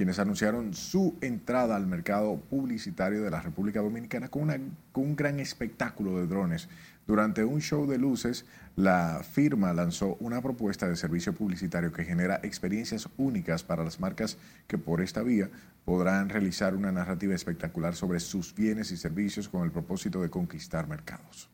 quienes 0.00 0.18
anunciaron 0.18 0.72
su 0.72 1.18
entrada 1.20 1.76
al 1.76 1.86
mercado 1.86 2.40
publicitario 2.48 3.22
de 3.22 3.30
la 3.30 3.42
República 3.42 3.82
Dominicana 3.82 4.28
con, 4.28 4.48
un 4.94 5.14
gran 5.14 5.38
espectáculo 5.40 6.16
de 6.18 6.26
drones. 6.26 6.70
Durante 7.06 7.44
un 7.44 7.60
show 7.60 7.86
de 7.86 7.98
luces, 7.98 8.46
la 8.76 9.20
firma 9.22 9.74
lanzó 9.74 10.16
una 10.20 10.40
propuesta 10.40 10.88
de 10.88 10.96
servicio 10.96 11.34
publicitario 11.34 11.92
que 11.92 12.06
genera 12.06 12.40
experiencias 12.42 13.10
únicas 13.18 13.62
para 13.62 13.84
las 13.84 14.00
marcas 14.00 14.38
que 14.66 14.78
por 14.78 15.02
esta 15.02 15.22
vía 15.22 15.50
podrán 15.84 16.30
realizar 16.30 16.74
una 16.74 16.90
narrativa 16.90 17.34
espectacular 17.34 17.94
sobre 17.94 18.20
sus 18.20 18.54
bienes 18.54 18.92
y 18.92 18.96
servicios 18.96 19.50
con 19.50 19.64
el 19.64 19.70
propósito 19.70 20.22
de 20.22 20.30
conquistar 20.30 20.88
mercados. 20.88 21.50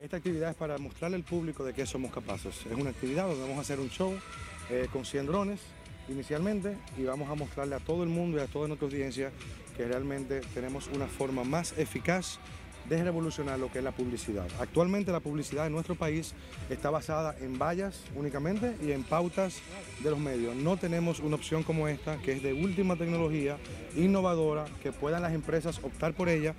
Esta 0.00 0.16
actividad 0.16 0.50
es 0.50 0.56
para 0.56 0.78
mostrarle 0.78 1.16
al 1.16 1.22
público 1.22 1.64
de 1.64 1.74
qué 1.74 1.86
somos 1.86 2.12
capaces. 2.12 2.56
Es 2.66 2.76
una 2.76 2.90
actividad 2.90 3.28
donde 3.28 3.42
vamos 3.42 3.58
a 3.58 3.60
hacer 3.60 3.78
un 3.78 3.88
show 3.88 4.14
eh, 4.68 4.88
con 4.92 5.04
100 5.04 5.26
drones 5.26 5.60
inicialmente 6.08 6.76
y 6.96 7.04
vamos 7.04 7.30
a 7.30 7.34
mostrarle 7.34 7.74
a 7.74 7.80
todo 7.80 8.02
el 8.02 8.08
mundo 8.08 8.38
y 8.38 8.40
a 8.40 8.46
toda 8.46 8.68
nuestra 8.68 8.86
audiencia 8.86 9.30
que 9.76 9.86
realmente 9.86 10.40
tenemos 10.54 10.88
una 10.94 11.06
forma 11.06 11.44
más 11.44 11.76
eficaz 11.78 12.38
de 12.88 13.04
revolucionar 13.04 13.58
lo 13.58 13.70
que 13.70 13.78
es 13.78 13.84
la 13.84 13.92
publicidad. 13.92 14.46
Actualmente 14.58 15.12
la 15.12 15.20
publicidad 15.20 15.66
en 15.66 15.72
nuestro 15.72 15.94
país 15.94 16.34
está 16.70 16.90
basada 16.90 17.36
en 17.40 17.58
vallas 17.58 18.02
únicamente 18.14 18.76
y 18.82 18.92
en 18.92 19.04
pautas 19.04 19.60
de 20.02 20.10
los 20.10 20.18
medios. 20.18 20.56
No 20.56 20.76
tenemos 20.76 21.20
una 21.20 21.36
opción 21.36 21.62
como 21.62 21.86
esta, 21.86 22.16
que 22.18 22.32
es 22.32 22.42
de 22.42 22.52
última 22.52 22.96
tecnología, 22.96 23.58
innovadora, 23.94 24.64
que 24.82 24.92
puedan 24.92 25.22
las 25.22 25.34
empresas 25.34 25.80
optar 25.82 26.14
por 26.14 26.28
ella 26.28 26.54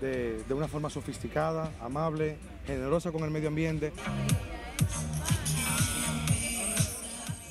de, 0.00 0.42
de 0.44 0.54
una 0.54 0.68
forma 0.68 0.90
sofisticada, 0.90 1.72
amable, 1.80 2.36
generosa 2.66 3.10
con 3.10 3.24
el 3.24 3.30
medio 3.30 3.48
ambiente. 3.48 3.92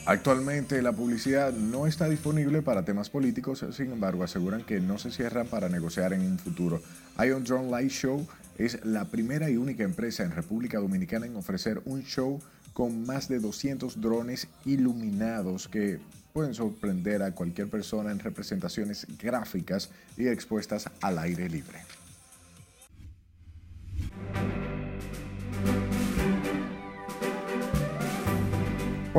Actualmente 0.06 0.82
la 0.82 0.92
publicidad 0.92 1.54
no 1.54 1.86
está 1.86 2.10
disponible 2.10 2.62
para 2.62 2.84
temas 2.84 3.10
políticos, 3.10 3.64
sin 3.72 3.92
embargo 3.92 4.24
aseguran 4.24 4.64
que 4.64 4.80
no 4.80 4.98
se 4.98 5.12
cierran 5.12 5.48
para 5.48 5.70
negociar 5.70 6.14
en 6.14 6.22
un 6.22 6.40
futuro. 6.40 6.82
Ion 7.24 7.44
Drone 7.44 7.70
Light 7.70 7.92
Show 7.92 8.28
es 8.58 8.84
la 8.86 9.06
primera 9.06 9.50
y 9.50 9.58
única 9.58 9.84
empresa 9.84 10.24
en 10.24 10.32
República 10.32 10.80
Dominicana 10.80 11.28
en 11.28 11.36
ofrecer 11.36 11.82
un 11.86 12.04
show 12.04 12.42
con 12.74 13.06
más 13.06 13.28
de 13.28 13.40
200 13.40 14.02
drones 14.02 14.48
iluminados 14.66 15.68
que 15.68 16.00
pueden 16.34 16.54
sorprender 16.54 17.22
a 17.22 17.32
cualquier 17.32 17.68
persona 17.70 18.12
en 18.12 18.20
representaciones 18.20 19.06
gráficas 19.22 19.90
y 20.18 20.28
expuestas 20.28 20.90
al 21.02 21.20
aire 21.20 21.50
libre. 21.50 21.80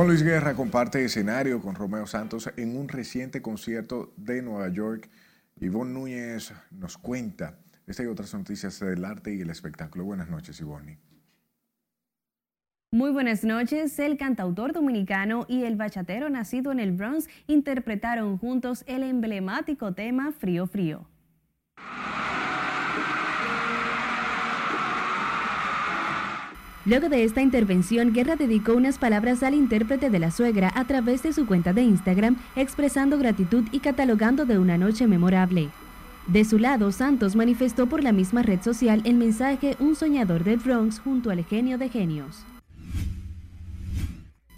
Juan 0.01 0.09
Luis 0.09 0.23
Guerra 0.23 0.55
comparte 0.55 1.05
escenario 1.05 1.61
con 1.61 1.75
Romeo 1.75 2.07
Santos 2.07 2.51
en 2.57 2.75
un 2.75 2.89
reciente 2.89 3.43
concierto 3.43 4.11
de 4.17 4.41
Nueva 4.41 4.67
York. 4.69 5.07
Ivonne 5.59 5.93
Núñez 5.93 6.51
nos 6.71 6.97
cuenta 6.97 7.59
esta 7.85 8.01
y 8.01 8.07
otras 8.07 8.33
noticias 8.33 8.79
del 8.79 9.05
arte 9.05 9.31
y 9.31 9.41
el 9.41 9.51
espectáculo. 9.51 10.03
Buenas 10.03 10.27
noches, 10.27 10.59
Ivonne. 10.59 10.97
Muy 12.91 13.11
buenas 13.11 13.43
noches. 13.43 13.99
El 13.99 14.17
cantautor 14.17 14.73
dominicano 14.73 15.45
y 15.47 15.65
el 15.65 15.75
bachatero 15.75 16.31
nacido 16.31 16.71
en 16.71 16.79
el 16.79 16.93
Bronx 16.93 17.29
interpretaron 17.45 18.39
juntos 18.39 18.83
el 18.87 19.03
emblemático 19.03 19.93
tema 19.93 20.31
Frío 20.31 20.65
Frío. 20.65 21.05
Luego 26.83 27.09
de 27.09 27.23
esta 27.23 27.43
intervención, 27.43 28.11
Guerra 28.11 28.35
dedicó 28.35 28.73
unas 28.73 28.97
palabras 28.97 29.43
al 29.43 29.53
intérprete 29.53 30.09
de 30.09 30.17
la 30.17 30.31
suegra 30.31 30.71
a 30.73 30.85
través 30.85 31.21
de 31.21 31.31
su 31.31 31.45
cuenta 31.45 31.73
de 31.73 31.83
Instagram, 31.83 32.37
expresando 32.55 33.19
gratitud 33.19 33.65
y 33.71 33.79
catalogando 33.79 34.45
de 34.45 34.57
una 34.57 34.79
noche 34.79 35.05
memorable. 35.05 35.69
De 36.25 36.43
su 36.43 36.57
lado, 36.57 36.91
Santos 36.91 37.35
manifestó 37.35 37.87
por 37.87 38.03
la 38.03 38.11
misma 38.11 38.41
red 38.41 38.61
social 38.61 39.01
el 39.05 39.15
mensaje 39.15 39.75
Un 39.79 39.95
soñador 39.95 40.43
del 40.43 40.57
Bronx 40.57 40.99
junto 40.99 41.29
al 41.29 41.45
genio 41.45 41.77
de 41.77 41.89
genios. 41.89 42.45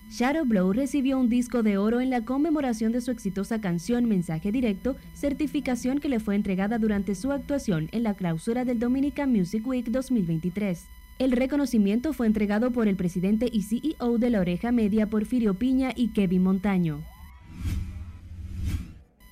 Shadow 0.10 0.46
Blow 0.46 0.72
recibió 0.72 1.20
un 1.20 1.28
disco 1.28 1.64
de 1.64 1.78
oro 1.78 2.00
en 2.00 2.10
la 2.10 2.24
conmemoración 2.24 2.92
de 2.92 3.02
su 3.02 3.12
exitosa 3.12 3.60
canción 3.60 4.06
Mensaje 4.06 4.52
Directo, 4.52 4.96
certificación 5.14 6.00
que 6.00 6.08
le 6.08 6.20
fue 6.20 6.36
entregada 6.36 6.78
durante 6.78 7.16
su 7.16 7.32
actuación 7.32 7.90
en 7.92 8.04
la 8.04 8.14
clausura 8.14 8.64
del 8.64 8.80
Dominican 8.80 9.32
Music 9.32 9.66
Week 9.66 9.88
2023. 9.88 10.86
El 11.20 11.32
reconocimiento 11.32 12.11
fue 12.14 12.28
entregado 12.28 12.72
por 12.72 12.88
el 12.88 12.95
presidente 12.95 13.47
y 13.51 13.64
CEO 13.64 14.18
de 14.18 14.30
La 14.30 14.39
Oreja 14.39 14.72
Media, 14.72 15.09
Porfirio 15.09 15.53
Piña 15.53 15.91
y 15.95 16.09
Kevin 16.09 16.43
Montaño. 16.43 17.03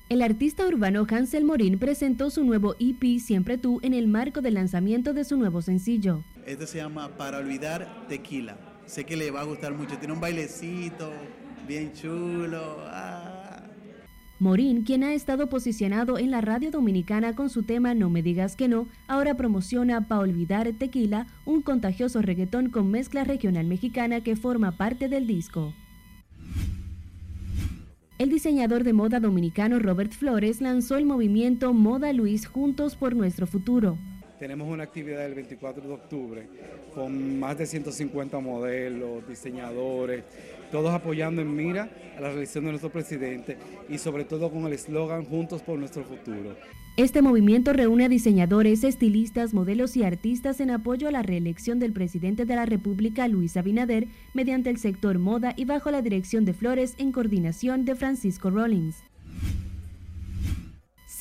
El 0.09 0.21
artista 0.21 0.67
urbano 0.67 1.07
Hansel 1.09 1.45
Morín 1.45 1.79
presentó 1.79 2.29
su 2.29 2.43
nuevo 2.43 2.75
EP 2.79 3.19
Siempre 3.19 3.57
Tú 3.57 3.79
en 3.81 3.93
el 3.93 4.07
marco 4.07 4.41
del 4.41 4.55
lanzamiento 4.55 5.13
de 5.13 5.23
su 5.23 5.37
nuevo 5.37 5.61
sencillo. 5.61 6.23
Este 6.45 6.67
se 6.67 6.79
llama 6.79 7.07
Para 7.17 7.37
Olvidar 7.37 8.05
Tequila. 8.09 8.57
Sé 8.85 9.05
que 9.05 9.15
le 9.15 9.31
va 9.31 9.41
a 9.41 9.45
gustar 9.45 9.73
mucho. 9.73 9.97
Tiene 9.97 10.13
un 10.13 10.19
bailecito 10.19 11.13
bien 11.65 11.93
chulo. 11.93 12.77
Ah. 12.87 13.20
Morín, 14.41 14.81
quien 14.81 15.03
ha 15.03 15.13
estado 15.13 15.49
posicionado 15.49 16.17
en 16.17 16.31
la 16.31 16.41
radio 16.41 16.71
dominicana 16.71 17.35
con 17.35 17.51
su 17.51 17.61
tema 17.61 17.93
No 17.93 18.09
me 18.09 18.23
digas 18.23 18.55
que 18.55 18.67
no, 18.67 18.87
ahora 19.07 19.37
promociona 19.37 20.07
Pa' 20.07 20.17
Olvidar 20.17 20.67
Tequila, 20.73 21.27
un 21.45 21.61
contagioso 21.61 22.23
reggaetón 22.23 22.71
con 22.71 22.89
mezcla 22.89 23.23
regional 23.23 23.67
mexicana 23.67 24.21
que 24.21 24.35
forma 24.35 24.71
parte 24.71 25.09
del 25.09 25.27
disco. 25.27 25.75
El 28.17 28.29
diseñador 28.31 28.83
de 28.83 28.93
moda 28.93 29.19
dominicano 29.19 29.77
Robert 29.77 30.11
Flores 30.11 30.59
lanzó 30.59 30.97
el 30.97 31.05
movimiento 31.05 31.71
Moda 31.71 32.11
Luis 32.11 32.47
Juntos 32.47 32.95
por 32.95 33.15
Nuestro 33.15 33.45
Futuro. 33.45 33.99
Tenemos 34.41 34.67
una 34.67 34.85
actividad 34.85 35.23
el 35.23 35.35
24 35.35 35.87
de 35.87 35.93
octubre 35.93 36.47
con 36.95 37.39
más 37.39 37.59
de 37.59 37.67
150 37.67 38.39
modelos, 38.39 39.27
diseñadores, 39.27 40.23
todos 40.71 40.91
apoyando 40.91 41.43
en 41.43 41.55
mira 41.55 41.91
a 42.17 42.21
la 42.21 42.29
realización 42.29 42.63
de 42.63 42.71
nuestro 42.71 42.91
presidente 42.91 43.57
y 43.87 43.99
sobre 43.99 44.23
todo 44.23 44.49
con 44.49 44.65
el 44.65 44.73
eslogan 44.73 45.25
Juntos 45.25 45.61
por 45.61 45.77
Nuestro 45.77 46.03
Futuro. 46.05 46.55
Este 46.97 47.21
movimiento 47.21 47.71
reúne 47.71 48.05
a 48.05 48.09
diseñadores, 48.09 48.83
estilistas, 48.83 49.53
modelos 49.53 49.95
y 49.95 50.03
artistas 50.03 50.59
en 50.59 50.71
apoyo 50.71 51.07
a 51.07 51.11
la 51.11 51.21
reelección 51.21 51.77
del 51.77 51.93
presidente 51.93 52.45
de 52.45 52.55
la 52.55 52.65
República, 52.65 53.27
Luis 53.27 53.57
Abinader, 53.57 54.07
mediante 54.33 54.71
el 54.71 54.77
sector 54.77 55.19
moda 55.19 55.53
y 55.55 55.65
bajo 55.65 55.91
la 55.91 56.01
dirección 56.01 56.45
de 56.45 56.53
Flores 56.53 56.95
en 56.97 57.11
coordinación 57.11 57.85
de 57.85 57.93
Francisco 57.93 58.49
Rollins. 58.49 59.03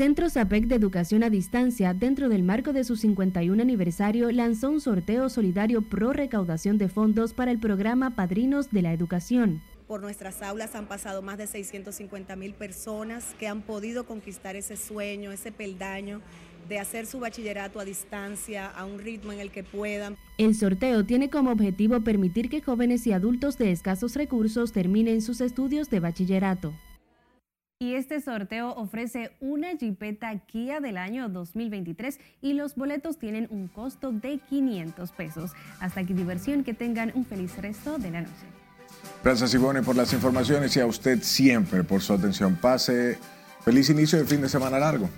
Centro 0.00 0.30
SAPEC 0.30 0.64
de 0.64 0.76
Educación 0.76 1.22
a 1.22 1.28
Distancia, 1.28 1.92
dentro 1.92 2.30
del 2.30 2.42
marco 2.42 2.72
de 2.72 2.84
su 2.84 2.96
51 2.96 3.60
aniversario, 3.60 4.30
lanzó 4.32 4.70
un 4.70 4.80
sorteo 4.80 5.28
solidario 5.28 5.82
pro 5.82 6.14
recaudación 6.14 6.78
de 6.78 6.88
fondos 6.88 7.34
para 7.34 7.50
el 7.50 7.58
programa 7.58 8.16
Padrinos 8.16 8.70
de 8.70 8.80
la 8.80 8.94
Educación. 8.94 9.60
Por 9.86 10.00
nuestras 10.00 10.40
aulas 10.40 10.74
han 10.74 10.86
pasado 10.86 11.20
más 11.20 11.36
de 11.36 11.46
650 11.46 12.34
mil 12.36 12.54
personas 12.54 13.34
que 13.38 13.46
han 13.46 13.60
podido 13.60 14.06
conquistar 14.06 14.56
ese 14.56 14.78
sueño, 14.78 15.32
ese 15.32 15.52
peldaño 15.52 16.22
de 16.66 16.78
hacer 16.78 17.04
su 17.04 17.20
bachillerato 17.20 17.78
a 17.78 17.84
distancia, 17.84 18.68
a 18.68 18.86
un 18.86 19.00
ritmo 19.00 19.32
en 19.32 19.40
el 19.40 19.50
que 19.50 19.64
puedan. 19.64 20.16
El 20.38 20.54
sorteo 20.54 21.04
tiene 21.04 21.28
como 21.28 21.50
objetivo 21.50 22.00
permitir 22.00 22.48
que 22.48 22.62
jóvenes 22.62 23.06
y 23.06 23.12
adultos 23.12 23.58
de 23.58 23.70
escasos 23.70 24.16
recursos 24.16 24.72
terminen 24.72 25.20
sus 25.20 25.42
estudios 25.42 25.90
de 25.90 26.00
bachillerato. 26.00 26.72
Y 27.82 27.94
este 27.94 28.20
sorteo 28.20 28.74
ofrece 28.74 29.30
una 29.40 29.72
Jeepeta 29.72 30.38
Kia 30.40 30.80
del 30.80 30.98
año 30.98 31.30
2023 31.30 32.20
y 32.42 32.52
los 32.52 32.74
boletos 32.74 33.18
tienen 33.18 33.48
un 33.48 33.68
costo 33.68 34.12
de 34.12 34.38
500 34.50 35.10
pesos. 35.12 35.52
Hasta 35.80 36.00
aquí 36.00 36.12
diversión, 36.12 36.62
que 36.62 36.74
tengan 36.74 37.10
un 37.14 37.24
feliz 37.24 37.56
resto 37.56 37.96
de 37.96 38.10
la 38.10 38.20
noche. 38.20 38.44
Gracias 39.24 39.54
Ivone 39.54 39.82
por 39.82 39.96
las 39.96 40.12
informaciones 40.12 40.76
y 40.76 40.80
a 40.80 40.86
usted 40.86 41.22
siempre 41.22 41.82
por 41.82 42.02
su 42.02 42.12
atención. 42.12 42.54
Pase 42.56 43.16
feliz 43.64 43.88
inicio 43.88 44.18
de 44.18 44.26
fin 44.26 44.42
de 44.42 44.50
semana 44.50 44.78
largo. 44.78 45.08